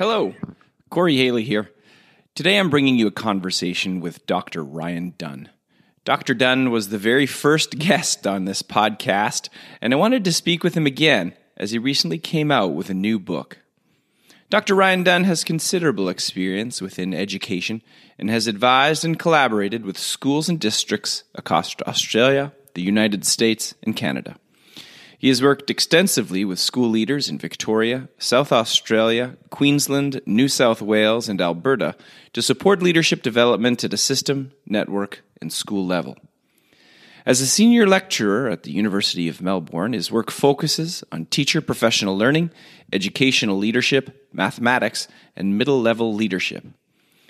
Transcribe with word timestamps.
Hello, 0.00 0.34
Corey 0.88 1.18
Haley 1.18 1.44
here. 1.44 1.70
Today 2.34 2.58
I'm 2.58 2.70
bringing 2.70 2.96
you 2.96 3.06
a 3.06 3.10
conversation 3.10 4.00
with 4.00 4.24
Dr. 4.24 4.64
Ryan 4.64 5.12
Dunn. 5.18 5.50
Dr. 6.06 6.32
Dunn 6.32 6.70
was 6.70 6.88
the 6.88 6.96
very 6.96 7.26
first 7.26 7.72
guest 7.78 8.26
on 8.26 8.46
this 8.46 8.62
podcast, 8.62 9.50
and 9.78 9.92
I 9.92 9.98
wanted 9.98 10.24
to 10.24 10.32
speak 10.32 10.64
with 10.64 10.74
him 10.74 10.86
again 10.86 11.34
as 11.58 11.72
he 11.72 11.78
recently 11.78 12.18
came 12.18 12.50
out 12.50 12.72
with 12.72 12.88
a 12.88 12.94
new 12.94 13.18
book. 13.18 13.58
Dr. 14.48 14.74
Ryan 14.74 15.02
Dunn 15.02 15.24
has 15.24 15.44
considerable 15.44 16.08
experience 16.08 16.80
within 16.80 17.12
education 17.12 17.82
and 18.18 18.30
has 18.30 18.46
advised 18.46 19.04
and 19.04 19.18
collaborated 19.18 19.84
with 19.84 19.98
schools 19.98 20.48
and 20.48 20.58
districts 20.58 21.24
across 21.34 21.76
Australia, 21.86 22.54
the 22.72 22.80
United 22.80 23.26
States, 23.26 23.74
and 23.82 23.94
Canada. 23.94 24.36
He 25.20 25.28
has 25.28 25.42
worked 25.42 25.68
extensively 25.68 26.46
with 26.46 26.58
school 26.58 26.88
leaders 26.88 27.28
in 27.28 27.36
Victoria, 27.36 28.08
South 28.16 28.52
Australia, 28.52 29.36
Queensland, 29.50 30.22
New 30.24 30.48
South 30.48 30.80
Wales, 30.80 31.28
and 31.28 31.42
Alberta 31.42 31.94
to 32.32 32.40
support 32.40 32.82
leadership 32.82 33.20
development 33.22 33.84
at 33.84 33.92
a 33.92 33.98
system, 33.98 34.52
network, 34.64 35.22
and 35.42 35.52
school 35.52 35.84
level. 35.84 36.16
As 37.26 37.42
a 37.42 37.46
senior 37.46 37.86
lecturer 37.86 38.48
at 38.48 38.62
the 38.62 38.72
University 38.72 39.28
of 39.28 39.42
Melbourne, 39.42 39.92
his 39.92 40.10
work 40.10 40.30
focuses 40.30 41.04
on 41.12 41.26
teacher 41.26 41.60
professional 41.60 42.16
learning, 42.16 42.50
educational 42.90 43.58
leadership, 43.58 44.26
mathematics, 44.32 45.06
and 45.36 45.58
middle 45.58 45.82
level 45.82 46.14
leadership. 46.14 46.64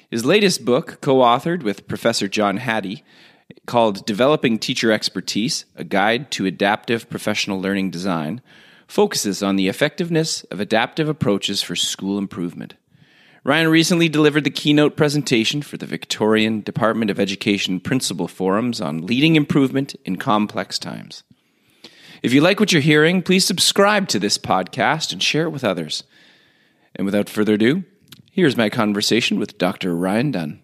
His 0.09 0.25
latest 0.25 0.65
book, 0.65 1.01
co 1.01 1.17
authored 1.17 1.65
with 1.65 1.89
Professor 1.89 2.29
John 2.29 2.59
Hattie, 2.59 3.03
called 3.67 4.07
Developing 4.07 4.59
Teacher 4.59 4.93
Expertise 4.93 5.65
A 5.77 5.85
Guide 5.85 6.31
to 6.33 6.47
Adaptive 6.47 7.09
Professional 7.09 7.61
Learning 7.61 7.91
Design, 7.91 8.41
focuses 8.87 9.43
on 9.43 9.57
the 9.57 9.69
effectiveness 9.69 10.43
of 10.45 10.61
adaptive 10.61 11.09
approaches 11.09 11.63
for 11.63 11.77
school 11.77 12.19
improvement. 12.19 12.75
Ryan 13.43 13.69
recently 13.69 14.09
delivered 14.09 14.45
the 14.45 14.51
keynote 14.51 14.97
presentation 14.97 15.63
for 15.63 15.79
the 15.79 15.87
Victorian 15.87 16.61
Department 16.61 17.11
of 17.11 17.19
Education 17.19 17.81
Principal 17.81 18.29
Forums 18.29 18.81
on 18.81 19.07
leading 19.07 19.37
improvement 19.37 19.95
in 20.05 20.17
complex 20.17 20.79
times. 20.79 21.23
If 22.23 22.35
you 22.35 22.43
like 22.43 22.61
what 22.61 22.73
you're 22.73 22.83
hearing, 22.83 23.23
please 23.23 23.47
subscribe 23.47 24.09
to 24.09 24.19
this 24.19 24.37
podcast 24.37 25.13
and 25.13 25.23
share 25.23 25.45
it 25.45 25.51
with 25.51 25.65
others. 25.65 26.03
And 26.95 27.07
without 27.07 27.31
further 27.31 27.55
ado, 27.55 27.85
here's 28.31 28.59
my 28.59 28.69
conversation 28.69 29.39
with 29.39 29.57
Dr. 29.57 29.97
Ryan 29.97 30.33
Dunn. 30.33 30.63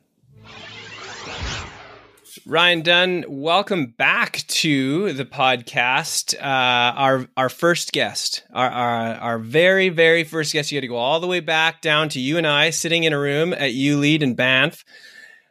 Ryan 2.48 2.83
Dunn, 2.83 3.25
welcome 3.27 3.86
back 3.86 4.44
to 4.47 5.12
the 5.12 5.25
podcast. 5.25 6.33
Uh, 6.36 6.45
our 6.45 7.27
our 7.36 7.48
first 7.48 7.90
guest, 7.90 8.45
our, 8.52 8.70
our, 8.70 9.14
our 9.17 9.39
very 9.40 9.89
very 9.89 10.23
first 10.23 10.52
guest. 10.52 10.70
You 10.70 10.77
had 10.77 10.83
to 10.83 10.86
go 10.86 10.95
all 10.95 11.18
the 11.18 11.27
way 11.27 11.40
back 11.40 11.80
down 11.80 12.08
to 12.11 12.20
you 12.20 12.39
and 12.39 12.46
I 12.46 12.70
sitting 12.70 13.02
in 13.02 13.12
a 13.12 13.18
room 13.18 13.52
at 13.52 13.73
ULEAD 13.73 14.23
in 14.23 14.36
Banff, 14.36 14.85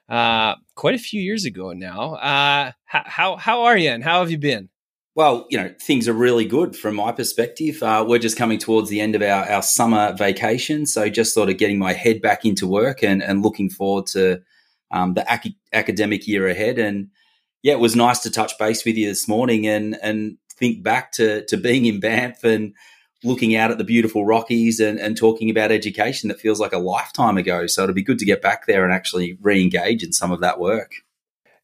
uh, 0.07 0.55
quite 0.75 0.95
a 0.95 0.97
few 0.97 1.21
years 1.21 1.43
ago 1.43 1.73
now. 1.73 2.13
Uh, 2.13 2.71
how 2.85 3.35
how 3.35 3.63
are 3.63 3.77
you 3.77 3.89
and 3.89 4.01
how 4.01 4.21
have 4.21 4.31
you 4.31 4.37
been? 4.37 4.69
Well, 5.15 5.47
you 5.49 5.57
know, 5.57 5.75
things 5.81 6.07
are 6.07 6.13
really 6.13 6.45
good 6.45 6.77
from 6.77 6.95
my 6.95 7.11
perspective. 7.11 7.83
Uh, 7.83 8.05
we're 8.07 8.19
just 8.19 8.37
coming 8.37 8.57
towards 8.57 8.89
the 8.89 9.01
end 9.01 9.15
of 9.15 9.21
our, 9.21 9.43
our 9.49 9.63
summer 9.63 10.13
vacation. 10.13 10.85
So 10.85 11.09
just 11.09 11.33
sort 11.33 11.49
of 11.49 11.57
getting 11.57 11.77
my 11.77 11.91
head 11.91 12.21
back 12.21 12.45
into 12.45 12.65
work 12.65 13.03
and, 13.03 13.21
and 13.21 13.43
looking 13.43 13.69
forward 13.69 14.05
to 14.07 14.41
um, 14.91 15.13
the 15.13 15.25
ac- 15.29 15.57
academic 15.73 16.27
year 16.27 16.47
ahead. 16.47 16.79
And 16.79 17.09
yeah, 17.63 17.73
it 17.73 17.79
was 17.79 17.95
nice 17.95 18.19
to 18.19 18.31
touch 18.31 18.57
base 18.57 18.85
with 18.85 18.95
you 18.95 19.07
this 19.07 19.27
morning 19.27 19.67
and 19.67 19.97
and 20.01 20.37
think 20.51 20.83
back 20.83 21.11
to 21.13 21.45
to 21.45 21.57
being 21.57 21.85
in 21.85 21.99
Banff 21.99 22.43
and 22.43 22.73
looking 23.23 23.55
out 23.55 23.71
at 23.71 23.77
the 23.77 23.83
beautiful 23.83 24.25
Rockies 24.25 24.79
and, 24.79 24.99
and 24.99 25.17
talking 25.17 25.49
about 25.49 25.71
education 25.71 26.29
that 26.29 26.39
feels 26.39 26.59
like 26.59 26.73
a 26.73 26.77
lifetime 26.77 27.37
ago. 27.37 27.65
So 27.65 27.83
it'll 27.83 27.95
be 27.95 28.03
good 28.03 28.19
to 28.19 28.25
get 28.25 28.41
back 28.41 28.67
there 28.67 28.83
and 28.83 28.93
actually 28.93 29.37
re-engage 29.41 30.03
in 30.03 30.13
some 30.13 30.31
of 30.31 30.41
that 30.41 30.59
work. 30.59 30.91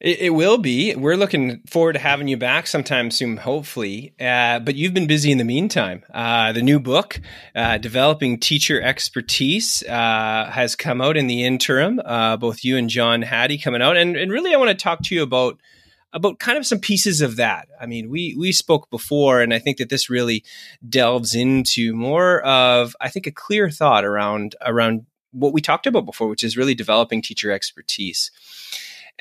It, 0.01 0.19
it, 0.19 0.29
will 0.31 0.57
be. 0.57 0.95
We're 0.95 1.15
looking 1.15 1.61
forward 1.67 1.93
to 1.93 1.99
having 1.99 2.27
you 2.27 2.35
back 2.35 2.65
sometime 2.65 3.11
soon, 3.11 3.37
hopefully. 3.37 4.15
Uh, 4.19 4.57
but 4.57 4.73
you've 4.73 4.95
been 4.95 5.05
busy 5.05 5.31
in 5.31 5.37
the 5.37 5.43
meantime. 5.43 6.03
Uh, 6.11 6.51
the 6.53 6.63
new 6.63 6.79
book, 6.79 7.21
uh, 7.55 7.77
Developing 7.77 8.39
Teacher 8.39 8.81
Expertise, 8.81 9.83
uh, 9.83 10.49
has 10.51 10.75
come 10.75 11.01
out 11.01 11.17
in 11.17 11.27
the 11.27 11.43
interim. 11.43 12.01
Uh, 12.03 12.35
both 12.35 12.63
you 12.63 12.77
and 12.77 12.89
John 12.89 13.21
Hattie 13.21 13.59
coming 13.59 13.83
out, 13.83 13.95
and, 13.95 14.17
and 14.17 14.31
really, 14.31 14.55
I 14.55 14.57
want 14.57 14.69
to 14.69 14.83
talk 14.83 15.03
to 15.03 15.15
you 15.15 15.21
about 15.21 15.59
about 16.13 16.39
kind 16.39 16.57
of 16.57 16.65
some 16.65 16.79
pieces 16.79 17.21
of 17.21 17.35
that. 17.35 17.69
I 17.79 17.85
mean, 17.85 18.09
we 18.09 18.35
we 18.37 18.51
spoke 18.51 18.89
before, 18.89 19.39
and 19.39 19.53
I 19.53 19.59
think 19.59 19.77
that 19.77 19.89
this 19.89 20.09
really 20.09 20.43
delves 20.87 21.35
into 21.35 21.93
more 21.93 22.41
of, 22.41 22.95
I 22.99 23.09
think, 23.09 23.27
a 23.27 23.31
clear 23.31 23.69
thought 23.69 24.03
around 24.03 24.55
around 24.65 25.05
what 25.31 25.53
we 25.53 25.61
talked 25.61 25.87
about 25.87 26.05
before, 26.05 26.27
which 26.27 26.43
is 26.43 26.57
really 26.57 26.75
developing 26.75 27.21
teacher 27.21 27.51
expertise. 27.51 28.31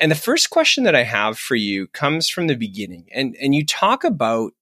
And 0.01 0.11
the 0.11 0.15
first 0.15 0.49
question 0.49 0.83
that 0.85 0.95
I 0.95 1.03
have 1.03 1.37
for 1.37 1.55
you 1.55 1.85
comes 1.87 2.27
from 2.27 2.47
the 2.47 2.55
beginning. 2.55 3.05
And 3.13 3.37
and 3.39 3.53
you 3.53 3.63
talk 3.63 4.03
about 4.03 4.53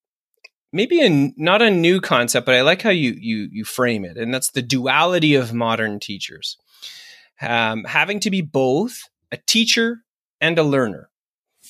maybe 0.74 1.02
a 1.02 1.34
not 1.38 1.62
a 1.62 1.72
new 1.72 2.02
concept, 2.02 2.46
but 2.46 2.56
I 2.56 2.62
like 2.62 2.82
how 2.82 2.90
you 2.90 3.16
you 3.18 3.48
you 3.52 3.64
frame 3.64 4.04
it, 4.04 4.18
and 4.18 4.34
that's 4.34 4.52
the 4.52 4.62
duality 4.62 5.36
of 5.36 5.54
modern 5.54 6.00
teachers, 6.00 6.58
um, 7.42 7.86
having 7.86 8.20
to 8.20 8.30
be 8.30 8.42
both 8.42 9.10
a 9.32 9.38
teacher 9.38 10.04
and 10.42 10.60
a 10.60 10.64
learner. 10.64 11.10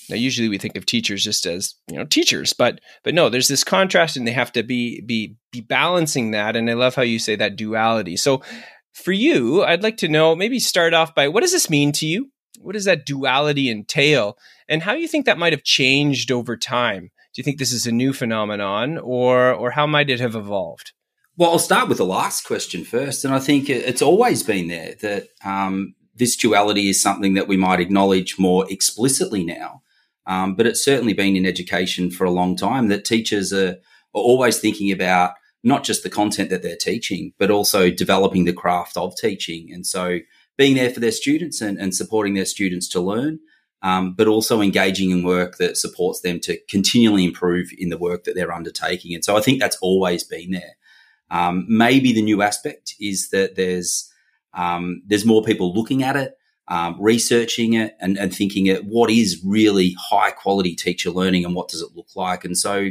Now, 0.09 0.15
usually 0.15 0.49
we 0.49 0.57
think 0.57 0.75
of 0.75 0.87
teachers 0.87 1.23
just 1.23 1.45
as 1.45 1.75
you 1.91 1.97
know 1.97 2.05
teachers, 2.05 2.53
but 2.53 2.81
but 3.03 3.13
no, 3.13 3.29
there's 3.29 3.47
this 3.47 3.63
contrast, 3.63 4.17
and 4.17 4.27
they 4.27 4.31
have 4.31 4.51
to 4.53 4.63
be 4.63 5.01
be 5.01 5.35
be 5.51 5.61
balancing 5.61 6.31
that. 6.31 6.55
And 6.55 6.67
I 6.69 6.73
love 6.73 6.95
how 6.95 7.03
you 7.03 7.19
say 7.19 7.35
that 7.35 7.55
duality. 7.55 8.17
So, 8.17 8.41
for 8.93 9.11
you, 9.11 9.63
I'd 9.63 9.83
like 9.83 9.97
to 9.97 10.07
know 10.07 10.35
maybe 10.35 10.59
start 10.59 10.95
off 10.95 11.13
by 11.13 11.27
what 11.27 11.41
does 11.41 11.51
this 11.51 11.69
mean 11.69 11.91
to 11.93 12.07
you? 12.07 12.31
What 12.61 12.73
does 12.73 12.85
that 12.85 13.05
duality 13.05 13.69
entail? 13.69 14.37
And 14.67 14.83
how 14.83 14.93
do 14.93 14.99
you 14.99 15.07
think 15.07 15.25
that 15.25 15.37
might 15.37 15.53
have 15.53 15.63
changed 15.63 16.31
over 16.31 16.57
time? 16.57 17.11
Do 17.33 17.39
you 17.39 17.43
think 17.43 17.57
this 17.57 17.71
is 17.71 17.87
a 17.87 17.91
new 17.91 18.13
phenomenon 18.13 18.97
or 18.97 19.53
or 19.53 19.71
how 19.71 19.87
might 19.87 20.09
it 20.09 20.19
have 20.19 20.35
evolved? 20.35 20.91
Well 21.37 21.51
i'll 21.51 21.59
start 21.59 21.87
with 21.87 21.97
the 21.97 22.05
last 22.05 22.45
question 22.45 22.83
first 22.83 23.23
and 23.23 23.33
i 23.33 23.39
think 23.39 23.69
it's 23.69 24.01
always 24.01 24.43
been 24.43 24.67
there 24.67 24.95
that 25.01 25.29
um, 25.45 25.95
this 26.19 26.35
duality 26.35 26.89
is 26.89 27.01
something 27.01 27.33
that 27.33 27.47
we 27.47 27.57
might 27.57 27.79
acknowledge 27.79 28.37
more 28.37 28.69
explicitly 28.69 29.43
now. 29.43 29.81
Um, 30.27 30.53
but 30.53 30.67
it's 30.67 30.83
certainly 30.83 31.13
been 31.13 31.35
in 31.35 31.45
education 31.45 32.11
for 32.11 32.25
a 32.25 32.31
long 32.31 32.55
time 32.55 32.89
that 32.89 33.05
teachers 33.05 33.51
are, 33.51 33.69
are 33.69 34.21
always 34.21 34.59
thinking 34.59 34.91
about 34.91 35.31
not 35.63 35.83
just 35.83 36.03
the 36.03 36.09
content 36.09 36.49
that 36.51 36.61
they're 36.61 36.75
teaching 36.75 37.33
but 37.39 37.49
also 37.49 37.89
developing 37.89 38.45
the 38.45 38.53
craft 38.53 38.95
of 38.95 39.15
teaching. 39.15 39.69
And 39.73 39.87
so 39.87 40.19
being 40.59 40.75
there 40.75 40.89
for 40.89 40.99
their 40.99 41.13
students 41.13 41.61
and, 41.61 41.79
and 41.79 41.95
supporting 41.95 42.33
their 42.33 42.43
students 42.45 42.89
to 42.89 42.99
learn, 42.99 43.39
um, 43.81 44.13
but 44.13 44.27
also 44.27 44.59
engaging 44.59 45.09
in 45.09 45.23
work 45.23 45.55
that 45.57 45.77
supports 45.77 46.19
them 46.19 46.37
to 46.41 46.59
continually 46.67 47.23
improve 47.23 47.69
in 47.77 47.87
the 47.87 47.97
work 47.97 48.25
that 48.25 48.35
they're 48.35 48.51
undertaking. 48.51 49.15
And 49.15 49.23
so 49.23 49.37
I 49.37 49.41
think 49.41 49.61
that's 49.61 49.77
always 49.81 50.21
been 50.21 50.51
there. 50.51 50.75
Um, 51.31 51.65
maybe 51.69 52.11
the 52.11 52.21
new 52.21 52.41
aspect 52.41 52.95
is 52.99 53.29
that 53.29 53.55
there's 53.55 54.11
um, 54.53 55.01
there's 55.07 55.25
more 55.25 55.43
people 55.43 55.73
looking 55.73 56.03
at 56.03 56.17
it, 56.17 56.33
um, 56.67 56.97
researching 56.99 57.73
it, 57.73 57.95
and, 58.01 58.17
and 58.17 58.35
thinking 58.35 58.65
it 58.65 58.83
what 58.83 59.09
is 59.09 59.41
really 59.45 59.95
high 59.97 60.31
quality 60.31 60.75
teacher 60.75 61.09
learning 61.09 61.45
and 61.45 61.55
what 61.55 61.69
does 61.69 61.81
it 61.81 61.95
look 61.95 62.15
like. 62.15 62.43
And 62.43 62.57
so 62.57 62.89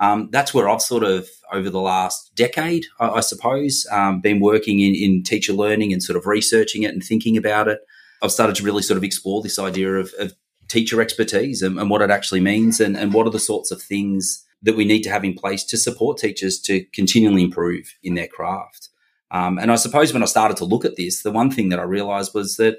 um, 0.00 0.30
that's 0.32 0.54
where 0.54 0.68
I've 0.68 0.80
sort 0.80 1.04
of 1.04 1.28
over 1.52 1.68
the 1.68 1.80
last 1.80 2.34
decade, 2.34 2.86
I, 2.98 3.10
I 3.10 3.20
suppose, 3.20 3.86
um, 3.92 4.20
been 4.20 4.40
working 4.40 4.80
in, 4.80 4.94
in, 4.94 5.22
teacher 5.22 5.52
learning 5.52 5.92
and 5.92 6.02
sort 6.02 6.16
of 6.16 6.26
researching 6.26 6.84
it 6.84 6.92
and 6.92 7.04
thinking 7.04 7.36
about 7.36 7.68
it. 7.68 7.80
I've 8.22 8.32
started 8.32 8.56
to 8.56 8.62
really 8.62 8.82
sort 8.82 8.96
of 8.96 9.04
explore 9.04 9.42
this 9.42 9.58
idea 9.58 9.94
of, 9.94 10.12
of 10.18 10.32
teacher 10.68 11.02
expertise 11.02 11.60
and, 11.60 11.78
and, 11.78 11.90
what 11.90 12.00
it 12.00 12.10
actually 12.10 12.40
means 12.40 12.80
and, 12.80 12.96
and 12.96 13.12
what 13.12 13.26
are 13.26 13.30
the 13.30 13.38
sorts 13.38 13.70
of 13.70 13.82
things 13.82 14.46
that 14.62 14.76
we 14.76 14.84
need 14.84 15.02
to 15.02 15.10
have 15.10 15.24
in 15.24 15.34
place 15.34 15.64
to 15.64 15.76
support 15.76 16.16
teachers 16.16 16.58
to 16.60 16.84
continually 16.94 17.42
improve 17.42 17.94
in 18.02 18.14
their 18.14 18.28
craft. 18.28 18.88
Um, 19.30 19.58
and 19.58 19.70
I 19.70 19.76
suppose 19.76 20.12
when 20.12 20.22
I 20.22 20.26
started 20.26 20.56
to 20.58 20.64
look 20.64 20.84
at 20.84 20.96
this, 20.96 21.22
the 21.22 21.30
one 21.30 21.50
thing 21.50 21.68
that 21.68 21.78
I 21.78 21.84
realized 21.84 22.34
was 22.34 22.56
that 22.56 22.78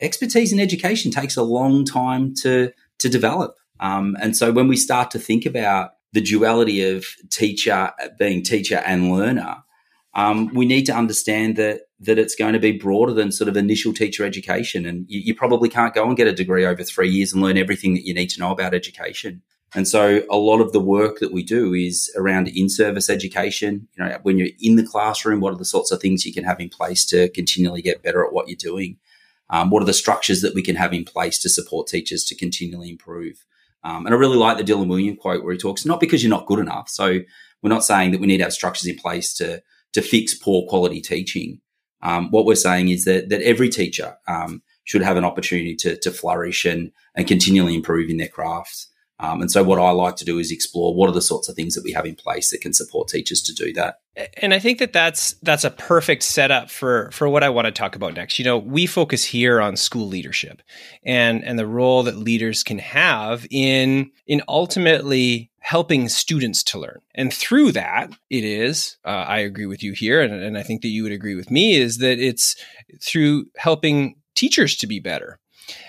expertise 0.00 0.52
in 0.52 0.60
education 0.60 1.10
takes 1.10 1.36
a 1.36 1.42
long 1.42 1.84
time 1.84 2.34
to, 2.36 2.72
to 2.98 3.08
develop. 3.08 3.56
Um, 3.80 4.16
and 4.20 4.36
so 4.36 4.52
when 4.52 4.68
we 4.68 4.76
start 4.76 5.10
to 5.12 5.18
think 5.18 5.44
about 5.44 5.92
the 6.12 6.20
duality 6.20 6.88
of 6.88 7.04
teacher 7.30 7.90
being 8.18 8.42
teacher 8.42 8.82
and 8.84 9.12
learner, 9.12 9.62
um, 10.14 10.52
we 10.54 10.66
need 10.66 10.84
to 10.86 10.94
understand 10.94 11.56
that 11.56 11.82
that 12.00 12.18
it's 12.18 12.34
going 12.34 12.52
to 12.52 12.58
be 12.58 12.72
broader 12.72 13.12
than 13.12 13.30
sort 13.30 13.48
of 13.48 13.56
initial 13.56 13.94
teacher 13.94 14.24
education. 14.24 14.84
And 14.84 15.06
you, 15.08 15.20
you, 15.20 15.34
probably 15.36 15.68
can't 15.68 15.94
go 15.94 16.04
and 16.04 16.16
get 16.16 16.26
a 16.26 16.32
degree 16.32 16.66
over 16.66 16.82
three 16.82 17.08
years 17.08 17.32
and 17.32 17.40
learn 17.40 17.56
everything 17.56 17.94
that 17.94 18.04
you 18.04 18.12
need 18.12 18.28
to 18.30 18.40
know 18.40 18.50
about 18.50 18.74
education. 18.74 19.40
And 19.74 19.86
so 19.86 20.22
a 20.28 20.36
lot 20.36 20.60
of 20.60 20.72
the 20.72 20.80
work 20.80 21.20
that 21.20 21.32
we 21.32 21.44
do 21.44 21.72
is 21.72 22.12
around 22.16 22.48
in-service 22.48 23.08
education. 23.08 23.88
You 23.96 24.04
know, 24.04 24.18
when 24.22 24.36
you're 24.36 24.48
in 24.60 24.76
the 24.76 24.82
classroom, 24.82 25.40
what 25.40 25.54
are 25.54 25.58
the 25.58 25.64
sorts 25.64 25.92
of 25.92 26.00
things 26.00 26.26
you 26.26 26.34
can 26.34 26.44
have 26.44 26.60
in 26.60 26.68
place 26.68 27.06
to 27.06 27.28
continually 27.30 27.82
get 27.82 28.02
better 28.02 28.24
at 28.24 28.32
what 28.32 28.48
you're 28.48 28.56
doing? 28.56 28.98
Um, 29.48 29.70
what 29.70 29.82
are 29.82 29.86
the 29.86 29.94
structures 29.94 30.40
that 30.42 30.54
we 30.54 30.62
can 30.62 30.76
have 30.76 30.92
in 30.92 31.04
place 31.04 31.38
to 31.38 31.48
support 31.48 31.86
teachers 31.86 32.24
to 32.24 32.34
continually 32.34 32.90
improve? 32.90 33.44
Um, 33.84 34.06
and 34.06 34.14
I 34.14 34.18
really 34.18 34.36
like 34.36 34.58
the 34.58 34.64
Dylan 34.64 34.86
Wiliam 34.86 35.18
quote 35.18 35.42
where 35.42 35.52
he 35.52 35.58
talks, 35.58 35.84
not 35.84 36.00
because 36.00 36.22
you're 36.22 36.30
not 36.30 36.46
good 36.46 36.60
enough. 36.60 36.88
So 36.88 37.20
we're 37.62 37.68
not 37.70 37.84
saying 37.84 38.12
that 38.12 38.20
we 38.20 38.26
need 38.26 38.38
to 38.38 38.44
have 38.44 38.52
structures 38.52 38.86
in 38.86 38.96
place 38.96 39.34
to, 39.34 39.62
to 39.92 40.02
fix 40.02 40.34
poor 40.34 40.66
quality 40.68 41.00
teaching. 41.00 41.60
Um, 42.02 42.30
what 42.30 42.46
we're 42.46 42.54
saying 42.54 42.88
is 42.88 43.04
that, 43.04 43.28
that 43.28 43.42
every 43.42 43.68
teacher 43.68 44.16
um, 44.26 44.62
should 44.84 45.02
have 45.02 45.16
an 45.16 45.24
opportunity 45.24 45.76
to, 45.76 45.96
to 45.98 46.10
flourish 46.10 46.64
and, 46.64 46.90
and 47.14 47.28
continually 47.28 47.74
improve 47.74 48.10
in 48.10 48.16
their 48.16 48.28
craft. 48.28 48.86
Um, 49.22 49.40
and 49.40 49.50
so, 49.50 49.62
what 49.62 49.78
I 49.78 49.90
like 49.92 50.16
to 50.16 50.24
do 50.24 50.38
is 50.38 50.50
explore 50.50 50.94
what 50.94 51.08
are 51.08 51.12
the 51.12 51.22
sorts 51.22 51.48
of 51.48 51.54
things 51.54 51.74
that 51.74 51.84
we 51.84 51.92
have 51.92 52.04
in 52.04 52.16
place 52.16 52.50
that 52.50 52.60
can 52.60 52.72
support 52.72 53.06
teachers 53.06 53.40
to 53.42 53.54
do 53.54 53.72
that. 53.74 54.00
And 54.42 54.52
I 54.52 54.58
think 54.58 54.78
that 54.78 54.92
that's 54.92 55.34
that's 55.42 55.62
a 55.62 55.70
perfect 55.70 56.24
setup 56.24 56.70
for 56.70 57.08
for 57.12 57.28
what 57.28 57.44
I 57.44 57.48
want 57.48 57.66
to 57.66 57.72
talk 57.72 57.94
about 57.94 58.14
next. 58.14 58.40
You 58.40 58.44
know, 58.44 58.58
we 58.58 58.84
focus 58.84 59.24
here 59.24 59.60
on 59.60 59.76
school 59.76 60.08
leadership 60.08 60.60
and 61.04 61.44
and 61.44 61.56
the 61.56 61.68
role 61.68 62.02
that 62.02 62.16
leaders 62.16 62.64
can 62.64 62.78
have 62.78 63.46
in 63.50 64.10
in 64.26 64.42
ultimately 64.48 65.52
helping 65.60 66.08
students 66.08 66.64
to 66.64 66.80
learn. 66.80 67.00
And 67.14 67.32
through 67.32 67.70
that, 67.72 68.10
it 68.28 68.42
is, 68.42 68.96
uh, 69.04 69.10
I 69.28 69.38
agree 69.38 69.66
with 69.66 69.80
you 69.80 69.92
here, 69.92 70.20
and, 70.20 70.34
and 70.34 70.58
I 70.58 70.64
think 70.64 70.82
that 70.82 70.88
you 70.88 71.04
would 71.04 71.12
agree 71.12 71.36
with 71.36 71.52
me, 71.52 71.76
is 71.76 71.98
that 71.98 72.18
it's 72.18 72.56
through 73.00 73.46
helping 73.56 74.16
teachers 74.34 74.74
to 74.78 74.88
be 74.88 74.98
better. 74.98 75.38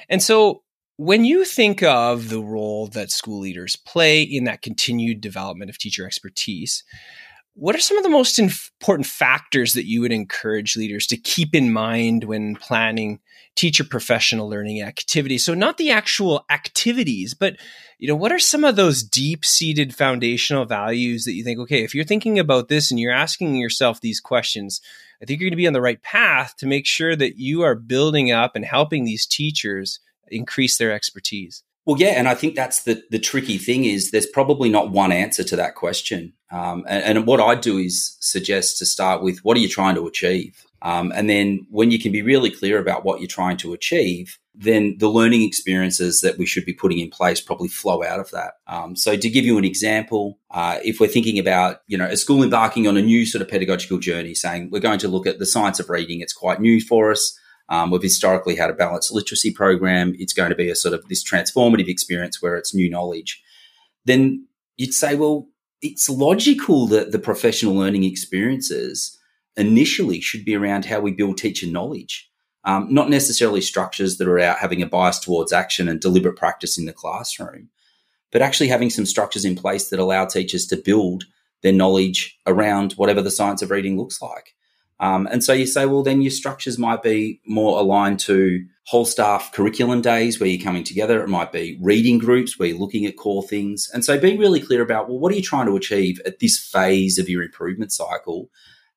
And 0.09 0.21
so 0.21 0.62
when 1.03 1.25
you 1.25 1.44
think 1.44 1.83
of 1.83 2.29
the 2.29 2.41
role 2.41 2.88
that 2.88 3.11
school 3.11 3.39
leaders 3.39 3.75
play 3.75 4.21
in 4.21 4.45
that 4.45 4.61
continued 4.61 5.19
development 5.19 5.69
of 5.69 5.77
teacher 5.77 6.05
expertise, 6.05 6.85
what 7.55 7.75
are 7.75 7.79
some 7.79 7.97
of 7.97 8.03
the 8.03 8.09
most 8.09 8.39
important 8.39 9.05
factors 9.05 9.73
that 9.73 9.85
you 9.85 10.00
would 10.00 10.13
encourage 10.13 10.77
leaders 10.77 11.05
to 11.07 11.17
keep 11.17 11.53
in 11.53 11.73
mind 11.73 12.23
when 12.23 12.55
planning 12.55 13.19
teacher 13.53 13.83
professional 13.83 14.50
learning 14.50 14.81
activities? 14.81 15.44
So 15.44 15.53
not 15.53 15.77
the 15.77 15.91
actual 15.91 16.45
activities, 16.50 17.33
but 17.33 17.57
you 18.00 18.07
know, 18.07 18.15
what 18.15 18.31
are 18.31 18.39
some 18.39 18.63
of 18.63 18.77
those 18.77 19.03
deep-seated 19.03 19.94
foundational 19.94 20.63
values 20.63 21.25
that 21.25 21.33
you 21.33 21.44
think, 21.44 21.59
okay, 21.59 21.83
if 21.83 21.94
you're 21.94 22.05
thinking 22.05 22.39
about 22.39 22.69
this 22.69 22.91
and 22.91 23.00
you're 23.00 23.11
asking 23.11 23.55
yourself 23.55 24.00
these 24.00 24.21
questions, 24.21 24.79
I 25.21 25.25
think 25.25 25.41
you're 25.41 25.50
going 25.50 25.57
to 25.57 25.61
be 25.61 25.67
on 25.67 25.73
the 25.73 25.81
right 25.81 26.01
path 26.01 26.55
to 26.59 26.65
make 26.65 26.88
sure 26.88 27.13
that 27.13 27.38
you 27.38 27.61
are 27.63 27.75
building 27.75 28.31
up 28.31 28.55
and 28.55 28.63
helping 28.63 29.03
these 29.03 29.25
teachers 29.25 30.00
increase 30.33 30.77
their 30.77 30.91
expertise? 30.91 31.63
Well, 31.85 31.97
yeah, 31.97 32.13
and 32.18 32.30
I 32.30 32.35
think 32.35 32.56
that's 32.56 32.83
the 32.83 33.03
the 33.12 33.19
tricky 33.19 33.57
thing 33.57 33.83
is 33.83 34.12
there's 34.12 34.25
probably 34.25 34.69
not 34.69 34.91
one 34.91 35.12
answer 35.12 35.44
to 35.44 35.56
that 35.57 35.75
question. 35.75 36.33
Um, 36.50 36.85
and, 36.88 37.18
and, 37.18 37.27
what 37.27 37.41
I 37.41 37.56
do 37.56 37.77
is 37.77 38.15
suggest 38.19 38.77
to 38.77 38.85
start 38.85 39.24
with 39.24 39.39
what 39.39 39.57
are 39.57 39.59
you 39.59 39.68
trying 39.68 39.95
to 39.95 40.07
achieve, 40.07 40.63
um, 40.81 41.12
and 41.13 41.30
then 41.30 41.65
when 41.69 41.91
you 41.91 42.00
can 42.00 42.12
be 42.12 42.21
really 42.21 42.51
clear 42.51 42.80
about 42.80 43.03
what 43.03 43.19
you're 43.19 43.27
trying 43.27 43.57
to 43.57 43.74
achieve, 43.74 44.38
then 44.56 44.95
the 45.00 45.09
learning 45.09 45.41
experiences 45.41 46.21
that 46.21 46.38
we 46.38 46.45
should 46.45 46.63
be 46.63 46.74
putting 46.74 47.00
in 47.00 47.09
place 47.09 47.41
probably 47.41 47.68
flow 47.68 48.03
out 48.03 48.19
of 48.19 48.29
that. 48.31 48.53
Um, 48.68 48.95
so, 48.95 49.18
to 49.18 49.29
give 49.29 49.44
you 49.44 49.57
an 49.57 49.65
example, 49.65 50.39
uh, 50.51 50.77
if 50.86 51.01
we're 51.01 51.07
thinking 51.07 51.38
about 51.38 51.81
you 51.88 51.97
know 51.97 52.06
a 52.06 52.15
school 52.15 52.44
embarking 52.44 52.88
on 52.88 52.95
a 52.95 53.01
new 53.01 53.25
sort 53.25 53.41
of 53.41 53.50
pedagogical 53.50 53.97
journey, 53.97 54.36
saying 54.36 54.69
we're 54.71 54.79
going 54.79 55.00
to 55.00 55.09
look 55.09 55.27
at 55.27 55.39
the 55.39 55.45
science 55.45 55.81
of 55.81 55.89
reading, 55.89 56.21
it's 56.21 56.33
quite 56.33 56.62
new 56.62 56.79
for 56.79 57.12
us. 57.12 57.38
Um, 57.69 57.92
we've 57.92 58.01
historically 58.01 58.56
had 58.56 58.69
a 58.69 58.74
balanced 58.74 59.12
literacy 59.12 59.51
program. 59.51 60.15
It's 60.19 60.33
going 60.33 60.50
to 60.50 60.56
be 60.56 60.69
a 60.69 60.75
sort 60.75 60.94
of 60.94 61.07
this 61.07 61.24
transformative 61.24 61.88
experience 61.88 62.42
where 62.42 62.56
it's 62.56 62.74
new 62.74 62.89
knowledge. 62.89 63.42
Then 64.06 64.48
you'd 64.77 64.94
say, 64.94 65.15
well, 65.15 65.48
it's 65.81 66.10
logical 66.10 66.88
that 66.88 67.12
the 67.12 67.19
professional 67.19 67.75
learning 67.75 68.04
experiences 68.04 69.18
initially 69.56 70.19
should 70.21 70.45
be 70.45 70.56
around 70.56 70.86
how 70.86 71.00
we 71.00 71.12
build 71.12 71.38
teacher 71.38 71.68
knowledge, 71.68 72.30
um, 72.65 72.88
not 72.89 73.10
necessarily 73.10 73.62
structures 73.62 74.18
that 74.18 74.27
are 74.27 74.39
out 74.39 74.60
having 74.60 74.81
a 74.81 74.88
bias 74.88 75.19
towards 75.19 75.54
action 75.54 75.88
and 75.88 76.00
deliberate 76.00 76.38
practice 76.38 76.77
in 76.77 76.86
the 76.86 76.94
classroom, 76.94 77.69
but 78.31 78.42
actually 78.42 78.68
having 78.68 78.89
some 78.89 79.06
structures 79.06 79.45
in 79.45 79.56
place 79.56 79.89
that 79.89 80.00
allow 80.00 80.25
teachers 80.25 80.65
to 80.68 80.77
build 80.77 81.25
their 81.62 81.74
knowledge 81.74 82.38
around 82.48 82.94
whatever 82.94 83.21
the 83.21 83.31
science 83.31 83.62
of 83.62 83.71
reading 83.71 83.98
looks 83.98 84.21
like. 84.21 84.56
Um, 85.03 85.27
and 85.29 85.44
so 85.44 85.51
you 85.51 85.67
say, 85.67 85.85
well, 85.85 86.01
then 86.01 86.21
your 86.21 86.31
structures 86.31 86.79
might 86.79 87.03
be 87.03 87.41
more 87.45 87.77
aligned 87.77 88.21
to 88.21 88.65
whole 88.85 89.03
staff 89.03 89.51
curriculum 89.51 90.00
days 90.01 90.39
where 90.39 90.47
you're 90.47 90.63
coming 90.63 90.85
together. 90.85 91.21
It 91.21 91.27
might 91.27 91.51
be 91.51 91.77
reading 91.81 92.19
groups 92.19 92.57
where 92.57 92.69
you're 92.69 92.79
looking 92.79 93.05
at 93.05 93.17
core 93.17 93.44
things. 93.44 93.89
And 93.94 94.05
so 94.05 94.17
being 94.17 94.39
really 94.39 94.61
clear 94.61 94.81
about, 94.81 95.09
well, 95.09 95.19
what 95.19 95.33
are 95.33 95.35
you 95.35 95.41
trying 95.41 95.65
to 95.65 95.75
achieve 95.75 96.21
at 96.25 96.39
this 96.39 96.57
phase 96.57 97.19
of 97.19 97.27
your 97.27 97.44
improvement 97.44 97.91
cycle? 97.91 98.50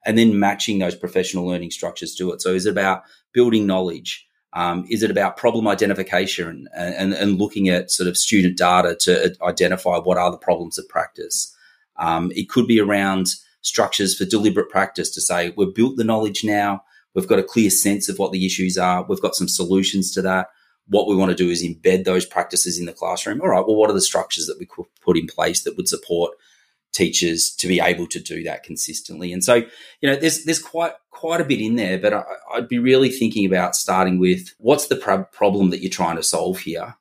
And 0.04 0.16
then 0.16 0.38
matching 0.38 0.78
those 0.78 0.94
professional 0.94 1.44
learning 1.44 1.72
structures 1.72 2.14
to 2.14 2.30
it. 2.30 2.40
So 2.40 2.54
is 2.54 2.66
it 2.66 2.70
about 2.70 3.02
building 3.32 3.66
knowledge? 3.66 4.28
Um, 4.52 4.86
is 4.88 5.02
it 5.02 5.10
about 5.10 5.36
problem 5.36 5.66
identification 5.66 6.68
and, 6.72 6.94
and, 6.94 7.14
and, 7.14 7.38
looking 7.38 7.68
at 7.68 7.90
sort 7.90 8.08
of 8.08 8.16
student 8.16 8.56
data 8.56 8.94
to 9.00 9.34
identify 9.42 9.98
what 9.98 10.18
are 10.18 10.30
the 10.30 10.38
problems 10.38 10.78
of 10.78 10.88
practice? 10.88 11.52
Um, 11.96 12.30
it 12.36 12.48
could 12.48 12.68
be 12.68 12.80
around 12.80 13.26
structures 13.66 14.16
for 14.16 14.24
deliberate 14.24 14.70
practice 14.70 15.10
to 15.10 15.20
say, 15.20 15.52
we've 15.56 15.74
built 15.74 15.96
the 15.96 16.04
knowledge 16.04 16.44
now. 16.44 16.84
We've 17.14 17.26
got 17.26 17.40
a 17.40 17.44
clear 17.44 17.68
sense 17.68 18.08
of 18.08 18.18
what 18.18 18.30
the 18.30 18.46
issues 18.46 18.78
are. 18.78 19.04
We've 19.08 19.20
got 19.20 19.34
some 19.34 19.48
solutions 19.48 20.12
to 20.12 20.22
that. 20.22 20.48
What 20.86 21.08
we 21.08 21.16
want 21.16 21.30
to 21.30 21.36
do 21.36 21.50
is 21.50 21.64
embed 21.64 22.04
those 22.04 22.24
practices 22.24 22.78
in 22.78 22.86
the 22.86 22.92
classroom. 22.92 23.40
All 23.40 23.48
right, 23.48 23.66
well, 23.66 23.74
what 23.74 23.90
are 23.90 23.94
the 23.94 24.00
structures 24.00 24.46
that 24.46 24.58
we 24.60 24.66
could 24.66 24.86
put 25.00 25.18
in 25.18 25.26
place 25.26 25.64
that 25.64 25.76
would 25.76 25.88
support 25.88 26.32
teachers 26.92 27.50
to 27.56 27.66
be 27.66 27.80
able 27.80 28.06
to 28.06 28.20
do 28.20 28.44
that 28.44 28.62
consistently? 28.62 29.32
And 29.32 29.42
so, 29.42 29.54
you 29.54 30.08
know, 30.08 30.14
there's 30.14 30.44
there's 30.44 30.62
quite 30.62 30.92
quite 31.10 31.40
a 31.40 31.44
bit 31.44 31.60
in 31.60 31.74
there, 31.74 31.98
but 31.98 32.14
I, 32.14 32.24
would 32.54 32.68
be 32.68 32.78
really 32.78 33.10
thinking 33.10 33.46
about 33.46 33.74
starting 33.74 34.20
with 34.20 34.54
what's 34.58 34.86
the 34.86 35.26
problem 35.32 35.70
that 35.70 35.80
you're 35.80 35.90
trying 35.90 36.16
to 36.16 36.22
solve 36.22 36.60
here, 36.60 36.94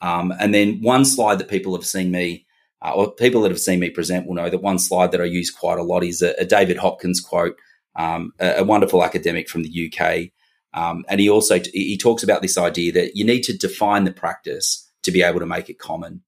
um, 0.00 0.32
and 0.38 0.54
then 0.54 0.80
one 0.82 1.04
slide 1.04 1.40
that 1.40 1.48
people 1.48 1.74
have 1.74 1.86
seen 1.86 2.12
me 2.12 2.46
uh, 2.84 2.92
or 2.94 3.12
people 3.12 3.42
that 3.42 3.50
have 3.50 3.60
seen 3.60 3.80
me 3.80 3.90
present 3.90 4.26
will 4.26 4.34
know 4.34 4.50
that 4.50 4.62
one 4.62 4.78
slide 4.78 5.12
that 5.12 5.20
I 5.20 5.24
use 5.24 5.50
quite 5.50 5.78
a 5.78 5.82
lot 5.82 6.02
is 6.02 6.20
a, 6.20 6.34
a 6.38 6.44
David 6.44 6.78
Hopkins 6.78 7.20
quote, 7.20 7.56
um, 7.96 8.32
a, 8.40 8.58
a, 8.58 8.64
wonderful 8.64 9.04
academic 9.04 9.48
from 9.48 9.62
the 9.62 9.92
UK. 9.92 10.30
Um, 10.74 11.04
and 11.08 11.20
he 11.20 11.28
also 11.28 11.60
he 11.72 11.96
talks 11.98 12.22
about 12.22 12.42
this 12.42 12.58
idea 12.58 12.92
that 12.92 13.14
you 13.14 13.24
need 13.24 13.42
to 13.42 13.56
define 13.56 14.04
the 14.04 14.12
practice 14.12 14.90
to 15.02 15.12
be 15.12 15.22
able 15.22 15.40
to 15.40 15.46
make 15.46 15.68
it 15.68 15.78
common. 15.78 16.22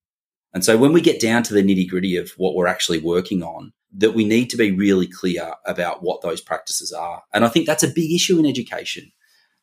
And 0.53 0.63
so 0.63 0.77
when 0.77 0.93
we 0.93 1.01
get 1.01 1.19
down 1.19 1.43
to 1.43 1.53
the 1.53 1.63
nitty 1.63 1.89
gritty 1.89 2.15
of 2.15 2.31
what 2.37 2.55
we're 2.55 2.67
actually 2.67 2.99
working 2.99 3.43
on, 3.43 3.73
that 3.97 4.13
we 4.13 4.23
need 4.23 4.49
to 4.51 4.57
be 4.57 4.71
really 4.71 5.07
clear 5.07 5.53
about 5.65 6.03
what 6.03 6.21
those 6.21 6.41
practices 6.41 6.93
are. 6.93 7.23
And 7.33 7.43
I 7.43 7.49
think 7.49 7.65
that's 7.65 7.83
a 7.83 7.89
big 7.89 8.11
issue 8.11 8.39
in 8.39 8.45
education. 8.45 9.11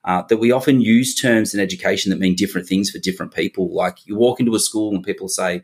Uh, 0.05 0.23
that 0.29 0.39
we 0.39 0.51
often 0.51 0.81
use 0.81 1.15
terms 1.15 1.55
in 1.55 1.61
education 1.61 2.11
that 2.11 2.19
mean 2.19 2.35
different 2.35 2.67
things 2.67 2.91
for 2.91 2.99
different 2.99 3.33
people. 3.33 3.73
Like 3.73 4.05
you 4.05 4.17
walk 4.17 4.41
into 4.41 4.57
a 4.57 4.59
school 4.59 4.93
and 4.93 5.05
people 5.05 5.29
say, 5.29 5.63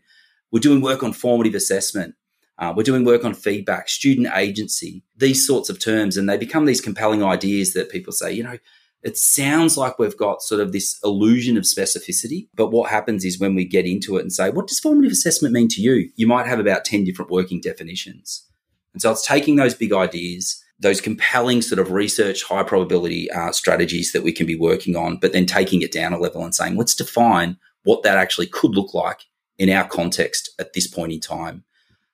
we're 0.51 0.61
doing 0.61 0.81
work 0.81 1.03
on 1.03 1.13
formative 1.13 1.55
assessment. 1.55 2.15
Uh, 2.59 2.73
we're 2.77 2.83
doing 2.83 3.05
work 3.05 3.25
on 3.25 3.35
feedback, 3.35 3.89
student 3.89 4.29
agency, 4.35 5.05
these 5.17 5.47
sorts 5.47 5.71
of 5.71 5.79
terms. 5.79 6.17
And 6.17 6.29
they 6.29 6.37
become 6.37 6.65
these 6.65 6.81
compelling 6.81 7.23
ideas 7.23 7.73
that 7.75 7.91
people 7.91 8.13
say, 8.13 8.33
you 8.33 8.43
know, 8.43 8.59
it 9.03 9.17
sounds 9.17 9.77
like 9.77 9.99
we've 9.99 10.17
got 10.17 10.43
sort 10.43 10.61
of 10.61 10.73
this 10.73 10.99
illusion 11.05 11.57
of 11.57 11.63
specificity. 11.63 12.49
But 12.55 12.73
what 12.73 12.91
happens 12.91 13.25
is 13.25 13.39
when 13.39 13.55
we 13.55 13.65
get 13.65 13.87
into 13.87 14.17
it 14.17 14.23
and 14.23 14.33
say, 14.33 14.51
what 14.51 14.67
does 14.67 14.81
formative 14.81 15.13
assessment 15.13 15.55
mean 15.55 15.69
to 15.69 15.81
you? 15.81 16.11
You 16.17 16.27
might 16.27 16.47
have 16.47 16.59
about 16.59 16.85
10 16.85 17.05
different 17.05 17.31
working 17.31 17.61
definitions. 17.61 18.45
And 18.93 19.01
so 19.01 19.13
it's 19.13 19.27
taking 19.27 19.55
those 19.55 19.75
big 19.75 19.93
ideas, 19.93 20.61
those 20.81 21.01
compelling 21.01 21.63
sort 21.63 21.79
of 21.79 21.93
research, 21.93 22.43
high 22.43 22.65
probability 22.65 23.31
uh, 23.31 23.53
strategies 23.53 24.11
that 24.11 24.25
we 24.25 24.33
can 24.33 24.47
be 24.47 24.57
working 24.57 24.97
on, 24.97 25.19
but 25.19 25.33
then 25.33 25.47
taking 25.47 25.83
it 25.83 25.93
down 25.93 26.13
a 26.13 26.19
level 26.19 26.43
and 26.43 26.55
saying, 26.55 26.77
let's 26.77 26.97
define 26.97 27.57
what 27.85 28.03
that 28.03 28.19
actually 28.19 28.47
could 28.47 28.75
look 28.75 28.95
like 28.95 29.27
in 29.59 29.71
our 29.71 29.87
context 29.87 30.51
at 30.59 30.73
this 30.73 30.87
point 30.87 31.13
in 31.13 31.21
time. 31.21 31.65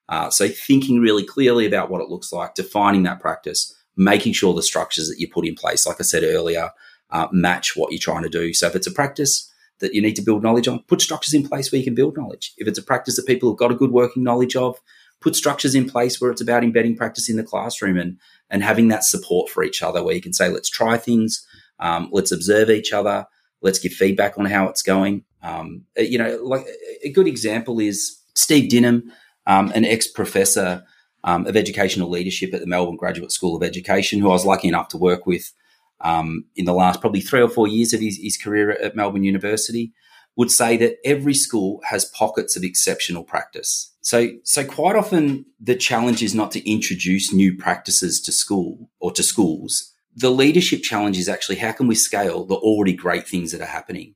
Uh, 0.08 0.30
so 0.30 0.48
thinking 0.48 1.00
really 1.00 1.24
clearly 1.24 1.66
about 1.66 1.90
what 1.90 2.00
it 2.00 2.08
looks 2.08 2.32
like, 2.32 2.54
defining 2.54 3.04
that 3.04 3.20
practice, 3.20 3.74
making 3.96 4.32
sure 4.32 4.54
the 4.54 4.62
structures 4.62 5.08
that 5.08 5.18
you 5.18 5.28
put 5.28 5.46
in 5.46 5.54
place, 5.54 5.86
like 5.86 5.96
I 6.00 6.02
said 6.02 6.24
earlier, 6.24 6.70
uh, 7.10 7.28
match 7.32 7.76
what 7.76 7.92
you're 7.92 7.98
trying 7.98 8.22
to 8.22 8.28
do. 8.28 8.52
So 8.52 8.66
if 8.66 8.74
it's 8.74 8.86
a 8.86 8.92
practice 8.92 9.50
that 9.80 9.94
you 9.94 10.02
need 10.02 10.16
to 10.16 10.22
build 10.22 10.42
knowledge 10.42 10.68
on, 10.68 10.80
put 10.88 11.00
structures 11.00 11.34
in 11.34 11.48
place 11.48 11.70
where 11.70 11.78
you 11.78 11.84
can 11.84 11.94
build 11.94 12.16
knowledge. 12.16 12.52
If 12.58 12.68
it's 12.68 12.78
a 12.78 12.82
practice 12.82 13.16
that 13.16 13.26
people 13.26 13.50
have 13.50 13.58
got 13.58 13.72
a 13.72 13.76
good 13.76 13.92
working 13.92 14.22
knowledge 14.22 14.56
of, 14.56 14.78
put 15.20 15.34
structures 15.34 15.74
in 15.74 15.88
place 15.88 16.20
where 16.20 16.30
it's 16.30 16.42
about 16.42 16.62
embedding 16.62 16.96
practice 16.96 17.30
in 17.30 17.36
the 17.36 17.42
classroom 17.42 17.96
and 17.98 18.18
and 18.50 18.62
having 18.62 18.88
that 18.88 19.04
support 19.04 19.48
for 19.48 19.64
each 19.64 19.82
other 19.82 20.02
where 20.02 20.14
you 20.14 20.20
can 20.20 20.34
say, 20.34 20.48
let's 20.48 20.68
try 20.68 20.98
things, 20.98 21.46
um, 21.80 22.08
let's 22.12 22.30
observe 22.30 22.68
each 22.70 22.92
other, 22.92 23.26
Let's 23.64 23.80
give 23.80 23.92
feedback 23.92 24.38
on 24.38 24.44
how 24.44 24.68
it's 24.68 24.82
going. 24.82 25.24
Um, 25.42 25.86
uh, 25.98 26.02
you 26.02 26.18
know, 26.18 26.38
like 26.42 26.66
a 27.02 27.10
good 27.10 27.26
example 27.26 27.80
is 27.80 28.20
Steve 28.34 28.70
Dinham, 28.70 29.02
um, 29.46 29.72
an 29.74 29.84
ex 29.84 30.06
professor 30.06 30.84
um, 31.24 31.46
of 31.46 31.56
educational 31.56 32.10
leadership 32.10 32.54
at 32.54 32.60
the 32.60 32.66
Melbourne 32.66 32.96
Graduate 32.96 33.32
School 33.32 33.56
of 33.56 33.62
Education, 33.62 34.20
who 34.20 34.28
I 34.28 34.34
was 34.34 34.46
lucky 34.46 34.68
enough 34.68 34.88
to 34.88 34.98
work 34.98 35.26
with 35.26 35.52
um, 36.00 36.44
in 36.54 36.66
the 36.66 36.74
last 36.74 37.00
probably 37.00 37.20
three 37.20 37.40
or 37.40 37.48
four 37.48 37.66
years 37.66 37.92
of 37.92 38.00
his, 38.00 38.18
his 38.22 38.36
career 38.36 38.70
at 38.72 38.94
Melbourne 38.94 39.24
University, 39.24 39.92
would 40.36 40.50
say 40.50 40.76
that 40.76 40.96
every 41.04 41.34
school 41.34 41.80
has 41.88 42.04
pockets 42.04 42.56
of 42.56 42.64
exceptional 42.64 43.24
practice. 43.24 43.92
So, 44.00 44.30
so 44.42 44.64
quite 44.64 44.96
often 44.96 45.46
the 45.58 45.76
challenge 45.76 46.22
is 46.22 46.34
not 46.34 46.52
to 46.52 46.70
introduce 46.70 47.32
new 47.32 47.56
practices 47.56 48.20
to 48.22 48.32
school 48.32 48.90
or 49.00 49.12
to 49.12 49.22
schools. 49.22 49.93
The 50.16 50.30
leadership 50.30 50.82
challenge 50.82 51.18
is 51.18 51.28
actually 51.28 51.56
how 51.56 51.72
can 51.72 51.86
we 51.86 51.94
scale 51.94 52.44
the 52.44 52.54
already 52.54 52.92
great 52.92 53.26
things 53.26 53.52
that 53.52 53.60
are 53.60 53.66
happening? 53.66 54.14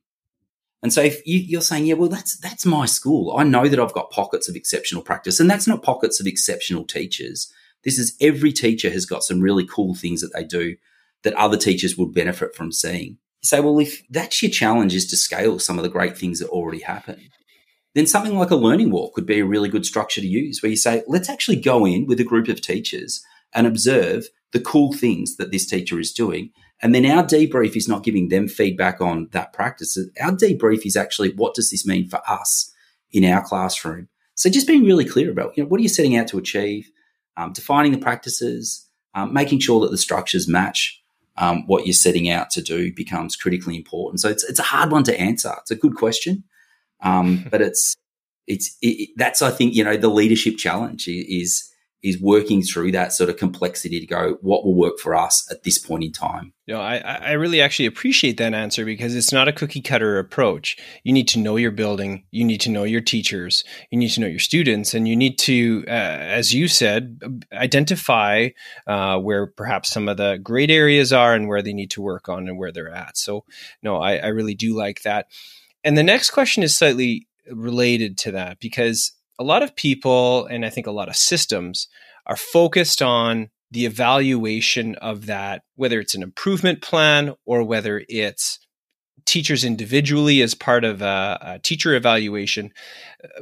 And 0.81 0.93
so 0.93 1.01
if 1.01 1.21
you, 1.25 1.57
are 1.57 1.61
saying, 1.61 1.87
yeah, 1.87 1.95
well, 1.95 2.07
that's, 2.07 2.37
that's 2.37 2.65
my 2.65 2.85
school. 2.85 3.35
I 3.37 3.43
know 3.43 3.67
that 3.67 3.79
I've 3.79 3.93
got 3.93 4.11
pockets 4.11 4.47
of 4.47 4.55
exceptional 4.55 5.03
practice 5.03 5.39
and 5.39 5.49
that's 5.49 5.67
not 5.67 5.83
pockets 5.83 6.19
of 6.19 6.27
exceptional 6.27 6.85
teachers. 6.85 7.51
This 7.83 7.99
is 7.99 8.15
every 8.21 8.53
teacher 8.53 8.89
has 8.89 9.05
got 9.05 9.23
some 9.23 9.41
really 9.41 9.67
cool 9.67 9.93
things 9.93 10.21
that 10.21 10.31
they 10.33 10.43
do 10.43 10.77
that 11.23 11.33
other 11.33 11.57
teachers 11.57 11.97
would 11.97 12.13
benefit 12.13 12.55
from 12.55 12.71
seeing. 12.71 13.17
You 13.41 13.47
say, 13.47 13.59
well, 13.59 13.79
if 13.79 14.03
that's 14.09 14.41
your 14.41 14.51
challenge 14.51 14.95
is 14.95 15.07
to 15.07 15.17
scale 15.17 15.59
some 15.59 15.77
of 15.77 15.83
the 15.83 15.89
great 15.89 16.17
things 16.17 16.39
that 16.39 16.49
already 16.49 16.81
happen, 16.81 17.29
then 17.95 18.07
something 18.07 18.37
like 18.37 18.51
a 18.51 18.55
learning 18.55 18.91
walk 18.91 19.15
could 19.15 19.25
be 19.25 19.39
a 19.39 19.45
really 19.45 19.69
good 19.69 19.85
structure 19.85 20.21
to 20.21 20.27
use 20.27 20.61
where 20.61 20.69
you 20.69 20.77
say, 20.77 21.03
let's 21.07 21.29
actually 21.29 21.59
go 21.59 21.85
in 21.85 22.05
with 22.05 22.19
a 22.19 22.25
group 22.25 22.47
of 22.47 22.61
teachers 22.61 23.21
and 23.53 23.65
observe 23.65 24.27
the 24.51 24.59
cool 24.59 24.93
things 24.93 25.37
that 25.37 25.51
this 25.51 25.67
teacher 25.67 25.99
is 25.99 26.11
doing 26.11 26.51
and 26.81 26.95
then 26.95 27.05
our 27.05 27.23
debrief 27.23 27.75
is 27.75 27.87
not 27.87 28.03
giving 28.03 28.29
them 28.29 28.47
feedback 28.47 29.01
on 29.01 29.27
that 29.31 29.53
practice. 29.53 29.97
Our 30.19 30.31
debrief 30.31 30.85
is 30.85 30.95
actually 30.95 31.33
what 31.33 31.53
does 31.53 31.71
this 31.71 31.85
mean 31.85 32.07
for 32.07 32.21
us 32.27 32.73
in 33.11 33.25
our 33.25 33.43
classroom? 33.43 34.07
So 34.35 34.49
just 34.49 34.67
being 34.67 34.85
really 34.85 35.05
clear 35.05 35.29
about 35.29 35.57
you 35.57 35.63
know, 35.63 35.69
what 35.69 35.79
are 35.79 35.83
you 35.83 35.89
setting 35.89 36.15
out 36.15 36.27
to 36.29 36.37
achieve, 36.37 36.89
um, 37.35 37.51
defining 37.51 37.91
the 37.91 37.97
practices, 37.97 38.87
um, 39.13 39.33
making 39.33 39.59
sure 39.59 39.81
that 39.81 39.91
the 39.91 39.97
structures 39.97 40.47
match 40.47 41.01
um, 41.37 41.65
what 41.67 41.85
you're 41.85 41.93
setting 41.93 42.29
out 42.29 42.49
to 42.51 42.61
do 42.61 42.93
becomes 42.93 43.35
critically 43.35 43.75
important. 43.75 44.19
So 44.21 44.29
it's, 44.29 44.43
it's 44.43 44.59
a 44.59 44.63
hard 44.63 44.91
one 44.91 45.03
to 45.03 45.19
answer. 45.19 45.53
It's 45.59 45.71
a 45.71 45.75
good 45.75 45.95
question, 45.95 46.43
um, 47.01 47.45
but 47.51 47.61
it's 47.61 47.95
it's 48.47 48.77
it, 48.81 49.09
that's 49.17 49.41
I 49.41 49.51
think 49.51 49.75
you 49.75 49.83
know 49.83 49.97
the 49.97 50.09
leadership 50.09 50.57
challenge 50.57 51.07
is 51.07 51.68
is 52.01 52.21
working 52.21 52.61
through 52.61 52.91
that 52.93 53.11
sort 53.11 53.29
of 53.29 53.37
complexity 53.37 53.99
to 53.99 54.05
go, 54.05 54.37
what 54.41 54.63
will 54.63 54.75
work 54.75 54.99
for 54.99 55.15
us 55.15 55.45
at 55.51 55.63
this 55.63 55.77
point 55.77 56.03
in 56.03 56.11
time? 56.11 56.53
no 56.67 56.79
I, 56.79 56.97
I 56.97 57.31
really 57.31 57.61
actually 57.61 57.87
appreciate 57.87 58.37
that 58.37 58.53
answer 58.53 58.85
because 58.85 59.15
it's 59.15 59.33
not 59.33 59.47
a 59.47 59.53
cookie 59.53 59.81
cutter 59.81 60.19
approach. 60.19 60.77
You 61.03 61.11
need 61.11 61.27
to 61.29 61.39
know 61.39 61.57
your 61.57 61.71
building, 61.71 62.25
you 62.31 62.45
need 62.45 62.61
to 62.61 62.69
know 62.69 62.83
your 62.83 63.01
teachers, 63.01 63.63
you 63.91 63.97
need 63.97 64.11
to 64.11 64.21
know 64.21 64.27
your 64.27 64.39
students, 64.39 64.93
and 64.93 65.07
you 65.07 65.15
need 65.15 65.37
to, 65.39 65.83
uh, 65.87 65.91
as 65.91 66.53
you 66.53 66.67
said, 66.67 67.19
identify 67.51 68.49
uh, 68.87 69.19
where 69.19 69.47
perhaps 69.47 69.89
some 69.89 70.07
of 70.07 70.17
the 70.17 70.39
great 70.41 70.69
areas 70.69 71.11
are 71.11 71.33
and 71.33 71.47
where 71.47 71.61
they 71.61 71.73
need 71.73 71.91
to 71.91 72.01
work 72.01 72.29
on 72.29 72.47
and 72.47 72.57
where 72.57 72.71
they're 72.71 72.93
at. 72.93 73.17
So, 73.17 73.45
no, 73.81 73.97
I, 73.97 74.17
I 74.17 74.27
really 74.27 74.55
do 74.55 74.77
like 74.77 75.01
that. 75.01 75.27
And 75.83 75.97
the 75.97 76.03
next 76.03 76.29
question 76.29 76.63
is 76.63 76.77
slightly 76.77 77.27
related 77.51 78.17
to 78.19 78.31
that 78.31 78.59
because 78.59 79.13
a 79.39 79.43
lot 79.43 79.63
of 79.63 79.75
people, 79.75 80.45
and 80.47 80.65
I 80.65 80.69
think 80.69 80.85
a 80.85 80.91
lot 80.91 81.09
of 81.09 81.15
systems, 81.15 81.87
are 82.25 82.35
focused 82.35 83.01
on 83.01 83.49
the 83.71 83.85
evaluation 83.85 84.95
of 84.95 85.27
that, 85.27 85.63
whether 85.75 85.99
it's 85.99 86.15
an 86.15 86.23
improvement 86.23 86.81
plan 86.81 87.35
or 87.45 87.63
whether 87.63 88.03
it's 88.09 88.59
teachers 89.29 89.63
individually 89.63 90.41
as 90.41 90.55
part 90.55 90.83
of 90.83 91.03
a, 91.03 91.37
a, 91.41 91.59
teacher 91.59 91.93
evaluation. 91.93 92.73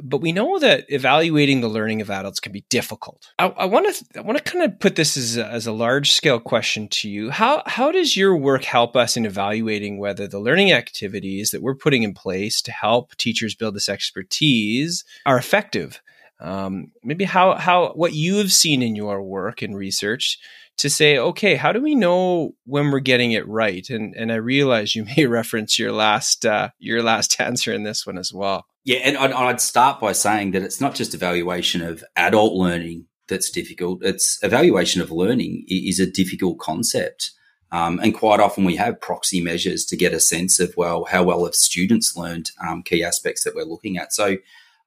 But 0.02 0.20
we 0.20 0.32
know 0.32 0.58
that 0.58 0.84
evaluating 0.88 1.62
the 1.62 1.68
learning 1.68 2.02
of 2.02 2.10
adults 2.10 2.40
can 2.40 2.52
be 2.52 2.64
difficult. 2.68 3.32
I 3.38 3.64
want 3.64 3.94
to 3.94 4.18
I 4.18 4.20
want 4.20 4.36
to 4.36 4.44
kind 4.44 4.64
of 4.64 4.78
put 4.80 4.96
this 4.96 5.16
as 5.16 5.38
a, 5.38 5.46
as 5.46 5.66
a 5.66 5.72
large 5.72 6.12
scale 6.12 6.40
question 6.40 6.88
to 6.88 7.08
you. 7.08 7.30
How 7.30 7.62
how 7.66 7.90
does 7.90 8.16
your 8.16 8.36
work 8.36 8.64
help 8.64 8.96
us 8.96 9.16
in 9.16 9.24
evaluating 9.24 9.98
whether 9.98 10.26
the 10.26 10.38
learning 10.38 10.72
activities 10.72 11.52
that 11.52 11.62
we're 11.62 11.74
putting 11.74 12.02
in 12.02 12.12
place 12.12 12.60
to 12.62 12.72
help 12.72 13.16
teachers 13.16 13.54
build 13.54 13.74
this 13.74 13.88
expertise 13.88 15.04
are 15.24 15.38
effective? 15.38 16.02
Um, 16.40 16.92
maybe 17.02 17.24
how 17.24 17.54
how 17.54 17.92
what 17.94 18.12
you 18.12 18.36
have 18.36 18.52
seen 18.52 18.82
in 18.82 18.94
your 18.94 19.22
work 19.22 19.62
and 19.62 19.74
research 19.74 20.38
to 20.78 20.88
say, 20.88 21.18
okay, 21.18 21.56
how 21.56 21.72
do 21.72 21.80
we 21.80 21.94
know 21.94 22.54
when 22.64 22.90
we're 22.90 23.00
getting 23.00 23.32
it 23.32 23.46
right? 23.46 23.88
And 23.90 24.14
and 24.14 24.32
I 24.32 24.36
realize 24.36 24.96
you 24.96 25.04
may 25.16 25.26
reference 25.26 25.78
your 25.78 25.92
last 25.92 26.46
uh, 26.46 26.70
your 26.78 27.02
last 27.02 27.40
answer 27.40 27.72
in 27.72 27.82
this 27.82 28.06
one 28.06 28.18
as 28.18 28.32
well. 28.32 28.66
Yeah, 28.84 28.98
and 28.98 29.18
I'd, 29.18 29.32
I'd 29.32 29.60
start 29.60 30.00
by 30.00 30.12
saying 30.12 30.52
that 30.52 30.62
it's 30.62 30.80
not 30.80 30.94
just 30.94 31.12
evaluation 31.12 31.82
of 31.82 32.02
adult 32.16 32.54
learning 32.54 33.06
that's 33.28 33.50
difficult. 33.50 34.02
It's 34.02 34.42
evaluation 34.42 35.02
of 35.02 35.10
learning 35.10 35.64
is 35.68 36.00
a 36.00 36.10
difficult 36.10 36.58
concept. 36.58 37.32
Um, 37.70 38.00
and 38.02 38.14
quite 38.14 38.40
often 38.40 38.64
we 38.64 38.76
have 38.76 38.98
proxy 38.98 39.42
measures 39.42 39.84
to 39.86 39.96
get 39.96 40.14
a 40.14 40.20
sense 40.20 40.58
of, 40.58 40.74
well, 40.74 41.04
how 41.04 41.22
well 41.22 41.44
have 41.44 41.54
students 41.54 42.16
learned 42.16 42.50
um, 42.66 42.82
key 42.82 43.04
aspects 43.04 43.44
that 43.44 43.54
we're 43.54 43.64
looking 43.64 43.98
at. 43.98 44.14
So 44.14 44.38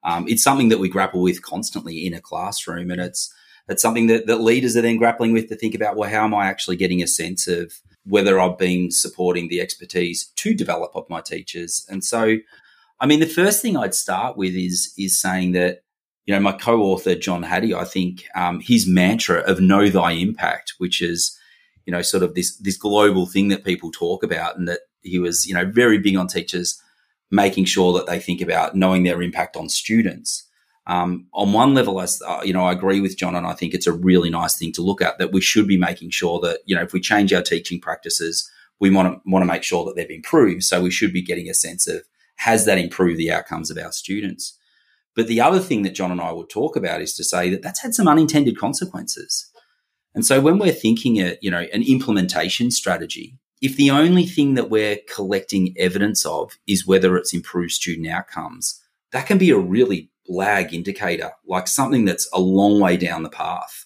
um, 0.04 0.28
it's 0.28 0.44
something 0.44 0.70
that 0.70 0.80
we 0.80 0.90
grapple 0.90 1.22
with 1.22 1.44
constantly 1.44 2.08
in 2.08 2.16
a 2.16 2.22
classroom. 2.22 2.90
And 2.90 3.00
it's, 3.00 3.32
it's 3.72 3.82
something 3.82 4.08
that, 4.08 4.28
that 4.28 4.42
leaders 4.42 4.76
are 4.76 4.82
then 4.82 4.98
grappling 4.98 5.34
with 5.34 5.50
to 5.50 5.56
think 5.56 5.76
about, 5.76 5.96
well, 5.96 6.10
how 6.10 6.24
am 6.24 6.34
I 6.34 6.48
actually 6.48 6.76
getting 6.76 7.02
a 7.02 7.08
sense 7.08 7.48
of 7.48 7.74
whether 8.06 8.40
I've 8.40 8.58
been 8.58 8.92
supporting 8.92 9.48
the 9.48 9.62
expertise 9.62 10.32
to 10.36 10.54
develop 10.54 10.92
of 10.96 11.10
my 11.10 11.22
teachers? 11.22 11.86
And 11.90 12.04
so, 12.04 12.38
I 13.00 13.06
mean, 13.06 13.20
the 13.20 13.26
first 13.26 13.62
thing 13.62 13.78
I'd 13.78 13.96
start 13.96 14.38
with 14.38 14.54
is, 14.56 14.94
is 14.98 15.20
saying 15.20 15.54
that, 15.54 15.84
you 16.26 16.34
know, 16.34 16.40
my 16.40 16.52
co-author, 16.52 17.16
John 17.16 17.44
Hattie, 17.44 17.74
I 17.74 17.84
think 17.84 18.26
um, 18.36 18.60
his 18.60 18.88
mantra 18.88 19.40
of 19.40 19.60
know 19.60 19.90
thy 19.90 20.12
impact, 20.12 20.76
which 20.78 21.02
is, 21.02 21.38
you 21.86 21.92
know, 21.92 22.02
sort 22.02 22.24
of 22.24 22.36
this, 22.36 22.58
this 22.58 22.78
global 22.78 23.26
thing 23.26 23.48
that 23.48 23.66
people 23.66 23.92
talk 23.92 24.24
about 24.24 24.58
and 24.58 24.68
that 24.68 24.82
he 25.02 25.18
was, 25.18 25.48
you 25.48 25.54
know, 25.54 25.66
very 25.66 25.98
big 25.98 26.16
on 26.16 26.28
teachers 26.28 26.82
making 27.32 27.66
sure 27.66 27.94
that 27.94 28.06
they 28.06 28.20
think 28.20 28.42
about 28.42 28.76
knowing 28.76 29.04
their 29.04 29.22
impact 29.22 29.56
on 29.56 29.70
students 29.70 30.48
um, 30.92 31.28
on 31.34 31.54
one 31.54 31.74
level, 31.74 32.00
I, 32.00 32.08
uh, 32.28 32.42
you 32.44 32.52
know, 32.52 32.66
I 32.66 32.74
agree 32.74 33.00
with 33.00 33.18
John, 33.18 33.34
and 33.34 33.48
I 33.48 33.54
think 33.54 33.74
it's 33.74 33.88
a 33.88 33.94
really 33.94 34.30
nice 34.30 34.58
thing 34.58 34.74
to 34.74 34.82
look 34.82 35.02
at. 35.02 35.20
That 35.20 35.32
we 35.32 35.40
should 35.40 35.66
be 35.66 35.78
making 35.78 36.10
sure 36.10 36.42
that 36.42 36.60
you 36.66 36.76
know, 36.76 36.82
if 36.82 36.92
we 36.92 37.00
change 37.00 37.32
our 37.32 37.42
teaching 37.42 37.80
practices, 37.80 38.52
we 38.82 38.90
want 38.90 39.08
to 39.08 39.22
want 39.26 39.42
to 39.42 39.48
make 39.48 39.64
sure 39.64 39.86
that 39.86 39.96
they've 39.96 40.10
improved. 40.10 40.64
So 40.64 40.82
we 40.82 40.92
should 40.92 41.14
be 41.14 41.22
getting 41.22 41.50
a 41.50 41.54
sense 41.54 41.88
of 41.88 42.04
has 42.36 42.66
that 42.66 42.78
improved 42.78 43.18
the 43.18 43.32
outcomes 43.32 43.72
of 43.72 43.78
our 43.78 43.94
students. 43.94 44.58
But 45.16 45.28
the 45.28 45.40
other 45.40 45.60
thing 45.60 45.84
that 45.84 45.96
John 45.96 46.12
and 46.12 46.20
I 46.20 46.34
would 46.34 46.50
talk 46.50 46.76
about 46.76 47.02
is 47.02 47.14
to 47.16 47.24
say 47.24 47.50
that 47.52 47.62
that's 47.62 47.82
had 47.82 47.94
some 47.94 48.10
unintended 48.10 48.58
consequences. 48.58 49.50
And 50.14 50.26
so 50.26 50.42
when 50.42 50.60
we're 50.60 50.74
thinking 50.74 51.20
at, 51.20 51.42
you 51.42 51.50
know, 51.52 51.66
an 51.74 51.84
implementation 51.84 52.70
strategy, 52.70 53.38
if 53.62 53.78
the 53.78 53.92
only 53.92 54.26
thing 54.26 54.56
that 54.56 54.70
we're 54.70 54.98
collecting 55.14 55.74
evidence 55.78 56.26
of 56.26 56.58
is 56.68 56.86
whether 56.86 57.16
it's 57.16 57.34
improved 57.34 57.72
student 57.72 58.08
outcomes, 58.08 58.82
that 59.12 59.26
can 59.26 59.38
be 59.38 59.52
a 59.52 59.58
really 59.58 60.10
lag 60.32 60.74
indicator, 60.74 61.32
like 61.46 61.68
something 61.68 62.06
that's 62.06 62.30
a 62.34 62.40
long 62.40 62.80
way 62.80 62.98
down 62.98 63.24
the 63.24 63.30
path. 63.30 63.86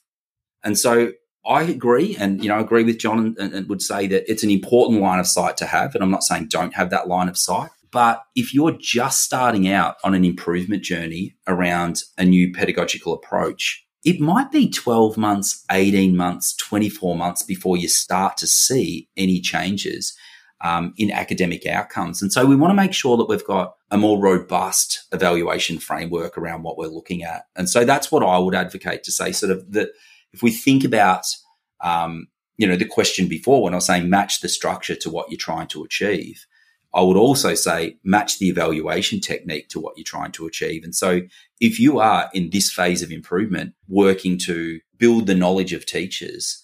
And 0.63 0.77
so 0.77 1.11
I 1.45 1.63
agree, 1.63 2.15
and 2.17 2.41
you 2.43 2.49
know, 2.49 2.59
agree 2.59 2.83
with 2.83 2.97
John, 2.97 3.35
and, 3.37 3.53
and, 3.53 3.69
would 3.69 3.81
say 3.81 4.07
that 4.07 4.29
it's 4.29 4.43
an 4.43 4.49
important 4.49 5.01
line 5.01 5.19
of 5.19 5.27
sight 5.27 5.57
to 5.57 5.65
have. 5.65 5.93
And 5.93 6.03
I'm 6.03 6.09
not 6.09 6.23
saying 6.23 6.47
don't 6.47 6.73
have 6.73 6.89
that 6.89 7.07
line 7.07 7.29
of 7.29 7.37
sight, 7.37 7.69
but 7.91 8.23
if 8.35 8.53
you're 8.53 8.77
just 8.79 9.21
starting 9.21 9.67
out 9.67 9.97
on 10.03 10.15
an 10.15 10.25
improvement 10.25 10.83
journey 10.83 11.35
around 11.47 12.01
a 12.17 12.25
new 12.25 12.51
pedagogical 12.51 13.13
approach, 13.13 13.85
it 14.03 14.19
might 14.19 14.51
be 14.51 14.69
12 14.69 15.17
months, 15.17 15.63
18 15.71 16.15
months, 16.15 16.55
24 16.55 17.15
months 17.15 17.43
before 17.43 17.77
you 17.77 17.87
start 17.87 18.37
to 18.37 18.47
see 18.47 19.07
any 19.17 19.39
changes 19.39 20.15
um, 20.65 20.95
in 20.97 21.11
academic 21.11 21.67
outcomes. 21.67 22.23
And 22.23 22.33
so 22.33 22.43
we 22.43 22.55
want 22.55 22.71
to 22.71 22.75
make 22.75 22.91
sure 22.91 23.17
that 23.17 23.29
we've 23.29 23.45
got 23.45 23.75
a 23.91 23.99
more 23.99 24.19
robust 24.19 25.03
evaluation 25.11 25.77
framework 25.77 26.39
around 26.39 26.63
what 26.63 26.75
we're 26.75 26.87
looking 26.87 27.21
at. 27.21 27.45
And 27.55 27.69
so 27.69 27.85
that's 27.85 28.11
what 28.11 28.23
I 28.23 28.39
would 28.39 28.55
advocate 28.55 29.03
to 29.03 29.11
say 29.11 29.31
sort 29.31 29.51
of 29.51 29.73
that 29.73 29.89
if 30.33 30.41
we 30.41 30.49
think 30.49 30.83
about, 30.83 31.27
um, 31.81 32.29
you 32.57 32.65
know, 32.65 32.75
the 32.75 32.83
question 32.83 33.27
before 33.27 33.61
when 33.61 33.73
I 33.73 33.77
was 33.77 33.85
saying 33.85 34.09
match 34.09 34.41
the 34.41 34.49
structure 34.49 34.95
to 34.95 35.09
what 35.11 35.29
you're 35.29 35.37
trying 35.37 35.67
to 35.67 35.83
achieve, 35.83 36.47
I 36.95 37.01
would 37.03 37.17
also 37.17 37.53
say 37.53 37.97
match 38.03 38.39
the 38.39 38.49
evaluation 38.49 39.19
technique 39.19 39.69
to 39.69 39.79
what 39.79 39.95
you're 39.97 40.03
trying 40.03 40.31
to 40.31 40.47
achieve. 40.47 40.83
And 40.83 40.95
so 40.95 41.21
if 41.61 41.79
you 41.79 41.99
are 41.99 42.27
in 42.33 42.49
this 42.49 42.71
phase 42.71 43.03
of 43.03 43.11
improvement, 43.11 43.75
working 43.87 44.39
to 44.39 44.79
build 44.97 45.27
the 45.27 45.35
knowledge 45.35 45.73
of 45.73 45.85
teachers, 45.85 46.63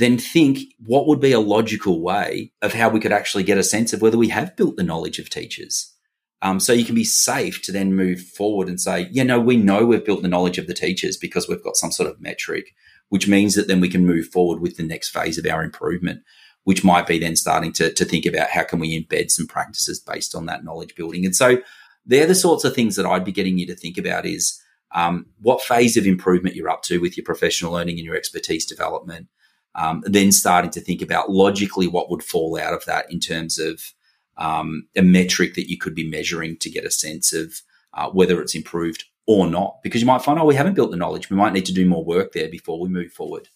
then 0.00 0.18
think 0.18 0.58
what 0.84 1.06
would 1.06 1.20
be 1.20 1.32
a 1.32 1.40
logical 1.40 2.02
way 2.02 2.52
of 2.62 2.72
how 2.72 2.88
we 2.88 3.00
could 3.00 3.12
actually 3.12 3.44
get 3.44 3.58
a 3.58 3.62
sense 3.62 3.92
of 3.92 4.02
whether 4.02 4.18
we 4.18 4.28
have 4.28 4.56
built 4.56 4.76
the 4.76 4.82
knowledge 4.82 5.18
of 5.18 5.30
teachers. 5.30 5.94
Um, 6.42 6.58
so 6.58 6.72
you 6.72 6.84
can 6.84 6.94
be 6.94 7.04
safe 7.04 7.60
to 7.62 7.72
then 7.72 7.94
move 7.94 8.20
forward 8.20 8.68
and 8.68 8.80
say, 8.80 9.08
yeah, 9.12 9.24
no, 9.24 9.38
we 9.38 9.56
know 9.56 9.84
we've 9.84 10.04
built 10.04 10.22
the 10.22 10.28
knowledge 10.28 10.58
of 10.58 10.66
the 10.66 10.74
teachers 10.74 11.16
because 11.16 11.48
we've 11.48 11.62
got 11.62 11.76
some 11.76 11.92
sort 11.92 12.08
of 12.08 12.20
metric, 12.20 12.74
which 13.10 13.28
means 13.28 13.54
that 13.54 13.68
then 13.68 13.80
we 13.80 13.90
can 13.90 14.06
move 14.06 14.26
forward 14.28 14.60
with 14.60 14.76
the 14.76 14.82
next 14.82 15.10
phase 15.10 15.36
of 15.36 15.44
our 15.44 15.62
improvement, 15.62 16.22
which 16.64 16.82
might 16.82 17.06
be 17.06 17.18
then 17.18 17.36
starting 17.36 17.72
to, 17.74 17.92
to 17.92 18.04
think 18.06 18.24
about 18.24 18.48
how 18.48 18.64
can 18.64 18.78
we 18.78 19.04
embed 19.04 19.30
some 19.30 19.46
practices 19.46 20.00
based 20.00 20.34
on 20.34 20.46
that 20.46 20.64
knowledge 20.64 20.94
building. 20.94 21.26
And 21.26 21.36
so 21.36 21.58
they're 22.06 22.26
the 22.26 22.34
sorts 22.34 22.64
of 22.64 22.74
things 22.74 22.96
that 22.96 23.06
I'd 23.06 23.24
be 23.24 23.32
getting 23.32 23.58
you 23.58 23.66
to 23.66 23.76
think 23.76 23.98
about 23.98 24.24
is 24.24 24.58
um, 24.94 25.26
what 25.40 25.60
phase 25.60 25.98
of 25.98 26.06
improvement 26.06 26.56
you're 26.56 26.70
up 26.70 26.82
to 26.84 26.98
with 27.00 27.18
your 27.18 27.24
professional 27.24 27.72
learning 27.72 27.98
and 27.98 28.06
your 28.06 28.16
expertise 28.16 28.64
development. 28.64 29.28
Um, 29.74 30.02
then 30.04 30.32
starting 30.32 30.70
to 30.72 30.80
think 30.80 31.00
about 31.00 31.30
logically 31.30 31.86
what 31.86 32.10
would 32.10 32.24
fall 32.24 32.58
out 32.58 32.74
of 32.74 32.84
that 32.86 33.10
in 33.10 33.20
terms 33.20 33.58
of 33.58 33.92
um, 34.36 34.88
a 34.96 35.02
metric 35.02 35.54
that 35.54 35.70
you 35.70 35.78
could 35.78 35.94
be 35.94 36.08
measuring 36.08 36.56
to 36.58 36.70
get 36.70 36.84
a 36.84 36.90
sense 36.90 37.32
of 37.32 37.62
uh, 37.94 38.10
whether 38.10 38.40
it's 38.40 38.54
improved 38.54 39.04
or 39.26 39.46
not. 39.46 39.80
Because 39.82 40.00
you 40.00 40.06
might 40.06 40.22
find, 40.22 40.40
oh, 40.40 40.44
we 40.44 40.56
haven't 40.56 40.74
built 40.74 40.90
the 40.90 40.96
knowledge. 40.96 41.30
We 41.30 41.36
might 41.36 41.52
need 41.52 41.66
to 41.66 41.74
do 41.74 41.86
more 41.86 42.04
work 42.04 42.32
there 42.32 42.48
before 42.48 42.80
we 42.80 42.88
move 42.88 43.12
forward. 43.12 43.48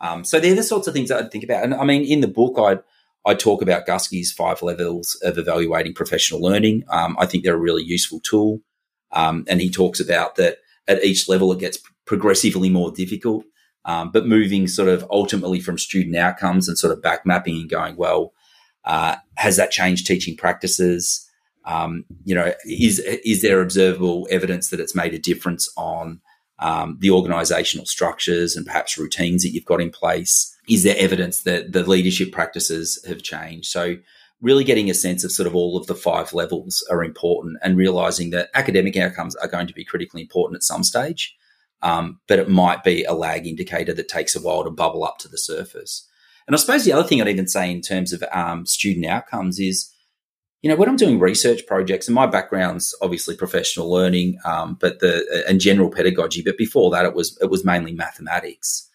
Um, 0.00 0.24
so 0.24 0.40
they're 0.40 0.56
the 0.56 0.64
sorts 0.64 0.88
of 0.88 0.94
things 0.94 1.10
that 1.10 1.18
I'd 1.22 1.30
think 1.30 1.44
about. 1.44 1.62
And 1.62 1.74
I 1.74 1.84
mean, 1.84 2.04
in 2.04 2.20
the 2.20 2.28
book, 2.28 2.58
I'd 2.58 2.82
I 3.24 3.34
talk 3.34 3.62
about 3.62 3.86
Guskey's 3.86 4.32
five 4.32 4.62
levels 4.62 5.16
of 5.22 5.38
evaluating 5.38 5.94
professional 5.94 6.40
learning. 6.40 6.84
Um, 6.88 7.16
I 7.18 7.26
think 7.26 7.44
they're 7.44 7.54
a 7.54 7.58
really 7.58 7.84
useful 7.84 8.20
tool. 8.20 8.60
Um, 9.12 9.44
and 9.46 9.60
he 9.60 9.70
talks 9.70 10.00
about 10.00 10.36
that 10.36 10.58
at 10.88 11.04
each 11.04 11.28
level, 11.28 11.52
it 11.52 11.60
gets 11.60 11.78
progressively 12.04 12.68
more 12.68 12.90
difficult. 12.90 13.44
Um, 13.84 14.10
but 14.10 14.26
moving 14.26 14.68
sort 14.68 14.88
of 14.88 15.04
ultimately 15.10 15.60
from 15.60 15.78
student 15.78 16.16
outcomes 16.16 16.68
and 16.68 16.78
sort 16.78 16.92
of 16.92 17.02
back 17.02 17.26
mapping 17.26 17.56
and 17.56 17.70
going, 17.70 17.96
well, 17.96 18.32
uh, 18.84 19.16
has 19.34 19.56
that 19.56 19.70
changed 19.70 20.06
teaching 20.06 20.36
practices? 20.36 21.28
Um, 21.64 22.04
you 22.24 22.34
know, 22.34 22.52
is 22.64 22.98
is 23.00 23.42
there 23.42 23.60
observable 23.60 24.26
evidence 24.30 24.70
that 24.70 24.80
it's 24.80 24.94
made 24.94 25.14
a 25.14 25.18
difference 25.18 25.72
on 25.76 26.20
um, 26.58 26.96
the 27.00 27.10
organizational 27.10 27.86
structures 27.86 28.56
and 28.56 28.66
perhaps 28.66 28.98
routines 28.98 29.42
that 29.42 29.50
you've 29.50 29.64
got 29.64 29.80
in 29.80 29.90
place? 29.90 30.56
Is 30.68 30.84
there 30.84 30.96
evidence 30.98 31.42
that 31.42 31.72
the 31.72 31.82
leadership 31.82 32.32
practices 32.32 33.04
have 33.06 33.22
changed? 33.22 33.66
So, 33.66 33.96
really 34.40 34.64
getting 34.64 34.90
a 34.90 34.94
sense 34.94 35.22
of 35.24 35.32
sort 35.32 35.46
of 35.46 35.54
all 35.54 35.76
of 35.76 35.86
the 35.86 35.94
five 35.94 36.32
levels 36.32 36.84
are 36.90 37.04
important 37.04 37.58
and 37.62 37.76
realizing 37.76 38.30
that 38.30 38.50
academic 38.54 38.96
outcomes 38.96 39.36
are 39.36 39.48
going 39.48 39.68
to 39.68 39.74
be 39.74 39.84
critically 39.84 40.20
important 40.20 40.56
at 40.56 40.64
some 40.64 40.82
stage, 40.82 41.36
um, 41.82 42.20
but 42.28 42.38
it 42.38 42.48
might 42.48 42.84
be 42.84 43.04
a 43.04 43.12
lag 43.12 43.46
indicator 43.46 43.92
that 43.92 44.08
takes 44.08 44.36
a 44.36 44.40
while 44.40 44.64
to 44.64 44.70
bubble 44.70 45.04
up 45.04 45.18
to 45.18 45.28
the 45.28 45.38
surface. 45.38 46.08
And 46.46 46.54
I 46.54 46.58
suppose 46.58 46.84
the 46.84 46.92
other 46.92 47.06
thing 47.06 47.20
I'd 47.20 47.28
even 47.28 47.48
say 47.48 47.70
in 47.70 47.80
terms 47.80 48.12
of 48.12 48.24
um, 48.32 48.66
student 48.66 49.06
outcomes 49.06 49.58
is 49.58 49.92
you 50.62 50.70
know, 50.70 50.76
when 50.76 50.88
I'm 50.88 50.96
doing 50.96 51.18
research 51.18 51.66
projects, 51.66 52.06
and 52.06 52.14
my 52.14 52.26
background's 52.26 52.94
obviously 53.02 53.36
professional 53.36 53.90
learning, 53.90 54.38
um, 54.44 54.78
but 54.80 55.00
the 55.00 55.44
and 55.48 55.60
general 55.60 55.90
pedagogy, 55.90 56.40
but 56.40 56.56
before 56.56 56.90
that, 56.92 57.04
it 57.04 57.14
was 57.14 57.36
it 57.42 57.50
was 57.50 57.64
mainly 57.64 57.92
mathematics. 57.92 58.88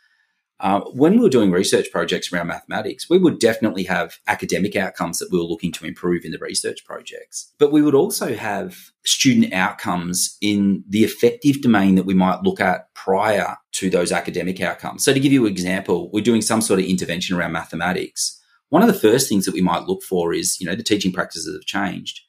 Uh, 0.59 0.81
when 0.93 1.13
we 1.13 1.19
were 1.19 1.29
doing 1.29 1.51
research 1.51 1.91
projects 1.91 2.31
around 2.31 2.47
mathematics, 2.47 3.09
we 3.09 3.19
would 3.19 3.39
definitely 3.39 3.83
have 3.83 4.17
academic 4.27 4.75
outcomes 4.75 5.19
that 5.19 5.31
we 5.31 5.37
were 5.37 5.43
looking 5.43 5.71
to 5.71 5.85
improve 5.85 6.25
in 6.25 6.31
the 6.31 6.39
research 6.39 6.83
projects. 6.83 7.53
But 7.59 7.71
we 7.71 7.81
would 7.81 7.93
also 7.93 8.35
have 8.35 8.91
student 9.05 9.53
outcomes 9.53 10.37
in 10.41 10.83
the 10.89 11.03
affective 11.03 11.61
domain 11.61 11.95
that 11.95 12.05
we 12.05 12.15
might 12.15 12.41
look 12.43 12.59
at 12.59 12.93
prior 12.95 13.57
to 13.73 13.89
those 13.89 14.11
academic 14.11 14.59
outcomes. 14.59 15.03
So, 15.03 15.13
to 15.13 15.19
give 15.19 15.31
you 15.31 15.45
an 15.45 15.51
example, 15.51 16.09
we're 16.11 16.23
doing 16.23 16.41
some 16.41 16.61
sort 16.61 16.79
of 16.79 16.85
intervention 16.85 17.37
around 17.37 17.51
mathematics 17.51 18.37
one 18.69 18.81
of 18.81 18.87
the 18.87 18.93
first 18.93 19.29
things 19.29 19.45
that 19.45 19.53
we 19.53 19.61
might 19.61 19.87
look 19.87 20.03
for 20.03 20.33
is, 20.33 20.59
you 20.59 20.67
know, 20.67 20.75
the 20.75 20.83
teaching 20.83 21.11
practices 21.11 21.53
have 21.53 21.65
changed. 21.65 22.21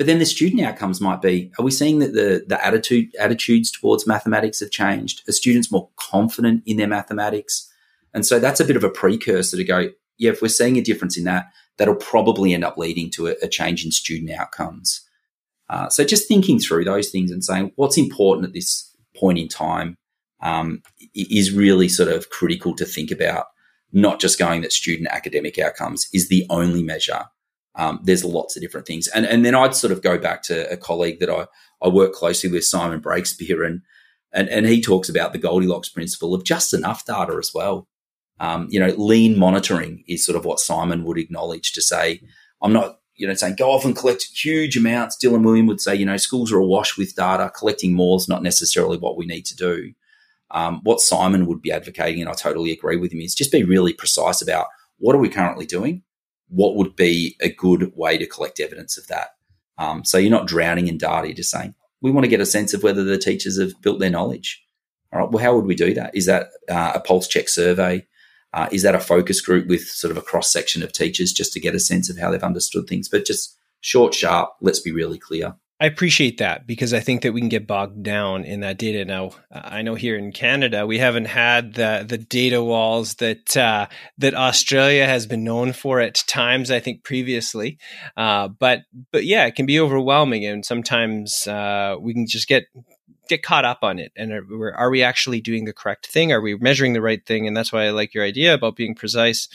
But 0.00 0.06
then 0.06 0.18
the 0.18 0.24
student 0.24 0.62
outcomes 0.62 0.98
might 0.98 1.20
be, 1.20 1.52
are 1.58 1.62
we 1.62 1.70
seeing 1.70 1.98
that 1.98 2.14
the, 2.14 2.42
the 2.46 2.64
attitude 2.64 3.14
attitudes 3.16 3.70
towards 3.70 4.06
mathematics 4.06 4.60
have 4.60 4.70
changed? 4.70 5.28
Are 5.28 5.32
students 5.32 5.70
more 5.70 5.90
confident 5.96 6.62
in 6.64 6.78
their 6.78 6.88
mathematics? 6.88 7.70
And 8.14 8.24
so 8.24 8.38
that's 8.38 8.60
a 8.60 8.64
bit 8.64 8.76
of 8.76 8.82
a 8.82 8.88
precursor 8.88 9.58
to 9.58 9.62
go, 9.62 9.90
yeah, 10.16 10.30
if 10.30 10.40
we're 10.40 10.48
seeing 10.48 10.78
a 10.78 10.80
difference 10.80 11.18
in 11.18 11.24
that, 11.24 11.50
that'll 11.76 11.96
probably 11.96 12.54
end 12.54 12.64
up 12.64 12.78
leading 12.78 13.10
to 13.10 13.26
a, 13.26 13.34
a 13.42 13.46
change 13.46 13.84
in 13.84 13.90
student 13.90 14.30
outcomes. 14.30 15.06
Uh, 15.68 15.90
so 15.90 16.02
just 16.02 16.26
thinking 16.26 16.58
through 16.58 16.84
those 16.84 17.10
things 17.10 17.30
and 17.30 17.44
saying 17.44 17.70
what's 17.76 17.98
important 17.98 18.46
at 18.46 18.54
this 18.54 18.96
point 19.14 19.36
in 19.36 19.48
time 19.48 19.98
um, 20.40 20.82
is 21.14 21.52
really 21.52 21.90
sort 21.90 22.08
of 22.08 22.30
critical 22.30 22.74
to 22.74 22.86
think 22.86 23.10
about 23.10 23.48
not 23.92 24.18
just 24.18 24.38
going 24.38 24.62
that 24.62 24.72
student 24.72 25.08
academic 25.10 25.58
outcomes 25.58 26.08
is 26.14 26.30
the 26.30 26.46
only 26.48 26.82
measure. 26.82 27.26
Um, 27.76 28.00
there's 28.02 28.24
lots 28.24 28.56
of 28.56 28.62
different 28.62 28.86
things. 28.86 29.08
And, 29.08 29.24
and 29.24 29.44
then 29.44 29.54
I'd 29.54 29.74
sort 29.74 29.92
of 29.92 30.02
go 30.02 30.18
back 30.18 30.42
to 30.44 30.70
a 30.70 30.76
colleague 30.76 31.20
that 31.20 31.30
I, 31.30 31.46
I 31.82 31.88
work 31.88 32.12
closely 32.12 32.50
with, 32.50 32.64
Simon 32.64 33.00
Breakspear, 33.00 33.64
and, 33.64 33.82
and, 34.32 34.48
and 34.48 34.66
he 34.66 34.80
talks 34.80 35.08
about 35.08 35.32
the 35.32 35.38
Goldilocks 35.38 35.88
principle 35.88 36.34
of 36.34 36.44
just 36.44 36.74
enough 36.74 37.04
data 37.04 37.36
as 37.38 37.52
well. 37.54 37.88
Um, 38.40 38.68
you 38.70 38.80
know, 38.80 38.94
lean 38.96 39.38
monitoring 39.38 40.02
is 40.08 40.24
sort 40.24 40.36
of 40.36 40.44
what 40.44 40.60
Simon 40.60 41.04
would 41.04 41.18
acknowledge 41.18 41.72
to 41.72 41.82
say, 41.82 42.22
I'm 42.62 42.72
not, 42.72 43.00
you 43.14 43.26
know, 43.26 43.34
saying 43.34 43.56
go 43.56 43.70
off 43.70 43.84
and 43.84 43.94
collect 43.94 44.24
huge 44.34 44.76
amounts. 44.76 45.16
Dylan 45.22 45.42
Wiliam 45.42 45.68
would 45.68 45.80
say, 45.80 45.94
you 45.94 46.06
know, 46.06 46.16
schools 46.16 46.50
are 46.50 46.58
awash 46.58 46.96
with 46.96 47.14
data. 47.14 47.52
Collecting 47.54 47.92
more 47.92 48.16
is 48.16 48.28
not 48.28 48.42
necessarily 48.42 48.96
what 48.96 49.18
we 49.18 49.26
need 49.26 49.44
to 49.46 49.56
do. 49.56 49.92
Um, 50.50 50.80
what 50.82 51.00
Simon 51.00 51.46
would 51.46 51.60
be 51.60 51.70
advocating, 51.70 52.20
and 52.20 52.30
I 52.30 52.32
totally 52.32 52.72
agree 52.72 52.96
with 52.96 53.12
him, 53.12 53.20
is 53.20 53.34
just 53.34 53.52
be 53.52 53.62
really 53.62 53.92
precise 53.92 54.40
about 54.42 54.66
what 54.98 55.14
are 55.14 55.18
we 55.20 55.28
currently 55.28 55.66
doing? 55.66 56.02
What 56.50 56.76
would 56.76 56.94
be 56.94 57.36
a 57.40 57.50
good 57.50 57.92
way 57.96 58.18
to 58.18 58.26
collect 58.26 58.60
evidence 58.60 58.98
of 58.98 59.06
that? 59.08 59.30
Um, 59.78 60.04
so 60.04 60.18
you're 60.18 60.30
not 60.30 60.46
drowning 60.46 60.88
in 60.88 60.98
data, 60.98 61.28
you're 61.28 61.36
just 61.36 61.50
saying, 61.50 61.74
we 62.02 62.10
want 62.10 62.24
to 62.24 62.30
get 62.30 62.40
a 62.40 62.46
sense 62.46 62.74
of 62.74 62.82
whether 62.82 63.02
the 63.02 63.18
teachers 63.18 63.58
have 63.58 63.80
built 63.82 63.98
their 63.98 64.10
knowledge. 64.10 64.62
All 65.12 65.20
right, 65.20 65.30
well, 65.30 65.42
how 65.42 65.54
would 65.54 65.64
we 65.64 65.74
do 65.74 65.94
that? 65.94 66.14
Is 66.14 66.26
that 66.26 66.50
uh, 66.68 66.92
a 66.94 67.00
pulse 67.00 67.26
check 67.26 67.48
survey? 67.48 68.06
Uh, 68.52 68.68
is 68.72 68.82
that 68.82 68.94
a 68.94 69.00
focus 69.00 69.40
group 69.40 69.68
with 69.68 69.82
sort 69.82 70.10
of 70.10 70.16
a 70.16 70.22
cross 70.22 70.52
section 70.52 70.82
of 70.82 70.92
teachers 70.92 71.32
just 71.32 71.52
to 71.52 71.60
get 71.60 71.74
a 71.74 71.80
sense 71.80 72.10
of 72.10 72.18
how 72.18 72.30
they've 72.30 72.42
understood 72.42 72.86
things? 72.88 73.08
But 73.08 73.24
just 73.24 73.56
short, 73.80 74.12
sharp, 74.12 74.50
let's 74.60 74.80
be 74.80 74.92
really 74.92 75.18
clear. 75.18 75.54
I 75.80 75.86
appreciate 75.86 76.36
that 76.38 76.66
because 76.66 76.92
I 76.92 77.00
think 77.00 77.22
that 77.22 77.32
we 77.32 77.40
can 77.40 77.48
get 77.48 77.66
bogged 77.66 78.02
down 78.02 78.44
in 78.44 78.60
that 78.60 78.76
data. 78.76 79.02
Now, 79.06 79.30
I 79.50 79.80
know 79.80 79.94
here 79.94 80.14
in 80.14 80.30
Canada 80.30 80.86
we 80.86 80.98
haven't 80.98 81.24
had 81.24 81.72
the 81.72 82.04
the 82.06 82.18
data 82.18 82.62
walls 82.62 83.14
that 83.14 83.56
uh, 83.56 83.86
that 84.18 84.34
Australia 84.34 85.06
has 85.06 85.26
been 85.26 85.42
known 85.42 85.72
for 85.72 85.98
at 85.98 86.22
times. 86.26 86.70
I 86.70 86.80
think 86.80 87.02
previously, 87.02 87.78
uh, 88.14 88.48
but 88.48 88.82
but 89.10 89.24
yeah, 89.24 89.46
it 89.46 89.54
can 89.54 89.64
be 89.64 89.80
overwhelming, 89.80 90.44
and 90.44 90.66
sometimes 90.66 91.46
uh, 91.46 91.96
we 91.98 92.12
can 92.12 92.26
just 92.26 92.46
get 92.46 92.64
get 93.30 93.42
caught 93.42 93.64
up 93.64 93.78
on 93.80 93.98
it. 93.98 94.12
And 94.16 94.32
are, 94.32 94.74
are 94.76 94.90
we 94.90 95.02
actually 95.02 95.40
doing 95.40 95.64
the 95.64 95.72
correct 95.72 96.08
thing? 96.08 96.30
Are 96.30 96.42
we 96.42 96.56
measuring 96.56 96.92
the 96.92 97.00
right 97.00 97.24
thing? 97.24 97.46
And 97.46 97.56
that's 97.56 97.72
why 97.72 97.86
I 97.86 97.90
like 97.90 98.12
your 98.12 98.24
idea 98.24 98.52
about 98.52 98.76
being 98.76 98.94
precise, 98.94 99.48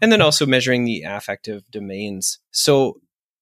and 0.00 0.12
then 0.12 0.22
also 0.22 0.46
measuring 0.46 0.84
the 0.84 1.02
affective 1.02 1.68
domains. 1.72 2.38
So 2.52 3.00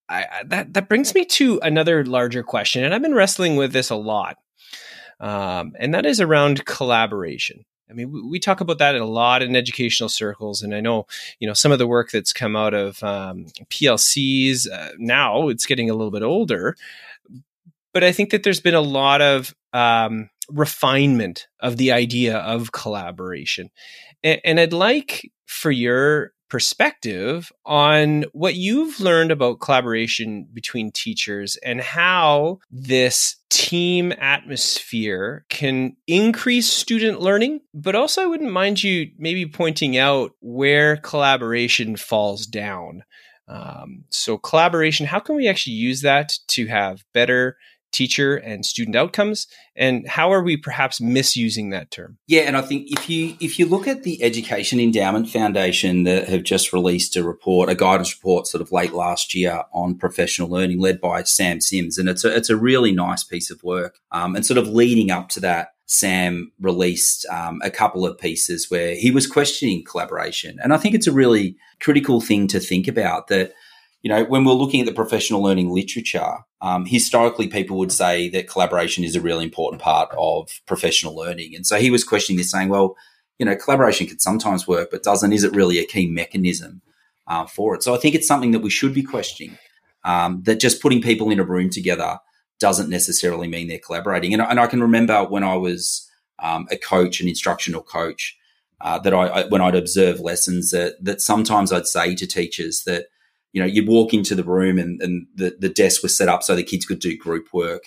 I, 0.09 0.43
that 0.47 0.75
that 0.75 0.89
brings 0.89 1.15
me 1.15 1.25
to 1.25 1.59
another 1.63 2.05
larger 2.05 2.43
question, 2.43 2.85
and 2.85 2.95
I've 2.95 3.03
been 3.03 3.15
wrestling 3.15 3.57
with 3.57 3.73
this 3.73 3.91
a 3.91 3.97
lot, 3.97 4.37
um, 5.19 5.73
and 5.79 5.95
that 5.95 6.05
is 6.05 6.21
around 6.21 6.65
collaboration. 6.67 7.65
I 7.91 7.95
mean, 7.95 8.13
we, 8.13 8.23
we, 8.23 8.39
talk 8.39 8.61
about 8.61 8.79
that 8.79 8.95
a 8.95 9.05
lot 9.05 9.43
in 9.43 9.57
educational 9.57 10.09
circles, 10.09 10.63
and 10.63 10.75
I 10.75 10.81
know 10.81 11.07
you 11.39 11.49
know 11.49 11.55
some 11.55 11.73
of 11.73 11.79
the 11.79 11.87
work 11.87 12.11
that's 12.11 12.33
come 12.35 12.55
out 12.55 12.75
of 12.75 13.03
um, 13.03 13.47
PLCs. 13.71 14.71
Uh, 14.71 14.91
now 14.99 15.49
it's 15.49 15.67
getting 15.67 15.89
a 15.89 15.95
little 15.95 16.11
bit 16.11 16.23
older, 16.23 16.77
but 17.95 18.05
I 18.05 18.13
think 18.13 18.31
that 18.31 18.43
there's 18.43 18.61
been 18.61 18.75
a 18.75 18.83
lot 18.83 19.23
of 19.23 19.55
um, 19.73 20.29
refinement 20.51 21.49
of 21.61 21.79
the 21.79 21.93
idea 21.93 22.39
of 22.39 22.73
collaboration, 22.73 23.71
and, 24.23 24.41
and 24.45 24.61
I'd 24.61 24.75
like 24.75 25.31
for 25.47 25.71
your 25.71 26.34
perspective 26.55 27.51
on 27.67 28.25
what 28.31 28.55
you've 28.55 29.01
learned 29.01 29.33
about 29.33 29.59
collaboration 29.59 30.47
between 30.53 30.93
teachers 30.93 31.57
and 31.65 31.81
how 31.81 32.61
this 32.71 33.39
team 33.51 34.13
atmosphere 34.19 35.45
can 35.49 35.97
increase 36.07 36.69
student 36.69 37.21
learning. 37.21 37.59
But 37.75 37.97
also, 37.97 38.23
I 38.23 38.27
wouldn't 38.27 38.53
mind 38.53 38.85
you 38.85 39.11
maybe 39.19 39.47
pointing 39.47 39.99
out 39.99 40.31
where 40.39 40.97
collaboration 40.99 41.97
falls 41.97 42.47
down. 42.47 43.03
Um, 43.49 44.05
so, 44.11 44.39
collaboration, 44.39 45.07
how 45.07 45.19
can 45.19 45.35
we 45.35 45.49
actually 45.49 45.75
use 45.75 46.03
that 46.03 46.35
to 46.51 46.69
have 46.69 47.03
better 47.13 47.57
teacher 47.95 48.37
and 48.37 48.67
student 48.67 48.97
outcomes 48.97 49.47
and 49.77 50.07
how 50.07 50.33
are 50.33 50.43
we 50.43 50.57
perhaps 50.57 51.01
misusing 51.01 51.71
that 51.71 51.91
term 51.91 52.19
yeah 52.27 52.43
and 52.43 52.57
i 52.57 52.61
think 52.61 52.91
if 52.91 53.09
you 53.09 53.37
if 53.41 53.59
you 53.59 53.67
look 53.67 53.87
at 53.87 54.03
the 54.03 54.23
education 54.23 54.81
endowment 54.81 55.29
foundation 55.29 56.03
that 56.03 56.29
have 56.29 56.43
just 56.43 56.73
released 56.73 57.17
a 57.17 57.23
report 57.23 57.69
a 57.69 57.75
guidance 57.75 58.15
report 58.15 58.47
sort 58.47 58.61
of 58.61 58.73
late 58.73 58.93
last 58.93 59.35
year 59.35 59.63
on 59.73 59.97
professional 59.97 60.49
learning 60.49 60.81
led 60.81 61.01
by 61.01 61.23
sam 61.23 61.61
sims 61.61 61.97
and 61.97 62.09
it's 62.09 62.25
a, 62.25 62.35
it's 62.35 62.51
a 62.51 62.57
really 62.57 62.93
nice 62.93 63.23
piece 63.23 63.51
of 63.51 63.63
work 63.63 64.01
um, 64.11 64.35
and 64.35 64.45
sort 64.45 64.59
of 64.59 64.69
leading 64.69 65.11
up 65.11 65.29
to 65.29 65.41
that 65.41 65.69
Sam 65.87 66.51
released 66.61 67.27
um, 67.27 67.61
a 67.63 67.71
couple 67.71 68.07
of 68.07 68.19
pieces 68.19 68.71
where 68.71 68.95
he 68.95 69.11
was 69.11 69.27
questioning 69.27 69.85
collaboration. 69.85 70.59
And 70.63 70.73
I 70.73 70.79
think 70.79 70.95
it's 70.95 71.07
a 71.07 71.13
really 71.13 71.57
critical 71.81 72.23
thing 72.23 72.47
to 72.49 72.59
think 72.59 72.89
about 72.89 73.29
that 73.29 73.53
you 74.05 74.09
know, 74.09 74.23
when 74.25 74.45
we're 74.45 74.53
looking 74.53 74.81
at 74.81 74.87
the 74.87 74.93
professional 74.93 75.43
learning 75.43 75.71
literature, 75.71 76.45
um, 76.61 76.87
historically 76.87 77.49
people 77.49 77.77
would 77.79 77.91
say 77.91 78.29
that 78.29 78.49
collaboration 78.49 79.03
is 79.03 79.17
a 79.17 79.21
really 79.21 79.45
important 79.45 79.83
part 79.83 80.11
of 80.17 80.61
professional 80.67 81.17
learning. 81.17 81.57
And 81.57 81.67
so 81.67 81.79
he 81.79 81.91
was 81.91 82.05
questioning 82.05 82.39
this, 82.39 82.53
saying, 82.53 82.69
well, 82.69 82.95
you 83.41 83.47
know, 83.47 83.57
collaboration 83.57 84.07
can 84.07 84.21
sometimes 84.21 84.69
work, 84.69 84.91
but 84.93 85.03
doesn't, 85.03 85.33
is 85.33 85.43
it 85.43 85.57
really 85.57 85.81
a 85.81 85.87
key 85.87 86.09
mechanism? 86.09 86.83
uh, 87.27 87.47
for 87.47 87.75
it. 87.75 87.83
So 87.83 87.95
I 87.95 87.99
think 87.99 88.15
it's 88.15 88.27
something 88.27 88.53
that 88.53 88.61
we 88.61 88.71
should 88.71 88.95
be 88.95 89.03
questioning. 89.03 89.59
Um, 90.05 90.43
that 90.45 90.61
just 90.61 90.83
putting 90.83 91.01
people 91.01 91.31
in 91.31 91.41
a 91.41 91.45
room 91.45 91.71
together 91.71 92.19
doesn't 92.61 92.91
necessarily 92.91 93.49
mean 93.49 93.69
they're 93.69 93.79
collaborating. 93.79 94.35
And, 94.35 94.43
and 94.43 94.61
I 94.61 94.67
can 94.67 94.83
remember 94.83 95.25
when 95.25 95.43
I 95.43 95.57
was 95.57 96.11
um, 96.41 96.67
a 96.71 96.77
coach, 96.77 97.21
an 97.21 97.29
instructional 97.29 97.83
coach, 97.83 98.37
uh, 98.83 98.99
that 98.99 99.15
I, 99.15 99.27
I, 99.29 99.47
when 99.47 99.63
I'd 99.63 99.75
observe 99.75 100.21
lessons 100.21 100.73
that 100.73 101.03
that 101.03 101.23
sometimes 101.23 101.73
I'd 101.73 101.87
say 101.87 102.15
to 102.17 102.27
teachers 102.27 102.83
that 102.85 103.07
you 103.55 103.61
know 103.61 103.67
you'd 103.67 103.89
walk 103.89 104.13
into 104.13 104.35
the 104.35 104.45
room 104.45 104.79
and, 104.79 105.01
and 105.01 105.27
the 105.35 105.57
the 105.59 105.71
desk 105.71 106.03
was 106.03 106.15
set 106.15 106.29
up 106.29 106.43
so 106.43 106.55
the 106.55 106.63
kids 106.63 106.85
could 106.85 106.99
do 106.99 107.17
group 107.17 107.47
work. 107.55 107.85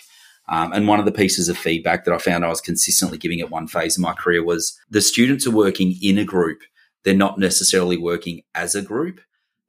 Um, 0.50 0.72
and 0.72 0.88
one 0.88 0.98
of 0.98 1.06
the 1.06 1.12
pieces 1.12 1.50
of 1.50 1.58
feedback 1.58 2.06
that 2.06 2.14
I 2.14 2.20
found 2.20 2.46
I 2.46 2.48
was 2.48 2.62
consistently 2.62 3.18
giving 3.18 3.42
at 3.42 3.52
one 3.52 3.68
phase 3.68 3.98
of 3.98 4.02
my 4.02 4.14
career 4.14 4.42
was 4.42 4.80
the 4.90 5.02
students 5.02 5.46
are 5.46 5.52
working 5.52 5.96
in 6.02 6.18
a 6.18 6.24
group; 6.24 6.62
they're 7.04 7.14
not 7.14 7.38
necessarily 7.38 7.98
working 7.98 8.44
as 8.56 8.74
a 8.74 8.82
group. 8.82 9.20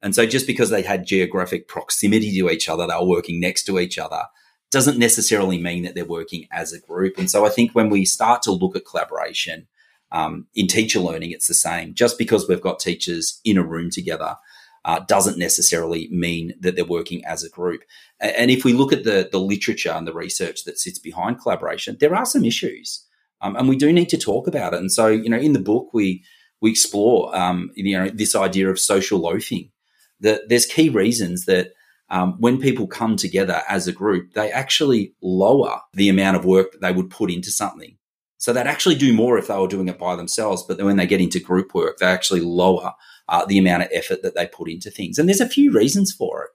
And 0.01 0.15
so, 0.15 0.25
just 0.25 0.47
because 0.47 0.69
they 0.69 0.81
had 0.81 1.05
geographic 1.05 1.67
proximity 1.67 2.39
to 2.39 2.49
each 2.49 2.69
other, 2.69 2.87
they 2.87 2.95
were 2.95 3.05
working 3.05 3.41
next 3.41 3.65
to 3.65 3.77
each 3.77 3.99
other, 3.99 4.23
doesn't 4.71 4.97
necessarily 4.97 5.61
mean 5.61 5.83
that 5.83 5.95
they're 5.95 6.05
working 6.05 6.47
as 6.49 6.71
a 6.71 6.79
group. 6.79 7.17
And 7.17 7.29
so, 7.29 7.45
I 7.45 7.49
think 7.49 7.73
when 7.73 7.89
we 7.89 8.05
start 8.05 8.41
to 8.43 8.51
look 8.53 8.77
at 8.77 8.85
collaboration 8.85 9.67
um, 10.13 10.47
in 10.55 10.67
teacher 10.67 11.01
learning, 11.01 11.31
it's 11.31 11.47
the 11.47 11.53
same. 11.53 11.93
Just 11.93 12.17
because 12.17 12.47
we've 12.47 12.61
got 12.61 12.79
teachers 12.79 13.41
in 13.43 13.57
a 13.57 13.63
room 13.63 13.89
together 13.89 14.37
uh, 14.85 14.99
doesn't 15.07 15.37
necessarily 15.37 16.07
mean 16.11 16.53
that 16.59 16.75
they're 16.75 16.85
working 16.85 17.23
as 17.25 17.43
a 17.43 17.49
group. 17.49 17.81
And 18.19 18.49
if 18.49 18.63
we 18.63 18.73
look 18.73 18.93
at 18.93 19.03
the, 19.03 19.29
the 19.31 19.39
literature 19.39 19.91
and 19.91 20.07
the 20.07 20.13
research 20.13 20.63
that 20.63 20.79
sits 20.79 20.99
behind 20.99 21.41
collaboration, 21.41 21.97
there 21.99 22.15
are 22.15 22.25
some 22.25 22.45
issues. 22.45 23.05
Um, 23.41 23.55
and 23.55 23.69
we 23.69 23.77
do 23.77 23.93
need 23.93 24.09
to 24.09 24.17
talk 24.17 24.47
about 24.47 24.73
it. 24.73 24.79
And 24.79 24.91
so, 24.91 25.07
you 25.07 25.29
know, 25.29 25.37
in 25.37 25.53
the 25.53 25.59
book, 25.59 25.93
we 25.93 26.23
we 26.61 26.71
explore, 26.71 27.33
um, 27.35 27.71
you 27.75 27.97
know, 27.97 28.09
this 28.09 28.35
idea 28.35 28.69
of 28.69 28.79
social 28.79 29.19
loafing. 29.19 29.71
That 30.19 30.49
there's 30.49 30.65
key 30.65 30.89
reasons 30.89 31.45
that 31.45 31.71
um, 32.09 32.35
when 32.39 32.59
people 32.59 32.87
come 32.87 33.15
together 33.15 33.61
as 33.69 33.87
a 33.87 33.93
group, 33.93 34.33
they 34.33 34.51
actually 34.51 35.13
lower 35.21 35.79
the 35.93 36.09
amount 36.09 36.35
of 36.35 36.43
work 36.43 36.73
that 36.73 36.81
they 36.81 36.91
would 36.91 37.09
put 37.09 37.31
into 37.31 37.51
something. 37.51 37.95
So 38.37 38.51
they'd 38.51 38.67
actually 38.67 38.95
do 38.95 39.13
more 39.13 39.37
if 39.37 39.47
they 39.47 39.57
were 39.57 39.67
doing 39.67 39.89
it 39.89 39.99
by 39.99 40.15
themselves. 40.15 40.63
But 40.63 40.77
then 40.77 40.85
when 40.85 40.97
they 40.97 41.05
get 41.07 41.21
into 41.21 41.39
group 41.39 41.73
work, 41.73 41.97
they 41.97 42.05
actually 42.05 42.41
lower 42.41 42.93
uh, 43.29 43.45
the 43.45 43.57
amount 43.57 43.83
of 43.83 43.89
effort 43.93 44.21
that 44.23 44.35
they 44.35 44.47
put 44.47 44.69
into 44.69 44.91
things. 44.91 45.17
And 45.17 45.29
there's 45.29 45.41
a 45.41 45.47
few 45.47 45.71
reasons 45.71 46.11
for 46.11 46.43
it. 46.43 46.49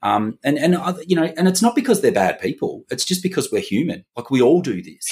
Um, 0.00 0.38
and 0.44 0.58
and 0.58 0.76
uh, 0.76 0.94
you 1.06 1.16
know, 1.16 1.32
and 1.36 1.48
it's 1.48 1.62
not 1.62 1.74
because 1.74 2.00
they're 2.00 2.12
bad 2.12 2.38
people. 2.38 2.84
It's 2.90 3.04
just 3.04 3.22
because 3.22 3.50
we're 3.50 3.60
human. 3.60 4.04
Like 4.16 4.30
we 4.30 4.40
all 4.40 4.62
do 4.62 4.80
this. 4.80 5.04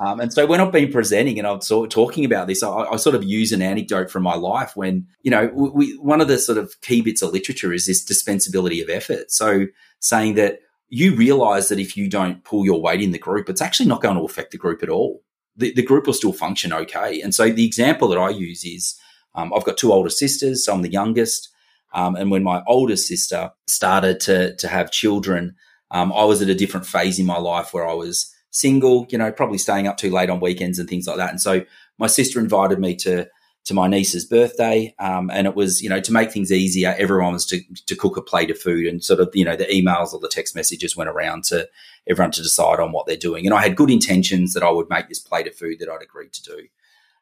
Um, 0.00 0.20
and 0.20 0.32
so 0.32 0.46
when 0.46 0.60
I've 0.60 0.72
been 0.72 0.92
presenting 0.92 1.38
and 1.38 1.46
I'm 1.46 1.60
sort 1.60 1.86
of 1.86 1.90
talking 1.90 2.24
about 2.24 2.46
this, 2.46 2.62
I, 2.62 2.70
I, 2.70 2.96
sort 2.96 3.16
of 3.16 3.24
use 3.24 3.50
an 3.50 3.62
anecdote 3.62 4.12
from 4.12 4.22
my 4.22 4.36
life 4.36 4.76
when, 4.76 5.08
you 5.22 5.30
know, 5.32 5.50
we, 5.52 5.96
one 5.96 6.20
of 6.20 6.28
the 6.28 6.38
sort 6.38 6.56
of 6.56 6.80
key 6.82 7.00
bits 7.00 7.20
of 7.20 7.32
literature 7.32 7.72
is 7.72 7.86
this 7.86 8.04
dispensability 8.04 8.80
of 8.80 8.88
effort. 8.88 9.32
So 9.32 9.66
saying 9.98 10.34
that 10.34 10.60
you 10.88 11.16
realize 11.16 11.68
that 11.70 11.80
if 11.80 11.96
you 11.96 12.08
don't 12.08 12.44
pull 12.44 12.64
your 12.64 12.80
weight 12.80 13.02
in 13.02 13.10
the 13.10 13.18
group, 13.18 13.48
it's 13.48 13.60
actually 13.60 13.88
not 13.88 14.00
going 14.00 14.16
to 14.16 14.22
affect 14.22 14.52
the 14.52 14.56
group 14.56 14.84
at 14.84 14.88
all 14.88 15.20
the, 15.58 15.72
the 15.74 15.82
group 15.82 16.06
will 16.06 16.14
still 16.14 16.32
function 16.32 16.72
okay. 16.72 17.20
And 17.20 17.34
so 17.34 17.50
the 17.50 17.66
example 17.66 18.08
that 18.08 18.18
I 18.18 18.30
use 18.30 18.64
is 18.64 18.98
um, 19.38 19.52
I've 19.54 19.64
got 19.64 19.76
two 19.76 19.92
older 19.92 20.10
sisters, 20.10 20.64
so 20.64 20.74
I'm 20.74 20.82
the 20.82 20.90
youngest. 20.90 21.48
Um, 21.94 22.16
and 22.16 22.30
when 22.30 22.42
my 22.42 22.62
older 22.66 22.96
sister 22.96 23.50
started 23.66 24.20
to, 24.20 24.56
to 24.56 24.68
have 24.68 24.90
children, 24.90 25.54
um, 25.90 26.12
I 26.12 26.24
was 26.24 26.42
at 26.42 26.48
a 26.48 26.54
different 26.54 26.86
phase 26.86 27.18
in 27.18 27.26
my 27.26 27.38
life 27.38 27.72
where 27.72 27.88
I 27.88 27.94
was 27.94 28.34
single, 28.50 29.06
you 29.10 29.16
know, 29.16 29.30
probably 29.30 29.58
staying 29.58 29.86
up 29.86 29.96
too 29.96 30.10
late 30.10 30.28
on 30.28 30.40
weekends 30.40 30.78
and 30.78 30.88
things 30.88 31.06
like 31.06 31.18
that. 31.18 31.30
And 31.30 31.40
so 31.40 31.64
my 31.98 32.08
sister 32.08 32.40
invited 32.40 32.78
me 32.78 32.96
to 32.96 33.28
to 33.64 33.74
my 33.74 33.86
niece's 33.86 34.24
birthday, 34.24 34.94
um, 34.98 35.30
and 35.30 35.46
it 35.46 35.54
was 35.54 35.82
you 35.82 35.90
know 35.90 36.00
to 36.00 36.12
make 36.12 36.32
things 36.32 36.50
easier, 36.50 36.94
everyone 36.96 37.34
was 37.34 37.44
to 37.44 37.60
to 37.86 37.94
cook 37.94 38.16
a 38.16 38.22
plate 38.22 38.50
of 38.50 38.58
food, 38.58 38.86
and 38.86 39.04
sort 39.04 39.20
of 39.20 39.28
you 39.34 39.44
know 39.44 39.56
the 39.56 39.66
emails 39.66 40.14
or 40.14 40.20
the 40.20 40.28
text 40.28 40.56
messages 40.56 40.96
went 40.96 41.10
around 41.10 41.44
to 41.44 41.68
everyone 42.08 42.30
to 42.30 42.42
decide 42.42 42.80
on 42.80 42.92
what 42.92 43.06
they're 43.06 43.16
doing. 43.16 43.44
And 43.44 43.54
I 43.54 43.60
had 43.60 43.76
good 43.76 43.90
intentions 43.90 44.54
that 44.54 44.62
I 44.62 44.70
would 44.70 44.88
make 44.88 45.08
this 45.08 45.18
plate 45.18 45.46
of 45.46 45.54
food 45.54 45.80
that 45.80 45.90
I'd 45.90 46.02
agreed 46.02 46.32
to 46.32 46.42
do, 46.42 46.68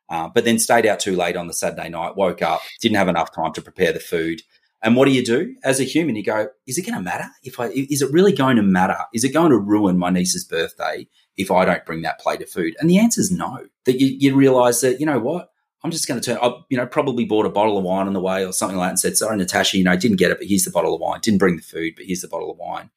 uh, 0.09 0.29
but 0.29 0.45
then 0.45 0.59
stayed 0.59 0.87
out 0.87 1.01
too 1.01 1.17
late 1.17 1.37
on 1.37 1.47
the 1.47 1.53
Saturday 1.53 1.89
night, 1.89 2.17
woke 2.17 2.43
up, 2.43 2.61
didn't 2.81 2.97
have 2.97 3.09
enough 3.09 3.35
time 3.35 3.53
to 3.53 3.63
prepare 3.63 3.93
the 3.93 4.01
food. 4.01 4.43
And 4.83 4.95
what 4.95 5.07
do 5.07 5.13
you 5.13 5.25
do 5.25 5.57
as 5.65 5.81
a 5.81 5.85
human? 5.85 6.17
You 6.17 6.23
go, 6.23 6.49
is 6.67 6.79
it 6.79 6.83
going 6.83 6.95
to 6.95 7.03
matter 7.03 7.29
if 7.43 7.59
I? 7.59 7.69
Is 7.69 8.03
it 8.03 8.13
really 8.13 8.33
going 8.33 8.57
to 8.57 8.63
matter? 8.63 8.99
Is 9.13 9.25
it 9.25 9.33
going 9.33 9.51
to 9.51 9.59
ruin 9.59 9.99
my 9.99 10.11
niece's 10.11 10.45
birthday 10.45 11.09
if 11.37 11.51
I 11.51 11.65
don't 11.65 11.85
bring 11.87 12.03
that 12.03 12.21
plate 12.21 12.43
of 12.43 12.51
food? 12.51 12.77
And 12.79 12.89
the 12.89 12.99
answer 12.99 13.21
is 13.21 13.31
no. 13.31 13.67
That 13.85 14.01
you, 14.01 14.09
you 14.19 14.37
realize 14.37 14.83
that 14.83 15.01
you 15.01 15.07
know 15.07 15.19
what 15.19 15.51
I'm 15.83 15.91
just 15.91 16.07
going 16.07 16.21
to 16.21 16.25
turn. 16.25 16.39
I, 16.43 16.53
you 16.69 16.77
know, 16.77 16.87
probably 16.87 17.25
bought 17.25 17.47
a 17.47 17.51
bottle 17.51 17.79
of 17.79 17.85
wine 17.85 18.07
on 18.07 18.13
the 18.13 18.21
way 18.21 18.45
or 18.45 18.53
something 18.53 18.77
like 18.77 18.87
that, 18.87 18.91
and 18.91 19.01
said, 19.01 19.17
"Sorry, 19.17 19.37
Natasha, 19.37 19.79
you 19.79 19.85
know, 19.85 19.97
didn't 19.97 20.19
get 20.19 20.31
it, 20.31 20.39
but 20.39 20.47
here's 20.47 20.65
the 20.65 20.71
bottle 20.71 20.95
of 20.95 21.01
wine. 21.01 21.21
Didn't 21.21 21.39
bring 21.39 21.57
the 21.57 21.63
food, 21.63 21.95
but 21.97 22.05
here's 22.05 22.21
the 22.21 22.29
bottle 22.29 22.51
of 22.51 22.59
wine." 22.59 22.91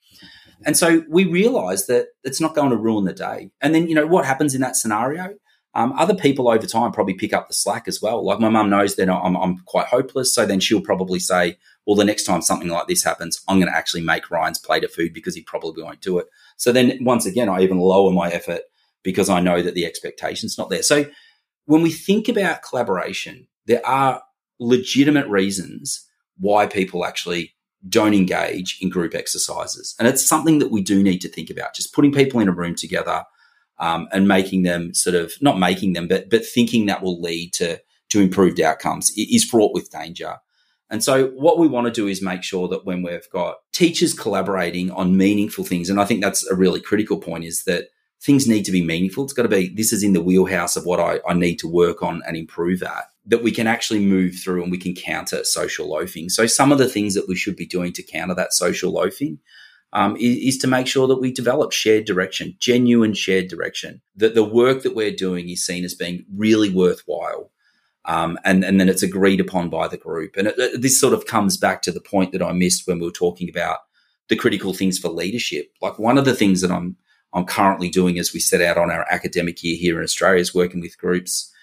And 0.66 0.76
so 0.76 1.04
we 1.08 1.26
realize 1.26 1.88
that 1.88 2.08
it's 2.24 2.42
not 2.42 2.54
going 2.54 2.72
to 2.72 2.78
ruin 2.78 3.06
the 3.06 3.14
day. 3.14 3.52
And 3.62 3.74
then 3.74 3.88
you 3.88 3.96
know 3.96 4.06
what 4.06 4.26
happens 4.26 4.54
in 4.54 4.62
that 4.62 4.76
scenario? 4.76 5.36
Um, 5.76 5.94
other 5.98 6.16
people 6.16 6.50
over 6.50 6.66
time 6.66 6.92
probably 6.92 7.14
pick 7.14 7.32
up 7.32 7.48
the 7.48 7.54
slack 7.54 7.88
as 7.88 8.02
well. 8.02 8.26
Like 8.26 8.40
my 8.40 8.50
mum 8.50 8.70
knows 8.70 8.96
that 8.96 9.10
I'm, 9.10 9.36
I'm 9.36 9.60
quite 9.60 9.88
hopeless, 9.88 10.34
so 10.34 10.46
then 10.46 10.60
she'll 10.60 10.82
probably 10.82 11.20
say, 11.20 11.58
"Well, 11.86 11.96
the 11.96 12.06
next 12.06 12.24
time 12.24 12.42
something 12.42 12.70
like 12.70 12.88
this 12.88 13.04
happens, 13.04 13.42
I'm 13.48 13.60
going 13.60 13.72
to 13.72 13.78
actually 13.78 14.02
make 14.02 14.32
Ryan's 14.32 14.60
plate 14.60 14.84
of 14.84 14.92
food 14.92 15.14
because 15.14 15.36
he 15.36 15.42
probably 15.42 15.84
won't 15.84 16.02
do 16.02 16.18
it." 16.18 16.28
So 16.58 16.72
then 16.72 16.98
once 17.02 17.26
again, 17.26 17.50
I 17.50 17.62
even 17.62 17.78
lower 17.78 18.12
my 18.12 18.30
effort 18.30 18.62
because 19.04 19.30
I 19.30 19.40
know 19.40 19.62
that 19.62 19.76
the 19.76 19.86
expectation's 19.86 20.58
not 20.58 20.70
there. 20.70 20.84
So 20.84 21.06
when 21.66 21.84
we 21.84 21.92
think 21.92 22.28
about 22.28 22.64
collaboration, 22.64 23.48
there 23.68 23.86
are 23.86 24.24
legitimate 24.60 25.28
reasons 25.28 26.08
why 26.38 26.66
people 26.66 27.06
actually 27.06 27.54
don't 27.88 28.14
engage 28.14 28.78
in 28.82 28.90
group 28.90 29.16
exercises. 29.16 29.96
And 30.00 30.08
it's 30.08 30.28
something 30.28 30.60
that 30.60 30.72
we 30.72 30.82
do 30.82 31.02
need 31.02 31.20
to 31.20 31.30
think 31.30 31.50
about. 31.50 31.76
Just 31.76 31.94
putting 31.94 32.12
people 32.12 32.40
in 32.40 32.50
a 32.50 32.54
room 32.54 32.76
together 32.76 33.24
um, 33.80 34.08
and 34.12 34.28
making 34.28 34.64
them 34.64 34.94
sort 34.94 35.16
of 35.16 35.34
not 35.42 35.60
making 35.60 35.94
them, 35.94 36.08
but 36.08 36.30
but 36.30 36.46
thinking 36.46 36.86
that 36.88 37.02
will 37.02 37.22
lead 37.22 37.54
to 37.54 37.80
to 38.10 38.20
improved 38.20 38.60
outcomes 38.60 39.12
is 39.16 39.44
fraught 39.44 39.74
with 39.74 39.92
danger. 39.92 40.38
And 40.90 41.04
so 41.04 41.28
what 41.28 41.60
we 41.60 41.68
want 41.68 41.86
to 41.86 41.92
do 41.92 42.08
is 42.08 42.22
make 42.22 42.44
sure 42.44 42.68
that 42.70 42.86
when 42.86 43.04
we've 43.04 43.30
got 43.30 43.58
teachers 43.72 44.14
collaborating 44.14 44.90
on 44.92 45.18
meaningful 45.18 45.64
things, 45.64 45.90
and 45.90 46.02
I 46.02 46.06
think 46.06 46.22
that's 46.22 46.46
a 46.48 46.56
really 46.56 46.82
critical 46.82 47.20
point, 47.20 47.44
is 47.44 47.64
that 47.66 47.90
things 48.22 48.48
need 48.48 48.66
to 48.66 48.72
be 48.72 48.84
meaningful. 48.84 49.24
It's 49.24 49.34
got 49.34 49.44
to 49.44 49.50
be, 49.50 49.70
this 49.70 49.94
is 49.94 50.04
in 50.04 50.14
the 50.14 50.22
wheelhouse 50.22 50.76
of 50.76 50.86
what 50.86 51.00
I, 51.00 51.20
I 51.28 51.34
need 51.34 51.60
to 51.60 51.68
work 51.68 52.02
on 52.02 52.22
and 52.28 52.36
improve 52.36 52.82
at, 52.82 53.06
that 53.28 53.44
we 53.44 53.52
can 53.52 53.68
actually 53.68 54.04
move 54.04 54.36
through 54.36 54.64
and 54.64 54.72
we 54.72 54.80
can 54.80 54.96
counter 54.96 55.44
social 55.44 55.88
loafing. 55.88 56.30
So, 56.30 56.48
some 56.48 56.72
of 56.72 56.80
the 56.80 56.90
things 56.90 57.14
that 57.14 57.28
we 57.28 57.36
should 57.36 57.56
be 57.56 57.68
doing 57.68 57.94
to 57.94 58.04
counter 58.04 58.34
that 58.34 58.54
social 58.54 58.92
loafing 58.92 59.40
um, 59.94 60.16
is, 60.18 60.56
is, 60.56 60.58
to 60.60 60.68
make 60.68 60.88
sure 60.88 61.08
that 61.08 61.20
we 61.20 61.32
develop 61.32 61.72
shared 61.72 62.06
direction, 62.06 62.56
genuine 62.60 63.14
shared 63.14 63.48
direction, 63.48 64.02
that 64.16 64.36
the 64.36 64.44
work 64.44 64.84
that 64.84 64.96
we're 64.96 65.16
doing 65.16 65.50
is 65.50 65.66
seen 65.66 65.84
as 65.84 65.96
being 65.96 66.26
really 66.36 66.70
worthwhile. 66.70 67.52
Um, 68.06 68.38
and, 68.46 68.64
and 68.64 68.80
then 68.80 68.90
it's 68.90 69.04
agreed 69.04 69.40
upon 69.40 69.70
by 69.70 69.88
the 69.88 69.98
group. 69.98 70.36
And 70.38 70.48
it, 70.48 70.56
it, 70.58 70.82
this 70.82 71.00
sort 71.00 71.14
of 71.14 71.26
comes 71.26 71.58
back 71.58 71.82
to 71.84 71.92
the 71.92 72.02
point 72.02 72.32
that 72.32 72.42
I 72.42 72.54
missed 72.54 72.88
when 72.88 73.00
we 73.00 73.06
were 73.06 73.12
talking 73.12 73.50
about 73.50 73.80
the 74.30 74.36
critical 74.36 74.74
things 74.74 74.98
for 74.98 75.10
leadership. 75.10 75.72
Like 75.82 76.00
one 76.00 76.18
of 76.18 76.26
the 76.26 76.36
things 76.36 76.62
that 76.62 76.72
I'm 76.72 76.96
I'm 77.34 77.46
currently 77.46 77.90
doing 77.90 78.18
as 78.18 78.34
we 78.34 78.40
set 78.40 78.62
out 78.62 78.78
on 78.78 78.90
our 78.90 79.06
academic 79.12 79.64
year 79.64 79.78
here 79.78 79.98
in 80.00 80.04
Australia 80.04 80.42
is 80.42 80.56
working 80.56 80.82
with 80.82 80.98
groups 80.98 81.54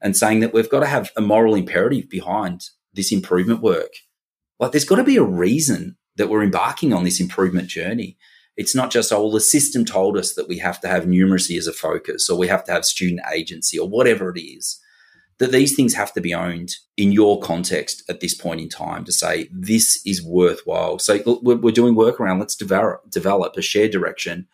and 0.00 0.16
saying 0.16 0.40
that 0.40 0.52
we've 0.52 0.70
got 0.70 0.80
to 0.80 0.86
have 0.86 1.10
a 1.16 1.20
moral 1.20 1.54
imperative 1.56 2.08
behind 2.08 2.70
this 2.94 3.10
improvement 3.10 3.60
work. 3.60 3.92
Like 4.60 4.70
there's 4.70 4.84
got 4.84 4.96
to 4.96 5.04
be 5.04 5.16
a 5.16 5.24
reason 5.24 5.96
that 6.16 6.28
we're 6.28 6.42
embarking 6.42 6.92
on 6.92 7.04
this 7.04 7.20
improvement 7.20 7.68
journey. 7.68 8.16
It's 8.56 8.74
not 8.74 8.90
just, 8.90 9.12
oh, 9.12 9.22
well, 9.22 9.32
the 9.32 9.40
system 9.40 9.84
told 9.84 10.16
us 10.16 10.34
that 10.34 10.48
we 10.48 10.58
have 10.58 10.80
to 10.80 10.88
have 10.88 11.04
numeracy 11.04 11.58
as 11.58 11.66
a 11.66 11.72
focus 11.72 12.30
or 12.30 12.38
we 12.38 12.48
have 12.48 12.64
to 12.64 12.72
have 12.72 12.84
student 12.84 13.20
agency 13.32 13.78
or 13.78 13.88
whatever 13.88 14.30
it 14.34 14.40
is. 14.40 14.80
That 15.38 15.52
these 15.52 15.76
things 15.76 15.92
have 15.92 16.14
to 16.14 16.22
be 16.22 16.32
owned 16.32 16.76
in 16.96 17.12
your 17.12 17.38
context 17.40 18.02
at 18.08 18.20
this 18.20 18.32
point 18.32 18.60
in 18.62 18.70
time 18.70 19.04
to 19.04 19.12
say 19.12 19.50
this 19.52 20.00
is 20.06 20.24
worthwhile. 20.24 20.98
So 20.98 21.20
we're 21.42 21.72
doing 21.72 21.94
work 21.94 22.18
around 22.18 22.38
let's 22.38 22.56
develop, 22.56 23.10
develop 23.10 23.54
a 23.56 23.62
shared 23.62 23.90
direction 23.90 24.46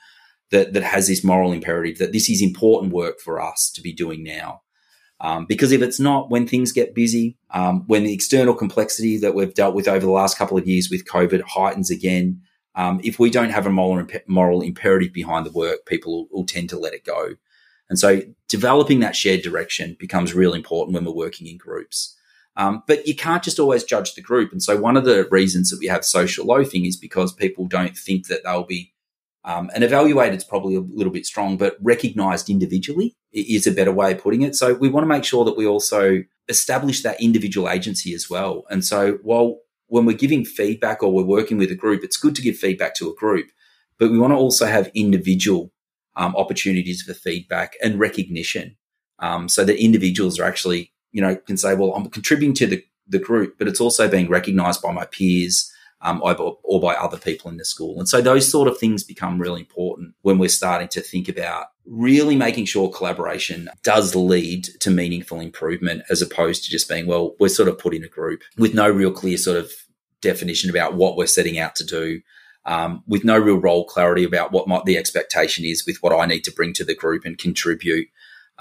that 0.52 0.74
that 0.74 0.84
has 0.84 1.08
this 1.08 1.24
moral 1.24 1.52
imperative 1.52 1.98
that 1.98 2.12
this 2.12 2.30
is 2.30 2.40
important 2.40 2.92
work 2.92 3.18
for 3.18 3.40
us 3.40 3.72
to 3.74 3.80
be 3.80 3.92
doing 3.92 4.22
now. 4.22 4.62
Um, 5.22 5.46
because 5.46 5.70
if 5.70 5.82
it's 5.82 6.00
not, 6.00 6.30
when 6.30 6.48
things 6.48 6.72
get 6.72 6.96
busy, 6.96 7.38
um, 7.52 7.84
when 7.86 8.02
the 8.02 8.12
external 8.12 8.54
complexity 8.54 9.16
that 9.18 9.36
we've 9.36 9.54
dealt 9.54 9.74
with 9.74 9.86
over 9.86 10.04
the 10.04 10.10
last 10.10 10.36
couple 10.36 10.58
of 10.58 10.66
years 10.66 10.90
with 10.90 11.06
COVID 11.06 11.42
heightens 11.42 11.90
again, 11.90 12.42
um, 12.74 13.00
if 13.04 13.20
we 13.20 13.30
don't 13.30 13.50
have 13.50 13.64
a 13.64 13.70
moral, 13.70 14.06
moral 14.26 14.62
imperative 14.62 15.12
behind 15.12 15.46
the 15.46 15.52
work, 15.52 15.86
people 15.86 16.12
will, 16.12 16.28
will, 16.32 16.44
tend 16.44 16.70
to 16.70 16.78
let 16.78 16.92
it 16.92 17.04
go. 17.04 17.36
And 17.88 17.98
so 17.98 18.22
developing 18.48 19.00
that 19.00 19.14
shared 19.14 19.42
direction 19.42 19.96
becomes 20.00 20.34
real 20.34 20.54
important 20.54 20.94
when 20.94 21.04
we're 21.04 21.12
working 21.12 21.46
in 21.46 21.56
groups. 21.56 22.16
Um, 22.56 22.82
but 22.86 23.06
you 23.06 23.14
can't 23.14 23.42
just 23.42 23.60
always 23.60 23.84
judge 23.84 24.14
the 24.14 24.22
group. 24.22 24.50
And 24.50 24.62
so 24.62 24.76
one 24.76 24.96
of 24.96 25.04
the 25.04 25.28
reasons 25.30 25.70
that 25.70 25.78
we 25.78 25.86
have 25.86 26.04
social 26.04 26.46
loafing 26.46 26.84
is 26.84 26.96
because 26.96 27.32
people 27.32 27.66
don't 27.66 27.96
think 27.96 28.26
that 28.26 28.42
they'll 28.44 28.64
be 28.64 28.91
um, 29.44 29.70
and 29.74 29.82
evaluated 29.82 30.38
is 30.38 30.44
probably 30.44 30.76
a 30.76 30.80
little 30.80 31.12
bit 31.12 31.26
strong, 31.26 31.56
but 31.56 31.76
recognized 31.80 32.48
individually 32.48 33.16
is 33.32 33.66
a 33.66 33.72
better 33.72 33.92
way 33.92 34.12
of 34.12 34.22
putting 34.22 34.42
it. 34.42 34.54
So 34.54 34.74
we 34.74 34.88
want 34.88 35.04
to 35.04 35.08
make 35.08 35.24
sure 35.24 35.44
that 35.44 35.56
we 35.56 35.66
also 35.66 36.22
establish 36.48 37.02
that 37.02 37.20
individual 37.20 37.68
agency 37.68 38.14
as 38.14 38.30
well. 38.30 38.64
And 38.70 38.84
so 38.84 39.18
while 39.22 39.58
when 39.88 40.06
we're 40.06 40.16
giving 40.16 40.44
feedback 40.44 41.02
or 41.02 41.12
we're 41.12 41.24
working 41.24 41.58
with 41.58 41.70
a 41.70 41.74
group, 41.74 42.04
it's 42.04 42.16
good 42.16 42.34
to 42.36 42.42
give 42.42 42.56
feedback 42.56 42.94
to 42.96 43.10
a 43.10 43.14
group, 43.14 43.48
but 43.98 44.10
we 44.10 44.18
want 44.18 44.32
to 44.32 44.36
also 44.36 44.66
have 44.66 44.90
individual 44.94 45.72
um, 46.16 46.36
opportunities 46.36 47.02
for 47.02 47.14
feedback 47.14 47.74
and 47.82 47.98
recognition, 47.98 48.76
um, 49.18 49.48
so 49.48 49.64
that 49.64 49.82
individuals 49.82 50.38
are 50.38 50.44
actually, 50.44 50.92
you 51.10 51.22
know, 51.22 51.36
can 51.36 51.56
say, 51.56 51.74
"Well, 51.74 51.94
I'm 51.94 52.10
contributing 52.10 52.54
to 52.54 52.66
the 52.66 52.84
the 53.06 53.18
group, 53.18 53.56
but 53.58 53.68
it's 53.68 53.80
also 53.80 54.08
being 54.08 54.28
recognised 54.28 54.82
by 54.82 54.92
my 54.92 55.06
peers." 55.06 55.71
Um, 56.02 56.20
or, 56.24 56.80
by 56.80 56.94
other 56.94 57.16
people 57.16 57.48
in 57.48 57.58
the 57.58 57.64
school. 57.64 57.96
And 58.00 58.08
so 58.08 58.20
those 58.20 58.50
sort 58.50 58.66
of 58.66 58.76
things 58.76 59.04
become 59.04 59.40
really 59.40 59.60
important 59.60 60.14
when 60.22 60.36
we're 60.36 60.48
starting 60.48 60.88
to 60.88 61.00
think 61.00 61.28
about 61.28 61.66
really 61.86 62.36
making 62.36 62.64
sure 62.64 62.90
collaboration 62.90 63.68
does 63.82 64.14
lead 64.14 64.64
to 64.80 64.90
meaningful 64.90 65.40
improvement 65.40 66.02
as 66.10 66.22
opposed 66.22 66.64
to 66.64 66.70
just 66.70 66.88
being, 66.88 67.06
well, 67.06 67.36
we're 67.38 67.48
sort 67.48 67.68
of 67.68 67.78
put 67.78 67.94
in 67.94 68.04
a 68.04 68.08
group 68.08 68.42
with 68.58 68.74
no 68.74 68.88
real 68.90 69.12
clear 69.12 69.36
sort 69.36 69.56
of 69.56 69.72
definition 70.20 70.70
about 70.70 70.94
what 70.94 71.16
we're 71.16 71.26
setting 71.26 71.58
out 71.58 71.76
to 71.76 71.84
do. 71.84 72.20
Um, 72.64 73.02
with 73.08 73.24
no 73.24 73.36
real 73.38 73.56
role 73.56 73.84
clarity 73.84 74.22
about 74.22 74.52
what 74.52 74.84
the 74.84 74.96
expectation 74.96 75.64
is 75.64 75.84
with 75.84 75.96
what 76.00 76.12
I 76.12 76.26
need 76.26 76.44
to 76.44 76.52
bring 76.52 76.72
to 76.74 76.84
the 76.84 76.94
group 76.94 77.24
and 77.24 77.36
contribute. 77.36 78.06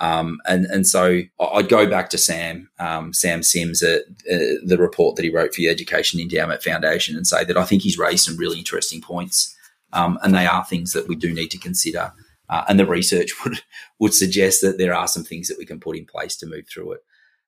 Um, 0.02 0.42
and 0.48 0.66
and 0.66 0.88
so 0.88 1.22
I'd 1.40 1.70
go 1.70 1.88
back 1.88 2.10
to 2.10 2.18
Sam 2.18 2.70
um, 2.80 3.14
Sam 3.14 3.44
Sims, 3.44 3.84
uh, 3.84 4.00
uh, 4.32 4.58
the 4.66 4.78
report 4.80 5.16
that 5.16 5.24
he 5.24 5.30
wrote 5.30 5.54
for 5.54 5.62
the 5.62 5.70
Education 5.70 6.20
Endowment 6.20 6.64
Foundation, 6.64 7.16
and 7.16 7.28
say 7.28 7.46
that 7.46 7.56
I 7.56 7.66
think 7.66 7.84
he's 7.84 8.00
raised 8.00 8.26
some 8.26 8.36
really 8.36 8.58
interesting 8.58 9.00
points, 9.00 9.56
um, 9.94 10.18
and 10.24 10.34
they 10.34 10.48
are 10.48 10.66
things 10.66 10.94
that 10.94 11.08
we 11.08 11.16
do 11.16 11.32
need 11.32 11.52
to 11.52 11.60
consider. 11.60 12.12
Uh, 12.50 12.66
and 12.68 12.80
the 12.80 12.86
research 12.86 13.32
would 13.46 13.62
would 14.00 14.16
suggest 14.16 14.62
that 14.62 14.80
there 14.80 14.94
are 14.94 15.08
some 15.08 15.24
things 15.24 15.48
that 15.48 15.60
we 15.60 15.68
can 15.68 15.80
put 15.80 15.96
in 15.96 16.06
place 16.06 16.36
to 16.38 16.48
move 16.48 16.66
through 16.68 16.94
it. 16.94 17.04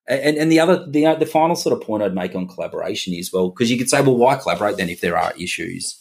And, 0.05 0.37
and 0.37 0.51
the 0.51 0.59
other, 0.59 0.85
the, 0.85 1.15
the 1.15 1.25
final 1.25 1.55
sort 1.55 1.73
of 1.73 1.81
point 1.81 2.03
I'd 2.03 2.13
make 2.13 2.35
on 2.35 2.45
collaboration 2.47 3.13
is 3.13 3.31
well, 3.31 3.49
because 3.49 3.71
you 3.71 3.77
could 3.77 3.89
say, 3.89 4.01
well, 4.01 4.17
why 4.17 4.35
collaborate 4.35 4.75
then 4.75 4.89
if 4.89 4.99
there 4.99 5.17
are 5.17 5.33
issues? 5.39 5.97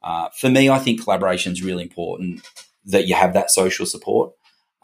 Uh, 0.00 0.28
for 0.38 0.48
me, 0.48 0.70
I 0.70 0.78
think 0.78 1.02
collaboration 1.02 1.52
is 1.52 1.62
really 1.62 1.82
important 1.82 2.48
that 2.84 3.08
you 3.08 3.16
have 3.16 3.34
that 3.34 3.50
social 3.50 3.84
support, 3.84 4.32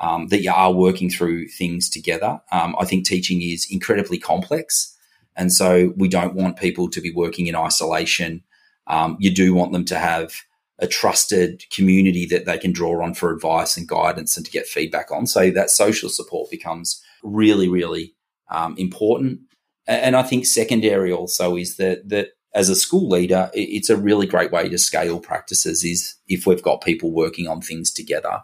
um, 0.00 0.28
that 0.28 0.42
you 0.42 0.52
are 0.52 0.72
working 0.72 1.10
through 1.10 1.48
things 1.48 1.90
together. 1.90 2.40
Um, 2.52 2.76
I 2.78 2.84
think 2.84 3.06
teaching 3.06 3.42
is 3.42 3.66
incredibly 3.70 4.18
complex. 4.18 4.94
And 5.36 5.52
so 5.52 5.92
we 5.96 6.08
don't 6.08 6.34
want 6.34 6.56
people 6.56 6.90
to 6.90 7.00
be 7.00 7.12
working 7.12 7.46
in 7.46 7.56
isolation. 7.56 8.42
Um, 8.86 9.16
you 9.20 9.32
do 9.32 9.54
want 9.54 9.72
them 9.72 9.84
to 9.86 9.98
have 9.98 10.32
a 10.78 10.86
trusted 10.86 11.64
community 11.70 12.26
that 12.26 12.44
they 12.44 12.58
can 12.58 12.72
draw 12.72 13.02
on 13.02 13.14
for 13.14 13.32
advice 13.32 13.76
and 13.76 13.88
guidance 13.88 14.36
and 14.36 14.46
to 14.46 14.52
get 14.52 14.66
feedback 14.66 15.10
on. 15.10 15.26
So 15.26 15.50
that 15.50 15.70
social 15.70 16.08
support 16.08 16.50
becomes 16.50 17.02
really, 17.22 17.68
really 17.68 18.14
um, 18.50 18.76
important. 18.76 19.40
And 19.86 20.16
I 20.16 20.22
think 20.22 20.46
secondary 20.46 21.12
also 21.12 21.56
is 21.56 21.76
that 21.76 22.08
that 22.10 22.28
as 22.54 22.68
a 22.68 22.76
school 22.76 23.08
leader, 23.08 23.50
it's 23.54 23.90
a 23.90 23.96
really 23.96 24.26
great 24.26 24.52
way 24.52 24.68
to 24.68 24.78
scale 24.78 25.18
practices. 25.20 25.84
Is 25.84 26.16
if 26.26 26.46
we've 26.46 26.62
got 26.62 26.82
people 26.82 27.10
working 27.12 27.48
on 27.48 27.60
things 27.60 27.92
together, 27.92 28.42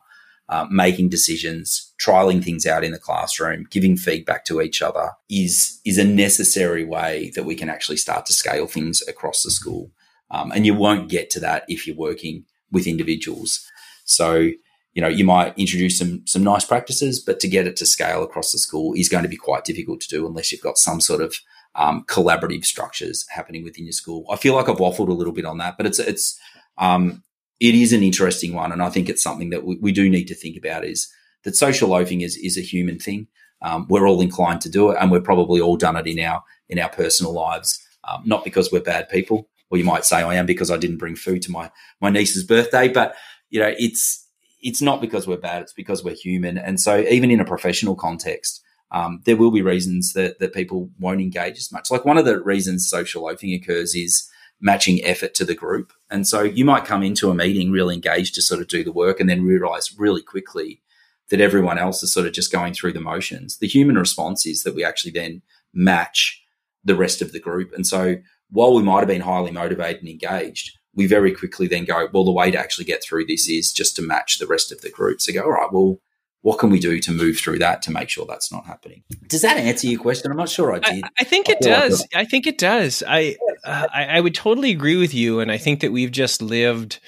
uh, 0.48 0.66
making 0.70 1.09
decisions, 1.09 1.92
trialing 2.00 2.44
things 2.44 2.66
out 2.66 2.85
in 2.85 2.92
the 2.92 2.98
classroom, 2.98 3.66
giving 3.70 3.96
feedback 3.96 4.44
to 4.44 4.61
each 4.61 4.83
other 4.83 5.12
is 5.30 5.80
is 5.85 5.98
a 5.98 6.04
necessary 6.04 6.85
way 6.85 7.33
that 7.35 7.44
we 7.44 7.54
can 7.54 7.68
actually 7.68 7.96
start 7.96 8.26
to 8.26 8.33
scale 8.33 8.66
things 8.66 9.02
across 9.09 9.42
the 9.42 9.50
school. 9.50 9.90
Um, 10.30 10.52
and 10.52 10.66
you 10.66 10.74
won't 10.74 11.09
get 11.09 11.30
to 11.30 11.40
that 11.40 11.64
if 11.68 11.87
you're 11.87 11.96
working 11.96 12.44
with 12.70 12.87
individuals. 12.87 13.66
So, 14.04 14.50
you 14.92 15.02
know, 15.02 15.09
you 15.09 15.24
might 15.24 15.59
introduce 15.59 15.98
some 15.98 16.26
some 16.26 16.44
nice 16.44 16.64
practices, 16.64 17.20
but 17.20 17.40
to 17.40 17.48
get 17.48 17.66
it 17.66 17.76
to 17.76 17.87
scale 17.87 18.22
across 18.22 18.52
the 18.52 18.59
school 18.59 18.92
is 18.94 19.09
going 19.09 19.22
to 19.22 19.28
be 19.28 19.37
quite 19.37 19.64
difficult 19.64 20.00
to 20.02 20.09
do 20.09 20.26
unless 20.26 20.52
you've 20.52 20.61
got 20.61 20.76
some 20.76 21.00
sort 21.00 21.22
of 21.22 21.37
um, 21.74 22.04
collaborative 22.07 22.64
structures 22.64 23.26
happening 23.30 23.64
within 23.64 23.85
your 23.85 23.92
school. 23.92 24.26
I 24.30 24.37
feel 24.37 24.54
like 24.54 24.68
I've 24.68 24.76
waffled 24.76 25.09
a 25.09 25.12
little 25.14 25.33
bit 25.33 25.46
on 25.46 25.59
that, 25.59 25.76
but 25.76 25.87
it's 25.87 25.98
it's 25.98 26.38
um, 26.76 27.22
it 27.60 27.74
is 27.74 27.92
an 27.92 28.02
interesting 28.02 28.54
one, 28.54 28.72
and 28.72 28.82
I 28.82 28.90
think 28.90 29.08
it's 29.08 29.22
something 29.22 29.50
that 29.50 29.64
we, 29.64 29.76
we 29.76 29.92
do 29.92 30.08
need 30.08 30.26
to 30.26 30.34
think 30.34 30.56
about. 30.56 30.84
Is 30.84 31.12
that 31.44 31.56
social 31.56 31.90
loafing 31.90 32.20
is 32.20 32.36
is 32.36 32.58
a 32.58 32.62
human 32.62 32.98
thing. 32.98 33.28
Um, 33.62 33.86
we're 33.88 34.06
all 34.06 34.20
inclined 34.20 34.60
to 34.62 34.70
do 34.70 34.90
it, 34.90 34.98
and 35.00 35.10
we've 35.10 35.24
probably 35.24 35.60
all 35.60 35.76
done 35.76 35.96
it 35.96 36.06
in 36.06 36.18
our 36.20 36.42
in 36.68 36.78
our 36.78 36.88
personal 36.88 37.32
lives. 37.32 37.80
Um, 38.06 38.22
not 38.26 38.44
because 38.44 38.70
we're 38.70 38.80
bad 38.80 39.08
people, 39.08 39.48
or 39.70 39.78
you 39.78 39.84
might 39.84 40.04
say 40.04 40.18
I 40.18 40.34
am 40.34 40.46
because 40.46 40.70
I 40.70 40.76
didn't 40.76 40.98
bring 40.98 41.16
food 41.16 41.42
to 41.42 41.50
my 41.50 41.70
my 42.00 42.10
niece's 42.10 42.44
birthday. 42.44 42.88
But 42.88 43.16
you 43.50 43.60
know, 43.60 43.74
it's 43.78 44.26
it's 44.62 44.82
not 44.82 45.00
because 45.00 45.26
we're 45.26 45.36
bad; 45.36 45.62
it's 45.62 45.72
because 45.72 46.02
we're 46.02 46.14
human. 46.14 46.58
And 46.58 46.80
so, 46.80 46.98
even 46.98 47.30
in 47.30 47.40
a 47.40 47.44
professional 47.44 47.94
context, 47.94 48.62
um, 48.90 49.20
there 49.24 49.36
will 49.36 49.50
be 49.50 49.62
reasons 49.62 50.12
that 50.14 50.38
that 50.40 50.54
people 50.54 50.90
won't 50.98 51.20
engage 51.20 51.56
as 51.56 51.72
much. 51.72 51.90
Like 51.90 52.04
one 52.04 52.18
of 52.18 52.24
the 52.24 52.42
reasons 52.42 52.88
social 52.88 53.22
loafing 53.22 53.54
occurs 53.54 53.94
is 53.94 54.28
matching 54.64 55.05
effort 55.05 55.35
to 55.35 55.44
the 55.44 55.55
group. 55.55 55.92
And 56.11 56.27
so 56.27 56.42
you 56.42 56.64
might 56.64 56.87
come 56.87 57.03
into 57.03 57.29
a 57.29 57.35
meeting 57.35 57.70
really 57.70 57.94
engaged 57.94 58.35
to 58.35 58.42
sort 58.42 58.62
of 58.62 58.66
do 58.66 58.83
the 58.83 58.92
work 58.92 59.20
and 59.20 59.29
then 59.29 59.44
realize 59.44 59.94
really 59.98 60.22
quickly 60.22 60.81
that 61.29 61.40
everyone 61.40 61.79
else 61.79 62.03
is 62.03 62.14
sort 62.14 62.27
of 62.27 62.33
just 62.33 62.50
going 62.50 62.72
through 62.72 62.94
the 62.94 63.00
motions. 63.00 63.59
The 63.59 63.68
human 63.68 63.96
response 63.96 64.46
is 64.46 64.62
that 64.62 64.74
we 64.74 64.83
actually 64.83 65.12
then 65.12 65.42
match 65.74 66.42
the 66.83 66.94
rest 66.94 67.20
of 67.20 67.33
the 67.33 67.40
group. 67.40 67.74
And 67.74 67.87
so 67.87 68.16
while 68.50 68.74
we 68.74 68.83
might 68.83 69.00
have 69.00 69.09
been 69.09 69.20
highly 69.20 69.50
motivated 69.50 70.00
and 70.00 70.09
engaged, 70.09 70.70
we 70.94 71.07
very 71.07 71.35
quickly 71.35 71.66
then 71.66 71.85
go, 71.85 72.09
well, 72.11 72.24
the 72.24 72.33
way 72.33 72.50
to 72.50 72.59
actually 72.59 72.87
get 72.87 73.05
through 73.05 73.27
this 73.27 73.46
is 73.50 73.70
just 73.70 73.96
to 73.96 74.03
match 74.03 74.38
the 74.38 74.46
rest 74.46 74.72
of 74.72 74.81
the 74.81 74.90
group. 74.90 75.20
So 75.20 75.35
go, 75.35 75.42
all 75.42 75.50
right, 75.50 75.72
well, 75.72 75.98
what 76.44 76.59
can 76.59 76.68
we 76.68 76.78
do 76.78 77.00
to 77.00 77.11
move 77.11 77.38
through 77.38 77.59
that 77.59 77.80
to 77.80 77.90
make 77.90 78.11
sure 78.11 78.26
that's 78.28 78.52
not 78.52 78.66
happening? 78.66 79.02
Does 79.28 79.40
that 79.40 79.57
answer 79.57 79.87
your 79.87 79.98
question? 79.98 80.30
I'm 80.30 80.37
not 80.37 80.50
sure 80.50 80.74
I 80.74 80.78
did. 80.78 81.02
I, 81.02 81.09
I 81.20 81.24
think 81.24 81.48
it 81.48 81.57
I 81.62 81.66
does. 81.66 82.00
Like 82.00 82.11
I 82.14 82.24
think 82.26 82.46
it 82.46 82.59
does. 82.59 83.02
I, 83.07 83.37
uh, 83.64 83.87
I 83.92 84.04
I 84.04 84.20
would 84.20 84.35
totally 84.35 84.70
agree 84.70 84.96
with 84.96 85.14
you, 85.14 85.40
and 85.40 85.50
I 85.50 85.57
think 85.57 85.80
that 85.80 85.90
we've 85.90 86.12
just 86.12 86.42
lived 86.42 87.00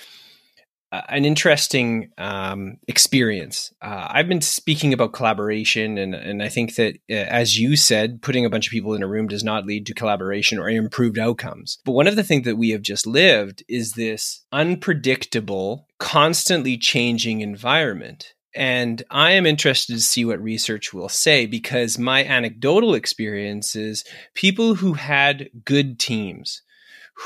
an 0.90 1.25
interesting 1.25 2.11
um, 2.16 2.79
experience. 2.88 3.75
Uh, 3.83 4.09
I've 4.09 4.29
been 4.29 4.40
speaking 4.40 4.92
about 4.92 5.12
collaboration, 5.12 5.99
and 5.99 6.14
and 6.14 6.42
I 6.42 6.49
think 6.49 6.77
that, 6.77 6.96
uh, 7.11 7.14
as 7.14 7.59
you 7.59 7.77
said, 7.77 8.22
putting 8.22 8.46
a 8.46 8.51
bunch 8.51 8.68
of 8.68 8.70
people 8.70 8.94
in 8.94 9.03
a 9.03 9.09
room 9.09 9.29
does 9.29 9.44
not 9.44 9.66
lead 9.66 9.85
to 9.87 9.94
collaboration 9.94 10.59
or 10.59 10.68
improved 10.68 11.18
outcomes. 11.18 11.79
But 11.85 11.92
one 11.92 12.07
of 12.07 12.16
the 12.16 12.25
things 12.25 12.44
that 12.44 12.57
we 12.57 12.70
have 12.70 12.83
just 12.83 13.07
lived 13.07 13.64
is 13.68 13.92
this 13.92 14.46
unpredictable, 14.53 15.87
constantly 15.99 16.79
changing 16.79 17.40
environment. 17.40 18.33
And 18.57 19.03
I 19.11 19.33
am 19.33 19.45
interested 19.45 19.92
to 19.95 20.01
see 20.01 20.25
what 20.25 20.42
research 20.42 20.95
will 20.95 21.11
say 21.11 21.45
because 21.45 21.99
my 21.99 22.25
anecdotal 22.25 22.95
experience 22.95 23.77
is 23.77 24.03
people 24.33 24.77
who 24.77 24.95
had 24.95 25.51
good 25.66 25.99
teams, 25.99 26.62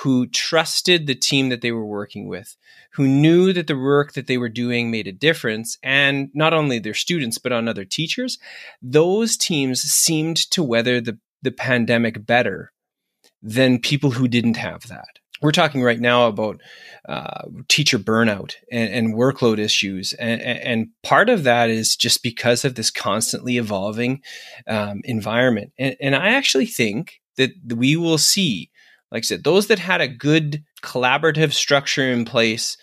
who 0.03 0.27
trusted 0.27 1.07
the 1.07 1.15
team 1.15 1.49
that 1.49 1.61
they 1.61 1.71
were 1.71 1.87
working 1.87 2.27
with, 2.27 2.57
who 2.95 3.07
knew 3.07 3.53
that 3.53 3.69
the 3.69 3.77
work 3.77 4.15
that 4.15 4.27
they 4.27 4.39
were 4.39 4.49
doing 4.49 4.91
made 4.91 5.07
a 5.07 5.13
difference, 5.13 5.79
and 5.85 6.31
not 6.35 6.53
only 6.53 6.81
their 6.81 6.95
students, 6.95 7.39
but 7.39 7.53
on 7.53 7.69
other 7.69 7.85
teachers, 7.85 8.39
those 8.83 9.37
teams 9.37 9.81
seemed 9.83 10.37
to 10.37 10.65
weather 10.65 11.01
the, 11.01 11.17
the 11.43 11.53
pandemic 11.53 12.27
better 12.27 12.73
than 13.41 13.79
people 13.79 14.11
who 14.11 14.27
didn't 14.27 14.57
have 14.57 14.89
that. 14.89 15.20
We're 15.43 15.53
talking 15.53 15.83
right 15.83 16.01
now 16.01 16.27
about 16.27 16.61
uh, 17.09 17.45
teacher 17.69 17.99
burnout 17.99 18.55
and, 18.71 18.93
and 18.93 19.15
workload 19.15 19.59
issues. 19.59 20.13
And, 20.15 20.41
and, 20.43 20.89
part 21.03 21.31
of 21.31 21.45
that 21.45 21.71
is 21.71 21.97
just 21.97 22.23
because 22.23 22.65
of 22.65 22.75
this 22.75 22.91
constantly 22.91 23.57
evolving 23.57 24.21
um, 24.67 25.01
environment. 25.05 25.73
And, 25.79 25.97
and 25.99 26.15
I 26.15 26.35
actually 26.35 26.67
think 26.67 27.21
that 27.37 27.53
we 27.75 27.97
will 27.97 28.19
see 28.19 28.71
like 29.11 29.23
I 29.23 29.27
said, 29.27 29.45
those 29.45 29.67
that 29.67 29.79
had 29.79 30.01
a 30.01 30.09
good 30.09 30.65
collaborative 30.83 31.53
structure 31.53 32.11
in 32.11 32.25
place 32.25 32.77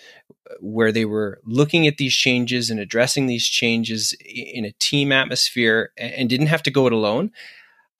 uh, 0.50 0.56
where 0.60 0.92
they 0.92 1.06
were 1.06 1.40
looking 1.46 1.88
at 1.88 1.98
these 1.98 2.14
changes 2.14 2.70
and 2.70 2.80
addressing 2.80 3.28
these 3.28 3.46
changes 3.46 4.14
in 4.26 4.66
a 4.66 4.74
team 4.74 5.12
atmosphere 5.12 5.92
and 5.98 6.30
didn't 6.30 6.48
have 6.48 6.64
to 6.64 6.72
go 6.72 6.88
it 6.88 6.94
alone, 6.94 7.32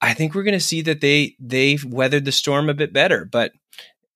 I 0.02 0.14
think 0.14 0.36
we're 0.36 0.44
going 0.44 0.54
to 0.54 0.60
see 0.60 0.82
that 0.84 1.02
they 1.02 1.36
they've 1.40 1.84
weathered 1.84 2.26
the 2.26 2.32
storm 2.32 2.70
a 2.70 2.74
bit 2.74 2.94
better. 2.94 3.26
But 3.26 3.54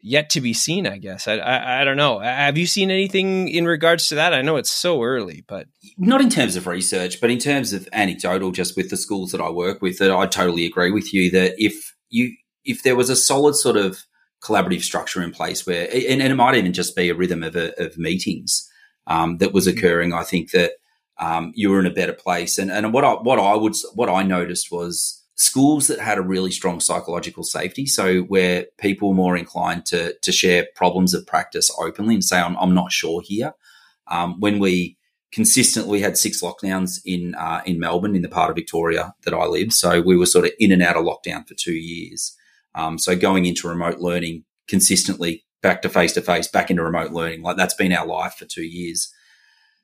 yet 0.02 0.30
to 0.32 0.42
be 0.42 0.54
seen, 0.54 0.88
I 0.88 0.98
guess. 0.98 1.28
I, 1.28 1.38
I, 1.38 1.82
I 1.82 1.84
don't 1.84 1.98
know. 1.98 2.20
Have 2.20 2.58
you 2.58 2.66
seen 2.66 2.92
anything 2.92 3.48
in 3.48 3.66
regards 3.66 4.08
to 4.08 4.16
that? 4.16 4.34
I 4.34 4.42
know 4.42 4.58
it's 4.58 4.72
so 4.72 5.04
early, 5.04 5.44
but 5.48 5.68
not 5.98 6.22
in 6.22 6.30
terms 6.30 6.56
of 6.56 6.68
research, 6.68 7.22
but 7.22 7.30
in 7.30 7.40
terms 7.40 7.74
of 7.74 7.88
anecdotal, 7.94 8.52
just 8.52 8.76
with 8.76 8.90
the 8.90 8.98
schools 8.98 9.32
that 9.32 9.42
I 9.42 9.50
work 9.50 9.82
with, 9.82 10.00
that 10.00 10.12
I 10.12 10.26
totally 10.28 10.66
agree 10.66 10.92
with 10.92 11.14
you 11.14 11.32
that 11.32 11.54
if 11.58 11.96
you 12.10 12.36
if 12.64 12.84
there 12.84 12.96
was 12.96 13.10
a 13.10 13.16
solid 13.16 13.56
sort 13.56 13.78
of 13.78 14.06
collaborative 14.42 14.82
structure 14.82 15.22
in 15.22 15.32
place 15.32 15.66
where, 15.66 15.88
and, 15.92 16.22
and 16.22 16.34
it 16.34 16.36
might 16.36 16.56
even 16.56 16.74
just 16.74 16.96
be 16.96 17.10
a 17.10 17.16
rhythm 17.16 17.44
of, 17.44 17.56
a, 17.56 17.74
of 17.84 17.98
meetings 17.98 18.70
um, 19.08 19.38
that 19.38 19.54
was 19.54 19.68
mm-hmm. 19.68 19.78
occurring, 19.78 20.14
I 20.14 20.24
think 20.24 20.52
that 20.52 20.74
um, 21.20 21.52
you 21.56 21.70
were 21.70 21.80
in 21.80 21.86
a 21.86 21.92
better 21.92 22.14
place. 22.14 22.58
And, 22.58 22.72
and 22.72 22.94
what 22.94 23.04
I, 23.04 23.14
what 23.14 23.40
I 23.40 23.56
would, 23.56 23.76
what 23.94 24.10
I 24.10 24.24
noticed 24.24 24.72
was 24.72 25.21
schools 25.42 25.88
that 25.88 26.00
had 26.00 26.18
a 26.18 26.22
really 26.22 26.52
strong 26.52 26.80
psychological 26.80 27.44
safety. 27.44 27.86
So 27.86 28.22
where 28.22 28.68
people 28.78 29.10
were 29.10 29.16
more 29.16 29.38
inclined 29.38 29.86
to, 29.88 30.16
to 30.22 30.32
share 30.32 30.68
problems 30.76 31.14
of 31.14 31.26
practice 31.26 31.72
openly 31.80 32.14
and 32.14 32.24
say, 32.24 32.40
I'm, 32.40 32.56
I'm 32.58 32.74
not 32.74 32.92
sure 32.92 33.22
here. 33.22 33.54
Um, 34.08 34.40
when 34.40 34.60
we, 34.60 34.98
consistently 35.32 36.02
had 36.02 36.18
six 36.18 36.42
lockdowns 36.42 37.00
in 37.06 37.36
uh, 37.36 37.62
in 37.66 37.80
Melbourne, 37.80 38.16
in 38.16 38.22
the 38.22 38.30
part 38.30 38.50
of 38.50 38.56
Victoria 38.56 39.14
that 39.24 39.34
I 39.34 39.46
live. 39.46 39.72
So 39.72 40.02
we 40.02 40.18
were 40.18 40.26
sort 40.26 40.46
of 40.46 40.52
in 40.60 40.72
and 40.72 40.82
out 40.82 40.98
of 40.98 41.06
lockdown 41.06 41.48
for 41.48 41.54
two 41.54 41.74
years. 41.74 42.36
Um, 42.76 42.98
so 42.98 43.16
going 43.16 43.46
into 43.46 43.68
remote 43.68 44.00
learning 44.00 44.44
consistently 44.68 45.46
back 45.62 45.82
to 45.82 45.90
face 45.90 46.14
to 46.14 46.22
face, 46.22 46.48
back 46.48 46.70
into 46.70 46.84
remote 46.84 47.12
learning. 47.12 47.42
Like 47.42 47.58
that's 47.58 47.74
been 47.74 47.94
our 47.94 48.06
life 48.06 48.36
for 48.36 48.46
two 48.46 48.64
years. 48.64 49.14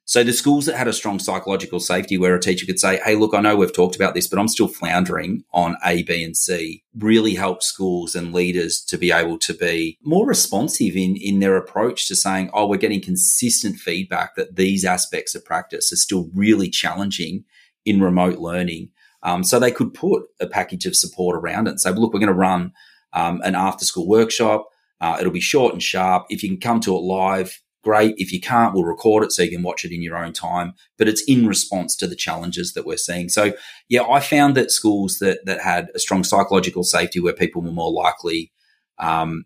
So 0.08 0.24
the 0.24 0.32
schools 0.32 0.68
that 0.68 0.78
had 0.78 0.88
a 0.88 0.94
strong 0.94 1.20
psychological 1.20 1.82
safety 1.82 2.18
where 2.18 2.34
a 2.34 2.40
teacher 2.40 2.66
could 2.66 2.80
say, 2.80 3.02
Hey, 3.04 3.16
look, 3.16 3.34
I 3.34 3.42
know 3.42 3.58
we've 3.58 3.74
talked 3.74 3.98
about 3.98 4.14
this, 4.14 4.26
but 4.26 4.40
I'm 4.40 4.48
still 4.48 4.70
floundering 4.70 5.44
on 5.52 5.76
A, 5.86 6.04
B, 6.04 6.24
and 6.24 6.36
C 6.36 6.86
really 6.98 7.36
helped 7.36 7.64
schools 7.64 8.16
and 8.16 8.34
leaders 8.34 8.80
to 8.86 8.98
be 8.98 9.12
able 9.12 9.38
to 9.40 9.54
be 9.54 9.98
more 10.02 10.26
responsive 10.26 10.96
in, 10.96 11.18
in 11.18 11.40
their 11.40 11.58
approach 11.58 12.08
to 12.08 12.16
saying, 12.16 12.50
Oh, 12.54 12.68
we're 12.68 12.78
getting 12.78 13.02
consistent 13.02 13.80
feedback 13.80 14.36
that 14.36 14.56
these 14.56 14.86
aspects 14.86 15.36
of 15.36 15.44
practice 15.44 15.92
are 15.92 15.98
still 15.98 16.30
really 16.34 16.70
challenging 16.70 17.44
in 17.84 18.00
remote 18.00 18.40
learning. 18.40 18.92
Um, 19.24 19.44
so 19.44 19.60
they 19.60 19.72
could 19.72 19.94
put 19.94 20.24
a 20.40 20.48
package 20.48 20.86
of 20.86 20.96
support 20.96 21.36
around 21.36 21.68
it 21.68 21.72
and 21.72 21.82
say, 21.82 21.92
look, 21.92 22.14
we're 22.14 22.22
going 22.22 22.28
to 22.28 22.34
run 22.34 22.72
um, 23.12 23.42
an 23.44 23.56
after 23.56 23.84
school 23.84 24.08
workshop. 24.08 24.70
Uh, 25.02 25.18
it'll 25.20 25.34
be 25.34 25.42
short 25.42 25.74
and 25.74 25.84
sharp. 25.84 26.28
If 26.30 26.44
you 26.44 26.50
can 26.50 26.62
come 26.62 26.80
to 26.80 26.96
it 26.96 27.00
live, 27.02 27.62
great. 27.84 28.16
If 28.18 28.32
you 28.34 28.40
can't, 28.40 28.74
we'll 28.74 28.84
record 28.84 29.24
it 29.24 29.32
so 29.32 29.44
you 29.44 29.52
can 29.52 29.64
watch 29.64 29.86
it 29.86 29.94
in 29.94 30.02
your 30.02 30.18
own 30.18 30.34
time. 30.34 30.74
But 30.98 31.08
it's 31.08 31.24
in 31.24 31.48
response 31.48 31.96
to 31.98 32.08
the 32.08 32.16
challenges 32.16 32.74
that 32.74 32.86
we're 32.86 32.98
seeing. 32.98 33.30
So 33.30 33.54
yeah, 33.90 34.04
I 34.04 34.20
found 34.20 34.56
that 34.56 34.72
schools 34.72 35.20
that 35.20 35.46
that 35.46 35.62
had 35.62 35.90
a 35.96 36.00
strong 36.00 36.24
psychological 36.24 36.84
safety 36.84 37.20
where 37.20 37.34
people 37.34 37.62
were 37.62 37.72
more 37.72 37.92
likely 37.92 38.52
um, 39.00 39.46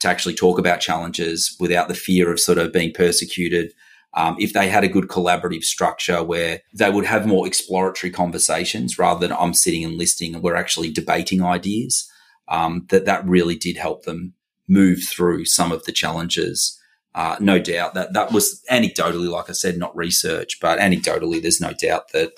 to 0.00 0.08
actually 0.08 0.34
talk 0.34 0.58
about 0.58 0.80
challenges 0.80 1.56
without 1.60 1.88
the 1.88 1.94
fear 1.94 2.30
of 2.30 2.40
sort 2.40 2.58
of 2.58 2.72
being 2.72 2.92
persecuted. 2.92 3.72
Um, 4.14 4.36
if 4.38 4.54
they 4.54 4.68
had 4.68 4.82
a 4.82 4.88
good 4.88 5.08
collaborative 5.08 5.62
structure 5.62 6.24
where 6.24 6.60
they 6.74 6.88
would 6.88 7.04
have 7.04 7.26
more 7.26 7.46
exploratory 7.46 8.10
conversations 8.10 8.98
rather 8.98 9.20
than 9.20 9.36
I'm 9.38 9.52
sitting 9.52 9.84
and 9.84 9.98
listening 9.98 10.34
and 10.34 10.42
we're 10.42 10.56
actually 10.56 10.90
debating 10.90 11.42
ideas, 11.44 12.10
um, 12.48 12.86
that 12.88 13.04
that 13.04 13.26
really 13.28 13.56
did 13.56 13.76
help 13.76 14.04
them 14.04 14.32
move 14.68 15.00
through 15.02 15.44
some 15.44 15.70
of 15.70 15.84
the 15.84 15.92
challenges. 15.92 16.80
Uh, 17.16 17.34
no 17.40 17.58
doubt 17.58 17.94
that 17.94 18.12
that 18.12 18.30
was 18.30 18.62
anecdotally, 18.70 19.30
like 19.30 19.48
I 19.48 19.54
said, 19.54 19.78
not 19.78 19.96
research, 19.96 20.60
but 20.60 20.78
anecdotally, 20.78 21.40
there's 21.40 21.62
no 21.62 21.72
doubt 21.72 22.12
that 22.12 22.32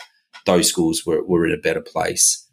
those 0.47 0.69
schools 0.69 1.05
were, 1.05 1.23
were 1.25 1.45
in 1.45 1.53
a 1.53 1.61
better 1.61 1.81
place. 1.81 2.49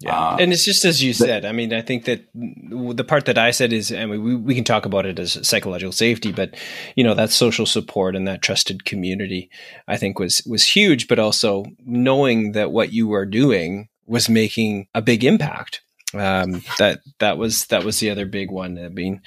Yeah. 0.00 0.18
Uh, 0.18 0.36
and 0.40 0.52
it's 0.52 0.64
just 0.64 0.84
as 0.84 1.00
you 1.00 1.12
said. 1.12 1.44
I 1.44 1.52
mean, 1.52 1.72
I 1.72 1.80
think 1.80 2.06
that 2.06 2.24
the 2.34 3.04
part 3.04 3.26
that 3.26 3.38
I 3.38 3.52
said 3.52 3.72
is, 3.72 3.92
and 3.92 4.10
we, 4.10 4.34
we 4.34 4.56
can 4.56 4.64
talk 4.64 4.84
about 4.84 5.06
it 5.06 5.20
as 5.20 5.38
psychological 5.46 5.92
safety, 5.92 6.32
but 6.32 6.56
you 6.96 7.04
know, 7.04 7.14
that 7.14 7.30
social 7.30 7.66
support 7.66 8.16
and 8.16 8.26
that 8.26 8.42
trusted 8.42 8.84
community, 8.84 9.48
I 9.86 9.96
think 9.96 10.18
was 10.18 10.42
was 10.44 10.66
huge. 10.66 11.06
But 11.06 11.20
also 11.20 11.66
knowing 11.86 12.52
that 12.52 12.72
what 12.72 12.92
you 12.92 13.06
were 13.06 13.24
doing 13.24 13.88
was 14.04 14.28
making 14.28 14.88
a 14.94 15.00
big 15.00 15.22
impact 15.22 15.82
um, 16.14 16.62
that 16.78 17.00
that 17.18 17.38
was 17.38 17.66
that 17.66 17.84
was 17.84 18.00
the 18.00 18.10
other 18.10 18.26
big 18.26 18.50
one. 18.50 18.78
I 18.78 18.88
mean, 18.88 19.22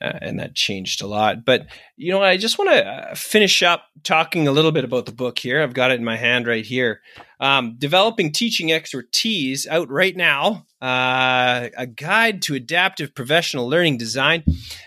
uh, 0.00 0.18
and 0.20 0.38
that 0.40 0.54
changed 0.54 1.02
a 1.02 1.06
lot. 1.06 1.44
But 1.44 1.66
you 1.96 2.12
know, 2.12 2.22
I 2.22 2.36
just 2.36 2.58
want 2.58 2.70
to 2.70 2.86
uh, 2.86 3.14
finish 3.14 3.62
up 3.62 3.84
talking 4.04 4.46
a 4.46 4.52
little 4.52 4.72
bit 4.72 4.84
about 4.84 5.06
the 5.06 5.12
book 5.12 5.38
here. 5.38 5.62
I've 5.62 5.74
got 5.74 5.90
it 5.90 5.98
in 5.98 6.04
my 6.04 6.16
hand 6.16 6.46
right 6.46 6.64
here. 6.64 7.00
Um, 7.40 7.76
Developing 7.78 8.32
teaching 8.32 8.72
expertise 8.72 9.66
out 9.66 9.88
right 9.88 10.16
now. 10.16 10.66
Uh, 10.80 11.68
a 11.76 11.86
guide 11.86 12.42
to 12.42 12.54
adaptive 12.54 13.14
professional 13.14 13.68
learning 13.68 13.98
design. 13.98 14.44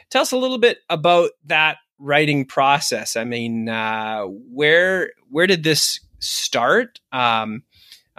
Tell 0.10 0.22
us 0.22 0.32
a 0.32 0.38
little 0.38 0.58
bit 0.58 0.80
about 0.90 1.32
that 1.46 1.78
writing 2.00 2.46
process. 2.46 3.16
I 3.16 3.26
mean, 3.26 3.70
uh, 3.70 4.24
where 4.24 5.12
where 5.30 5.48
did 5.48 5.64
this 5.64 6.00
start? 6.20 7.00
Um, 7.12 7.64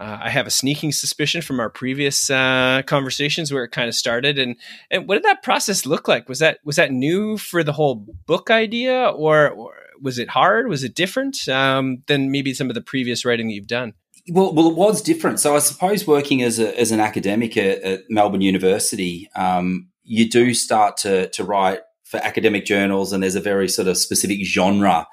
uh, 0.03 0.19
I 0.21 0.31
have 0.31 0.49
a 0.49 0.51
sneaking 0.51 0.91
suspicion 0.91 1.43
from 1.43 1.61
our 1.61 1.71
previous 1.71 2.29
uh, 2.29 2.83
conversations 2.87 3.53
where 3.53 3.63
it 3.63 3.71
kind 3.71 3.89
of 3.89 3.95
started. 3.95 4.37
And 4.37 4.57
and 4.91 5.07
what 5.07 5.15
did 5.15 5.23
that 5.23 5.45
process 5.45 5.87
look 5.87 6.09
like? 6.09 6.29
Was 6.29 6.41
that 6.41 6.59
was 6.65 6.75
that 6.75 6.91
new 6.91 7.39
for 7.39 7.63
the 7.63 7.73
whole 7.73 8.05
book 8.27 8.51
idea, 8.51 9.09
or, 9.11 9.51
or 9.51 9.75
was 10.01 10.19
it 10.19 10.29
hard? 10.31 10.67
Was 10.67 10.83
it 10.83 10.97
different 10.97 11.49
um, 11.49 12.03
than 12.09 12.33
maybe 12.33 12.53
some 12.53 12.69
of 12.69 12.75
the 12.75 12.81
previous 12.81 13.25
writing 13.25 13.47
that 13.47 13.55
you've 13.55 13.69
done? 13.69 13.95
Well, 14.29 14.53
well, 14.53 14.69
it 14.69 14.77
was 14.77 15.03
different. 15.03 15.39
So 15.39 15.55
I 15.55 15.61
suppose 15.61 16.05
working 16.05 16.43
as 16.43 16.59
a, 16.59 16.77
as 16.79 16.91
an 16.91 16.99
academic 16.99 17.57
at, 17.57 17.83
at 17.83 18.01
Melbourne 18.09 18.41
University, 18.41 19.31
um, 19.37 19.89
you 20.03 20.29
do 20.29 20.53
start 20.53 20.97
to 20.99 21.29
to 21.29 21.45
write 21.45 21.81
for 22.03 22.17
academic 22.25 22.65
journals, 22.65 23.13
and 23.13 23.23
there's 23.23 23.37
a 23.37 23.41
very 23.41 23.69
sort 23.69 23.87
of 23.87 23.97
specific 23.97 24.45
genre 24.45 25.07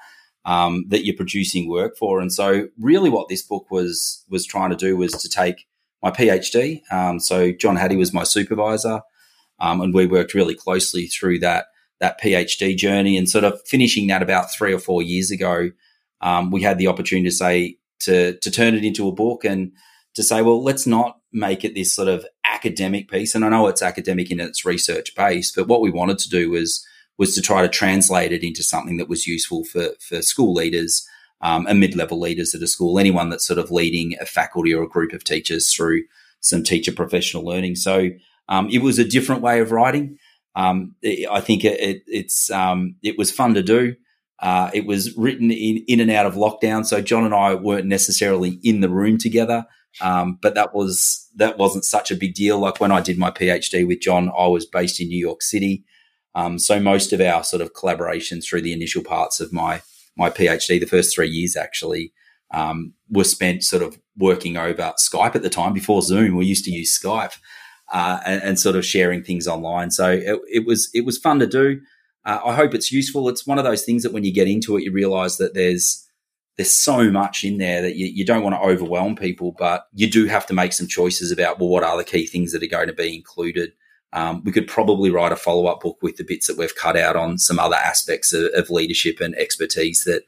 um, 0.44 0.84
that 0.88 1.04
you're 1.04 1.16
producing 1.16 1.68
work 1.68 1.96
for. 1.96 2.20
And 2.20 2.32
so, 2.32 2.68
really, 2.78 3.10
what 3.10 3.28
this 3.28 3.42
book 3.42 3.70
was 3.70 4.24
was 4.28 4.46
trying 4.46 4.70
to 4.70 4.76
do 4.76 4.96
was 4.96 5.12
to 5.12 5.28
take 5.28 5.66
my 6.02 6.10
PhD. 6.10 6.80
Um, 6.92 7.20
so, 7.20 7.52
John 7.52 7.76
Hattie 7.76 7.96
was 7.96 8.12
my 8.12 8.24
supervisor, 8.24 9.00
um, 9.58 9.80
and 9.80 9.94
we 9.94 10.06
worked 10.06 10.34
really 10.34 10.54
closely 10.54 11.06
through 11.06 11.40
that 11.40 11.66
that 12.00 12.20
PhD 12.20 12.76
journey. 12.76 13.16
And 13.16 13.28
sort 13.28 13.44
of 13.44 13.60
finishing 13.66 14.06
that 14.06 14.22
about 14.22 14.52
three 14.52 14.72
or 14.72 14.78
four 14.78 15.02
years 15.02 15.30
ago, 15.30 15.70
um, 16.20 16.50
we 16.50 16.62
had 16.62 16.78
the 16.78 16.86
opportunity 16.86 17.28
to 17.28 17.34
say 17.34 17.76
to 18.00 18.36
to 18.38 18.50
turn 18.50 18.74
it 18.74 18.84
into 18.84 19.08
a 19.08 19.12
book 19.12 19.44
and 19.44 19.72
to 20.14 20.22
say, 20.22 20.42
well, 20.42 20.62
let's 20.62 20.86
not 20.86 21.18
make 21.32 21.64
it 21.64 21.74
this 21.74 21.94
sort 21.94 22.08
of 22.08 22.26
academic 22.44 23.08
piece. 23.08 23.34
And 23.34 23.44
I 23.44 23.48
know 23.48 23.68
it's 23.68 23.82
academic 23.82 24.30
in 24.30 24.40
its 24.40 24.64
research 24.64 25.14
base, 25.14 25.52
but 25.52 25.68
what 25.68 25.80
we 25.80 25.90
wanted 25.90 26.18
to 26.18 26.28
do 26.28 26.50
was 26.50 26.84
was 27.18 27.34
to 27.34 27.42
try 27.42 27.62
to 27.62 27.68
translate 27.68 28.32
it 28.32 28.42
into 28.42 28.62
something 28.62 28.96
that 28.96 29.08
was 29.08 29.26
useful 29.26 29.64
for, 29.64 29.90
for 30.00 30.22
school 30.22 30.54
leaders 30.54 31.06
um, 31.42 31.66
and 31.66 31.80
mid-level 31.80 32.18
leaders 32.18 32.54
at 32.54 32.62
a 32.62 32.66
school, 32.66 32.98
anyone 32.98 33.30
that's 33.30 33.46
sort 33.46 33.58
of 33.58 33.70
leading 33.70 34.14
a 34.20 34.26
faculty 34.26 34.74
or 34.74 34.82
a 34.82 34.88
group 34.88 35.12
of 35.12 35.24
teachers 35.24 35.72
through 35.72 36.02
some 36.40 36.62
teacher 36.62 36.92
professional 36.92 37.44
learning. 37.44 37.76
So 37.76 38.10
um, 38.48 38.68
it 38.70 38.82
was 38.82 38.98
a 38.98 39.04
different 39.04 39.42
way 39.42 39.60
of 39.60 39.72
writing. 39.72 40.18
Um, 40.56 40.94
it, 41.02 41.28
I 41.30 41.40
think 41.40 41.64
it, 41.64 41.80
it 41.80 42.02
it's 42.06 42.50
um, 42.50 42.96
it 43.02 43.16
was 43.16 43.30
fun 43.30 43.54
to 43.54 43.62
do. 43.62 43.94
Uh, 44.40 44.70
it 44.72 44.86
was 44.86 45.16
written 45.16 45.50
in, 45.50 45.84
in 45.86 46.00
and 46.00 46.10
out 46.10 46.26
of 46.26 46.34
lockdown, 46.34 46.84
so 46.84 47.02
John 47.02 47.24
and 47.24 47.34
I 47.34 47.54
weren't 47.54 47.86
necessarily 47.86 48.58
in 48.62 48.80
the 48.80 48.88
room 48.88 49.18
together. 49.18 49.66
Um, 50.00 50.38
but 50.40 50.54
that 50.54 50.74
was 50.74 51.28
that 51.36 51.58
wasn't 51.58 51.84
such 51.84 52.10
a 52.10 52.16
big 52.16 52.34
deal. 52.34 52.58
Like 52.58 52.80
when 52.80 52.92
I 52.92 53.00
did 53.00 53.18
my 53.18 53.30
PhD 53.30 53.86
with 53.86 54.00
John, 54.00 54.30
I 54.36 54.46
was 54.46 54.66
based 54.66 55.00
in 55.00 55.08
New 55.08 55.18
York 55.18 55.42
City. 55.42 55.84
Um, 56.34 56.58
so 56.58 56.78
most 56.80 57.12
of 57.12 57.20
our 57.20 57.42
sort 57.42 57.62
of 57.62 57.72
collaborations 57.72 58.44
through 58.44 58.62
the 58.62 58.72
initial 58.72 59.02
parts 59.02 59.40
of 59.40 59.52
my 59.52 59.82
my 60.16 60.28
PhD, 60.28 60.78
the 60.78 60.86
first 60.86 61.14
three 61.14 61.28
years 61.28 61.56
actually, 61.56 62.12
um, 62.52 62.92
were 63.08 63.24
spent 63.24 63.62
sort 63.62 63.82
of 63.82 63.98
working 64.16 64.56
over 64.56 64.92
Skype 64.98 65.34
at 65.34 65.42
the 65.42 65.50
time. 65.50 65.72
Before 65.72 66.02
Zoom, 66.02 66.36
we 66.36 66.46
used 66.46 66.64
to 66.64 66.70
use 66.70 66.98
Skype 66.98 67.36
uh, 67.92 68.20
and, 68.26 68.42
and, 68.42 68.60
sort 68.60 68.76
of 68.76 68.84
sharing 68.84 69.22
things 69.22 69.48
online. 69.48 69.90
So 69.90 70.10
it, 70.10 70.40
it 70.52 70.66
was 70.66 70.90
it 70.94 71.04
was 71.04 71.18
fun 71.18 71.38
to 71.40 71.46
do. 71.46 71.80
Uh, 72.24 72.40
I 72.44 72.54
hope 72.54 72.74
it's 72.74 72.92
useful. 72.92 73.28
It's 73.28 73.46
one 73.46 73.58
of 73.58 73.64
those 73.64 73.84
things 73.84 74.02
that 74.02 74.12
when 74.12 74.24
you 74.24 74.32
get 74.32 74.48
into 74.48 74.76
it, 74.76 74.84
you 74.84 74.92
realize 74.92 75.38
that 75.38 75.54
there's 75.54 76.06
there's 76.56 76.74
so 76.74 77.10
much 77.10 77.42
in 77.42 77.58
there 77.58 77.80
that 77.82 77.96
you, 77.96 78.06
you 78.06 78.24
don't 78.24 78.42
want 78.42 78.54
to 78.54 78.60
overwhelm 78.60 79.16
people, 79.16 79.54
but 79.58 79.86
you 79.94 80.10
do 80.10 80.26
have 80.26 80.44
to 80.46 80.54
make 80.54 80.72
some 80.72 80.86
choices 80.86 81.30
about 81.32 81.58
well, 81.58 81.68
what 81.68 81.84
are 81.84 81.96
the 81.96 82.04
key 82.04 82.26
things 82.26 82.52
that 82.52 82.62
are 82.62 82.66
going 82.66 82.88
to 82.88 82.92
be 82.92 83.14
included. 83.14 83.72
Um, 84.12 84.42
we 84.44 84.52
could 84.52 84.66
probably 84.66 85.10
write 85.10 85.32
a 85.32 85.36
follow 85.36 85.66
up 85.66 85.80
book 85.80 85.98
with 86.02 86.16
the 86.16 86.24
bits 86.24 86.46
that 86.48 86.58
we've 86.58 86.74
cut 86.74 86.96
out 86.96 87.16
on 87.16 87.38
some 87.38 87.58
other 87.58 87.76
aspects 87.76 88.32
of, 88.32 88.50
of, 88.54 88.68
leadership 88.68 89.20
and 89.20 89.36
expertise 89.36 90.02
that 90.04 90.22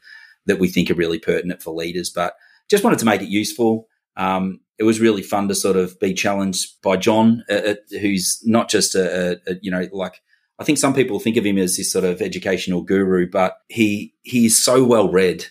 that 0.47 0.61
we 0.61 0.69
think 0.69 0.91
are 0.91 0.95
really 0.95 1.19
pertinent 1.19 1.63
for 1.63 1.73
leaders. 1.73 2.09
But 2.09 2.35
just 2.71 2.85
wanted 2.85 3.01
to 3.01 3.05
make 3.05 3.23
it 3.23 3.29
useful. 3.29 3.89
Um, 4.17 4.61
it 4.79 4.85
was 4.85 5.01
really 5.01 5.23
fun 5.23 5.49
to 5.49 5.55
sort 5.55 5.77
of 5.77 5.99
be 5.99 6.15
challenged 6.15 6.81
by 6.83 6.97
John, 6.97 7.45
uh, 7.51 7.55
uh, 7.55 7.75
who's 8.01 8.41
not 8.45 8.69
just 8.69 8.95
a, 8.95 9.33
a, 9.33 9.53
a, 9.53 9.57
you 9.63 9.71
know 9.71 9.89
like 9.93 10.21
I 10.59 10.65
think 10.65 10.79
some 10.79 10.95
people 10.95 11.19
think 11.19 11.37
of 11.37 11.45
him 11.45 11.59
as 11.59 11.77
this 11.77 11.91
sort 11.91 12.05
of 12.05 12.23
educational 12.23 12.83
guru, 12.83 13.29
but 13.29 13.57
he 13.69 14.15
he 14.23 14.47
is 14.47 14.63
so 14.63 14.85
well 14.85 15.11
read 15.11 15.47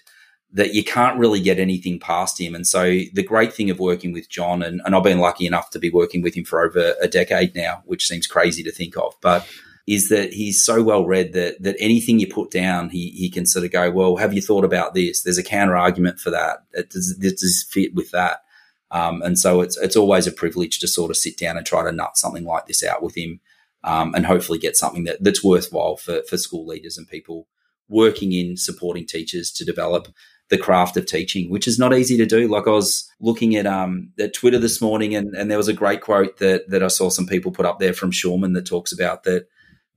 that 0.53 0.73
you 0.73 0.83
can't 0.83 1.17
really 1.17 1.39
get 1.39 1.59
anything 1.59 1.99
past 1.99 2.39
him. 2.39 2.53
And 2.55 2.67
so 2.67 2.83
the 3.13 3.23
great 3.23 3.53
thing 3.53 3.69
of 3.69 3.79
working 3.79 4.11
with 4.11 4.29
John, 4.29 4.61
and, 4.61 4.81
and 4.85 4.95
I've 4.95 5.03
been 5.03 5.19
lucky 5.19 5.45
enough 5.45 5.69
to 5.71 5.79
be 5.79 5.89
working 5.89 6.21
with 6.21 6.35
him 6.35 6.43
for 6.43 6.61
over 6.61 6.95
a 7.01 7.07
decade 7.07 7.55
now, 7.55 7.83
which 7.85 8.07
seems 8.07 8.27
crazy 8.27 8.63
to 8.63 8.71
think 8.71 8.97
of, 8.97 9.15
but 9.21 9.47
is 9.87 10.09
that 10.09 10.33
he's 10.33 10.63
so 10.63 10.83
well 10.83 11.05
read 11.05 11.33
that 11.33 11.61
that 11.63 11.75
anything 11.79 12.19
you 12.19 12.27
put 12.27 12.51
down, 12.51 12.89
he 12.89 13.09
he 13.11 13.29
can 13.29 13.45
sort 13.45 13.65
of 13.65 13.71
go, 13.71 13.89
well, 13.89 14.17
have 14.17 14.33
you 14.33 14.41
thought 14.41 14.63
about 14.63 14.93
this? 14.93 15.21
There's 15.21 15.39
a 15.39 15.43
counter 15.43 15.75
argument 15.75 16.19
for 16.19 16.29
that. 16.29 16.63
It 16.73 16.91
does, 16.91 17.17
this 17.17 17.63
fit 17.63 17.95
with 17.95 18.11
that. 18.11 18.43
Um, 18.91 19.21
and 19.21 19.39
so 19.39 19.61
it's 19.61 19.77
it's 19.77 19.95
always 19.95 20.27
a 20.27 20.31
privilege 20.31 20.79
to 20.79 20.87
sort 20.87 21.11
of 21.11 21.17
sit 21.17 21.37
down 21.37 21.57
and 21.57 21.65
try 21.65 21.83
to 21.83 21.91
nut 21.91 22.17
something 22.17 22.43
like 22.43 22.67
this 22.67 22.83
out 22.83 23.01
with 23.01 23.17
him, 23.17 23.39
um, 23.83 24.13
and 24.13 24.25
hopefully 24.25 24.59
get 24.59 24.77
something 24.77 25.05
that, 25.05 25.23
that's 25.23 25.43
worthwhile 25.43 25.97
for 25.97 26.21
for 26.23 26.37
school 26.37 26.65
leaders 26.65 26.97
and 26.97 27.07
people 27.07 27.47
working 27.91 28.31
in 28.31 28.57
supporting 28.57 29.05
teachers 29.05 29.51
to 29.51 29.65
develop 29.65 30.07
the 30.49 30.57
craft 30.57 30.97
of 30.97 31.05
teaching, 31.05 31.49
which 31.49 31.67
is 31.67 31.79
not 31.79 31.93
easy 31.93 32.17
to 32.17 32.25
do. 32.25 32.47
Like 32.47 32.67
I 32.67 32.71
was 32.71 33.09
looking 33.19 33.55
at 33.55 33.67
um 33.67 34.11
at 34.19 34.33
Twitter 34.33 34.59
this 34.59 34.81
morning, 34.81 35.15
and, 35.15 35.35
and 35.35 35.49
there 35.49 35.57
was 35.57 35.67
a 35.67 35.73
great 35.73 36.01
quote 36.01 36.37
that 36.39 36.69
that 36.69 36.83
I 36.83 36.87
saw 36.87 37.09
some 37.09 37.27
people 37.27 37.51
put 37.51 37.65
up 37.65 37.79
there 37.79 37.93
from 37.93 38.11
Shulman 38.11 38.53
that 38.55 38.65
talks 38.65 38.91
about 38.91 39.23
that 39.23 39.47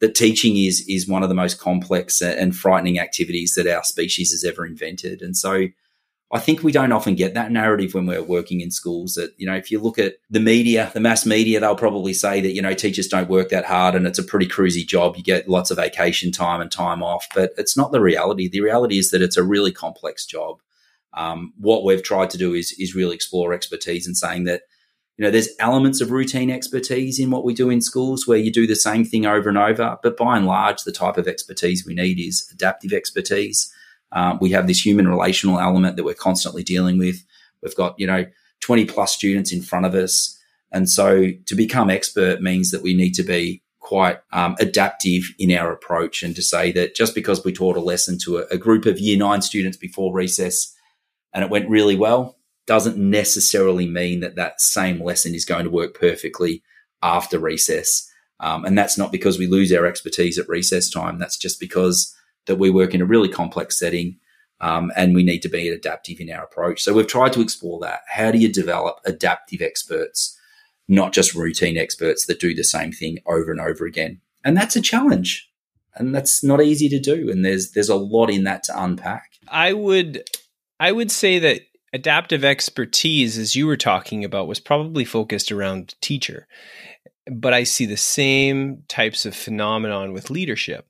that 0.00 0.14
teaching 0.14 0.56
is 0.56 0.84
is 0.88 1.08
one 1.08 1.22
of 1.22 1.28
the 1.28 1.34
most 1.34 1.58
complex 1.58 2.20
and 2.20 2.54
frightening 2.54 2.98
activities 2.98 3.54
that 3.54 3.66
our 3.66 3.82
species 3.84 4.30
has 4.30 4.44
ever 4.44 4.66
invented. 4.66 5.22
And 5.22 5.36
so 5.36 5.68
I 6.32 6.40
think 6.40 6.62
we 6.62 6.72
don't 6.72 6.92
often 6.92 7.14
get 7.14 7.34
that 7.34 7.52
narrative 7.52 7.94
when 7.94 8.06
we're 8.06 8.22
working 8.22 8.60
in 8.60 8.70
schools 8.70 9.14
that, 9.14 9.32
you 9.36 9.46
know, 9.46 9.54
if 9.54 9.70
you 9.70 9.78
look 9.78 9.98
at 9.98 10.14
the 10.30 10.40
media, 10.40 10.90
the 10.92 11.00
mass 11.00 11.24
media, 11.24 11.60
they'll 11.60 11.76
probably 11.76 12.12
say 12.12 12.40
that, 12.40 12.54
you 12.54 12.62
know, 12.62 12.74
teachers 12.74 13.06
don't 13.06 13.28
work 13.28 13.50
that 13.50 13.66
hard 13.66 13.94
and 13.94 14.06
it's 14.06 14.18
a 14.18 14.24
pretty 14.24 14.46
cruisy 14.46 14.86
job. 14.86 15.16
You 15.16 15.22
get 15.22 15.48
lots 15.48 15.70
of 15.70 15.76
vacation 15.76 16.32
time 16.32 16.60
and 16.60 16.72
time 16.72 17.02
off, 17.02 17.28
but 17.34 17.52
it's 17.56 17.76
not 17.76 17.92
the 17.92 18.00
reality. 18.00 18.48
The 18.48 18.62
reality 18.62 18.98
is 18.98 19.10
that 19.10 19.22
it's 19.22 19.36
a 19.36 19.44
really 19.44 19.70
complex 19.70 20.26
job. 20.26 20.58
Um, 21.12 21.52
what 21.58 21.84
we've 21.84 22.02
tried 22.02 22.30
to 22.30 22.38
do 22.38 22.54
is, 22.54 22.74
is 22.78 22.96
really 22.96 23.14
explore 23.14 23.52
expertise 23.52 24.06
and 24.06 24.16
saying 24.16 24.44
that, 24.44 24.62
you 25.16 25.24
know, 25.24 25.30
there's 25.30 25.50
elements 25.60 26.00
of 26.00 26.10
routine 26.10 26.50
expertise 26.50 27.20
in 27.20 27.30
what 27.30 27.44
we 27.44 27.54
do 27.54 27.70
in 27.70 27.80
schools 27.80 28.26
where 28.26 28.38
you 28.38 28.50
do 28.50 28.66
the 28.66 28.74
same 28.74 29.04
thing 29.04 29.26
over 29.26 29.48
and 29.48 29.58
over. 29.58 29.98
But 30.02 30.16
by 30.16 30.36
and 30.36 30.46
large, 30.46 30.82
the 30.82 30.90
type 30.90 31.16
of 31.16 31.28
expertise 31.28 31.86
we 31.86 31.94
need 31.94 32.18
is 32.18 32.50
adaptive 32.52 32.92
expertise 32.92 33.72
um, 34.14 34.38
we 34.40 34.50
have 34.50 34.66
this 34.66 34.84
human 34.84 35.08
relational 35.08 35.60
element 35.60 35.96
that 35.96 36.04
we're 36.04 36.14
constantly 36.14 36.62
dealing 36.62 36.98
with. 36.98 37.24
We've 37.62 37.76
got, 37.76 37.98
you 37.98 38.06
know, 38.06 38.26
20 38.60 38.86
plus 38.86 39.12
students 39.12 39.52
in 39.52 39.60
front 39.60 39.84
of 39.84 39.94
us. 39.94 40.38
And 40.72 40.88
so 40.88 41.30
to 41.46 41.54
become 41.54 41.90
expert 41.90 42.40
means 42.40 42.70
that 42.70 42.82
we 42.82 42.94
need 42.94 43.14
to 43.14 43.22
be 43.22 43.62
quite 43.80 44.20
um, 44.32 44.56
adaptive 44.60 45.24
in 45.38 45.52
our 45.52 45.70
approach 45.70 46.22
and 46.22 46.34
to 46.34 46.42
say 46.42 46.72
that 46.72 46.94
just 46.94 47.14
because 47.14 47.44
we 47.44 47.52
taught 47.52 47.76
a 47.76 47.80
lesson 47.80 48.16
to 48.18 48.38
a, 48.38 48.46
a 48.52 48.56
group 48.56 48.86
of 48.86 48.98
year 48.98 49.18
nine 49.18 49.42
students 49.42 49.76
before 49.76 50.14
recess 50.14 50.74
and 51.34 51.44
it 51.44 51.50
went 51.50 51.68
really 51.68 51.96
well 51.96 52.38
doesn't 52.66 52.96
necessarily 52.96 53.86
mean 53.86 54.20
that 54.20 54.36
that 54.36 54.60
same 54.60 55.02
lesson 55.02 55.34
is 55.34 55.44
going 55.44 55.64
to 55.64 55.70
work 55.70 55.98
perfectly 55.98 56.62
after 57.02 57.38
recess. 57.38 58.10
Um, 58.40 58.64
and 58.64 58.76
that's 58.76 58.96
not 58.96 59.12
because 59.12 59.38
we 59.38 59.46
lose 59.46 59.70
our 59.72 59.84
expertise 59.84 60.38
at 60.38 60.48
recess 60.48 60.88
time. 60.88 61.18
That's 61.18 61.36
just 61.36 61.60
because 61.60 62.14
that 62.46 62.56
we 62.56 62.70
work 62.70 62.94
in 62.94 63.00
a 63.00 63.06
really 63.06 63.28
complex 63.28 63.78
setting 63.78 64.18
um, 64.60 64.92
and 64.96 65.14
we 65.14 65.22
need 65.22 65.40
to 65.40 65.48
be 65.48 65.68
adaptive 65.68 66.20
in 66.20 66.30
our 66.30 66.44
approach. 66.44 66.82
So 66.82 66.94
we've 66.94 67.06
tried 67.06 67.32
to 67.34 67.40
explore 67.40 67.80
that. 67.80 68.00
How 68.08 68.30
do 68.30 68.38
you 68.38 68.52
develop 68.52 68.98
adaptive 69.04 69.60
experts, 69.60 70.38
not 70.88 71.12
just 71.12 71.34
routine 71.34 71.76
experts 71.76 72.26
that 72.26 72.40
do 72.40 72.54
the 72.54 72.64
same 72.64 72.92
thing 72.92 73.18
over 73.26 73.50
and 73.50 73.60
over 73.60 73.84
again? 73.84 74.20
And 74.44 74.56
that's 74.56 74.76
a 74.76 74.80
challenge. 74.80 75.50
And 75.96 76.14
that's 76.14 76.42
not 76.42 76.62
easy 76.62 76.88
to 76.88 76.98
do. 76.98 77.30
And 77.30 77.44
there's 77.44 77.72
there's 77.72 77.88
a 77.88 77.94
lot 77.94 78.30
in 78.30 78.44
that 78.44 78.64
to 78.64 78.82
unpack. 78.82 79.32
I 79.48 79.72
would 79.72 80.24
I 80.80 80.92
would 80.92 81.10
say 81.10 81.38
that 81.38 81.62
adaptive 81.92 82.44
expertise, 82.44 83.38
as 83.38 83.54
you 83.54 83.66
were 83.66 83.76
talking 83.76 84.24
about, 84.24 84.48
was 84.48 84.58
probably 84.58 85.04
focused 85.04 85.52
around 85.52 85.94
teacher. 86.00 86.48
But 87.30 87.54
I 87.54 87.62
see 87.62 87.86
the 87.86 87.96
same 87.96 88.82
types 88.88 89.24
of 89.24 89.36
phenomenon 89.36 90.12
with 90.12 90.30
leadership 90.30 90.88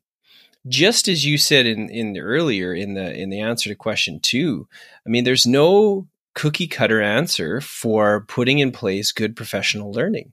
just 0.69 1.09
as 1.09 1.25
you 1.25 1.37
said 1.39 1.67
in 1.67 1.89
in 1.91 2.13
the 2.13 2.21
earlier 2.21 2.75
in 2.75 2.95
the 2.95 3.13
in 3.15 3.31
the 3.31 3.41
answer 3.41 3.69
to 3.69 3.75
question 3.75 4.19
two 4.21 4.67
i 5.07 5.09
mean 5.09 5.25
there's 5.25 5.47
no 5.47 6.07
cookie 6.35 6.67
cutter 6.67 7.01
answer 7.01 7.61
for 7.61 8.23
putting 8.23 8.59
in 8.59 8.73
place 8.73 9.13
good 9.13 9.37
professional 9.37 9.93
learning 9.93 10.33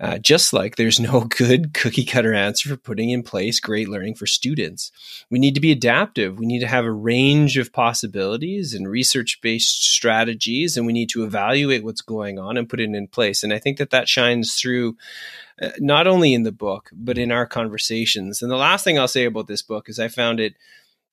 uh, 0.00 0.16
just 0.18 0.52
like 0.52 0.76
there's 0.76 0.98
no 0.98 1.20
good 1.36 1.74
cookie 1.74 2.04
cutter 2.04 2.32
answer 2.32 2.68
for 2.68 2.76
putting 2.76 3.10
in 3.10 3.22
place 3.22 3.60
great 3.60 3.88
learning 3.88 4.14
for 4.14 4.26
students. 4.26 4.90
We 5.28 5.38
need 5.38 5.54
to 5.54 5.60
be 5.60 5.72
adaptive. 5.72 6.38
We 6.38 6.46
need 6.46 6.60
to 6.60 6.66
have 6.66 6.86
a 6.86 6.90
range 6.90 7.58
of 7.58 7.72
possibilities 7.72 8.74
and 8.74 8.88
research 8.88 9.40
based 9.42 9.84
strategies, 9.84 10.76
and 10.76 10.86
we 10.86 10.94
need 10.94 11.10
to 11.10 11.24
evaluate 11.24 11.84
what's 11.84 12.00
going 12.00 12.38
on 12.38 12.56
and 12.56 12.68
put 12.68 12.80
it 12.80 12.94
in 12.94 13.06
place. 13.08 13.42
And 13.42 13.52
I 13.52 13.58
think 13.58 13.76
that 13.76 13.90
that 13.90 14.08
shines 14.08 14.54
through 14.54 14.96
uh, 15.60 15.70
not 15.78 16.06
only 16.06 16.32
in 16.32 16.44
the 16.44 16.52
book, 16.52 16.90
but 16.92 17.18
in 17.18 17.30
our 17.30 17.46
conversations. 17.46 18.40
And 18.40 18.50
the 18.50 18.56
last 18.56 18.84
thing 18.84 18.98
I'll 18.98 19.08
say 19.08 19.26
about 19.26 19.46
this 19.46 19.62
book 19.62 19.90
is 19.90 19.98
I 19.98 20.08
found 20.08 20.40
it 20.40 20.54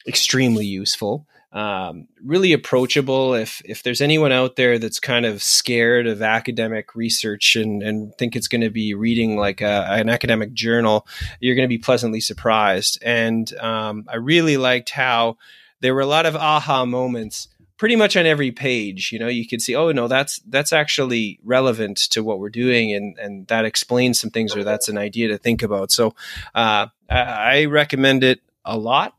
extremely 0.07 0.65
useful 0.65 1.27
um, 1.57 2.07
really 2.23 2.53
approachable. 2.53 3.33
If 3.33 3.63
if 3.65 3.81
there's 3.81 3.99
anyone 3.99 4.31
out 4.31 4.57
there 4.57 4.77
that's 4.77 4.99
kind 4.99 5.25
of 5.25 5.41
scared 5.41 6.05
of 6.05 6.21
academic 6.21 6.93
research 6.93 7.55
and, 7.55 7.81
and 7.81 8.15
think 8.19 8.35
it's 8.35 8.47
going 8.47 8.61
to 8.61 8.69
be 8.69 8.93
reading 8.93 9.37
like 9.37 9.61
a, 9.61 9.87
an 9.89 10.07
academic 10.07 10.53
journal, 10.53 11.07
you're 11.39 11.55
going 11.55 11.67
to 11.67 11.67
be 11.67 11.79
pleasantly 11.79 12.21
surprised. 12.21 12.99
And 13.01 13.51
um, 13.57 14.05
I 14.07 14.17
really 14.17 14.57
liked 14.57 14.91
how 14.91 15.37
there 15.79 15.95
were 15.95 16.01
a 16.01 16.05
lot 16.05 16.27
of 16.27 16.35
aha 16.35 16.85
moments 16.85 17.47
pretty 17.77 17.95
much 17.95 18.15
on 18.17 18.25
every 18.25 18.51
page 18.51 19.11
you 19.11 19.19
know 19.19 19.27
you 19.27 19.47
could 19.47 19.61
see 19.61 19.75
oh 19.75 19.91
no 19.91 20.07
that's 20.07 20.39
that's 20.47 20.73
actually 20.73 21.39
relevant 21.43 21.95
to 21.95 22.23
what 22.23 22.39
we're 22.39 22.49
doing 22.49 22.91
and 22.91 23.15
and 23.19 23.45
that 23.49 23.65
explains 23.65 24.19
some 24.19 24.31
things 24.31 24.55
or 24.55 24.63
that's 24.63 24.89
an 24.89 24.97
idea 24.97 25.27
to 25.27 25.37
think 25.37 25.61
about 25.61 25.91
so 25.91 26.15
uh, 26.55 26.87
I, 27.07 27.19
I 27.19 27.65
recommend 27.65 28.23
it 28.23 28.41
a 28.65 28.75
lot 28.75 29.16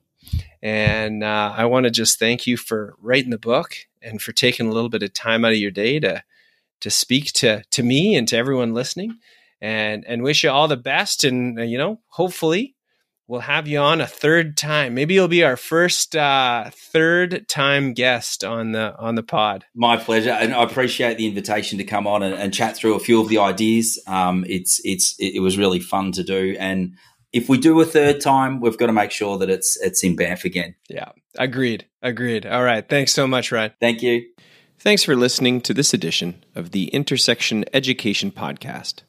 and 0.62 1.22
uh, 1.22 1.54
I 1.56 1.66
want 1.66 1.84
to 1.84 1.90
just 1.90 2.18
thank 2.18 2.46
you 2.46 2.56
for 2.56 2.96
writing 3.00 3.30
the 3.30 3.38
book 3.38 3.76
and 4.02 4.20
for 4.20 4.32
taking 4.32 4.68
a 4.68 4.72
little 4.72 4.90
bit 4.90 5.02
of 5.02 5.12
time 5.12 5.44
out 5.44 5.52
of 5.52 5.58
your 5.58 5.70
day 5.70 6.00
to 6.00 6.22
to 6.80 6.90
speak 6.90 7.32
to 7.32 7.62
to 7.70 7.82
me 7.82 8.14
and 8.14 8.28
to 8.28 8.36
everyone 8.36 8.74
listening. 8.74 9.18
And 9.60 10.04
and 10.06 10.22
wish 10.22 10.44
you 10.44 10.50
all 10.50 10.68
the 10.68 10.76
best. 10.76 11.24
And 11.24 11.58
uh, 11.58 11.62
you 11.62 11.78
know, 11.78 12.00
hopefully, 12.06 12.76
we'll 13.26 13.40
have 13.40 13.68
you 13.68 13.78
on 13.78 14.00
a 14.00 14.06
third 14.06 14.56
time. 14.56 14.94
Maybe 14.94 15.14
you'll 15.14 15.28
be 15.28 15.42
our 15.42 15.56
first 15.56 16.14
uh, 16.14 16.70
third 16.72 17.48
time 17.48 17.92
guest 17.92 18.44
on 18.44 18.72
the 18.72 18.96
on 18.98 19.16
the 19.16 19.24
pod. 19.24 19.64
My 19.74 19.96
pleasure, 19.96 20.30
and 20.30 20.54
I 20.54 20.62
appreciate 20.62 21.18
the 21.18 21.26
invitation 21.26 21.78
to 21.78 21.84
come 21.84 22.06
on 22.06 22.22
and, 22.22 22.34
and 22.34 22.54
chat 22.54 22.76
through 22.76 22.94
a 22.94 23.00
few 23.00 23.20
of 23.20 23.28
the 23.28 23.38
ideas. 23.38 24.00
Um, 24.06 24.44
it's 24.48 24.80
it's 24.84 25.16
it 25.18 25.42
was 25.42 25.58
really 25.58 25.80
fun 25.80 26.12
to 26.12 26.22
do, 26.22 26.56
and 26.58 26.94
if 27.32 27.48
we 27.48 27.58
do 27.58 27.80
a 27.80 27.84
third 27.84 28.20
time, 28.20 28.60
we've 28.60 28.78
got 28.78 28.86
to 28.86 28.92
make 28.92 29.10
sure 29.10 29.38
that 29.38 29.50
it's 29.50 29.76
it's 29.80 30.02
in 30.02 30.16
Banff 30.16 30.44
again. 30.44 30.74
Yeah, 30.88 31.12
agreed, 31.38 31.86
agreed. 32.02 32.46
All 32.46 32.62
right, 32.62 32.88
thanks 32.88 33.12
so 33.12 33.26
much, 33.26 33.52
Ryan. 33.52 33.72
Thank 33.80 34.02
you. 34.02 34.26
Thanks 34.78 35.02
for 35.02 35.16
listening 35.16 35.60
to 35.62 35.74
this 35.74 35.92
edition 35.92 36.44
of 36.54 36.70
the 36.70 36.86
Intersection 36.88 37.64
Education 37.74 38.30
Podcast. 38.30 39.02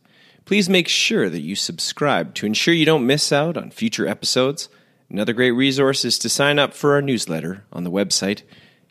Please 0.46 0.68
make 0.68 0.88
sure 0.88 1.30
that 1.30 1.42
you 1.42 1.56
subscribe 1.56 2.34
to 2.36 2.48
ensure 2.48 2.74
you 2.74 2.86
don't 2.86 3.06
miss 3.06 3.32
out 3.32 3.56
on 3.56 3.70
future 3.70 4.08
episodes. 4.08 4.68
Another 5.08 5.34
great 5.34 5.52
resource 5.52 6.04
is 6.04 6.18
to 6.20 6.30
sign 6.30 6.58
up 6.58 6.74
for 6.74 6.94
our 6.94 7.04
newsletter 7.04 7.66
on 7.72 7.84
the 7.84 7.92
website 7.92 8.42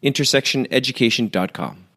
intersectioneducation.com. 0.03 1.88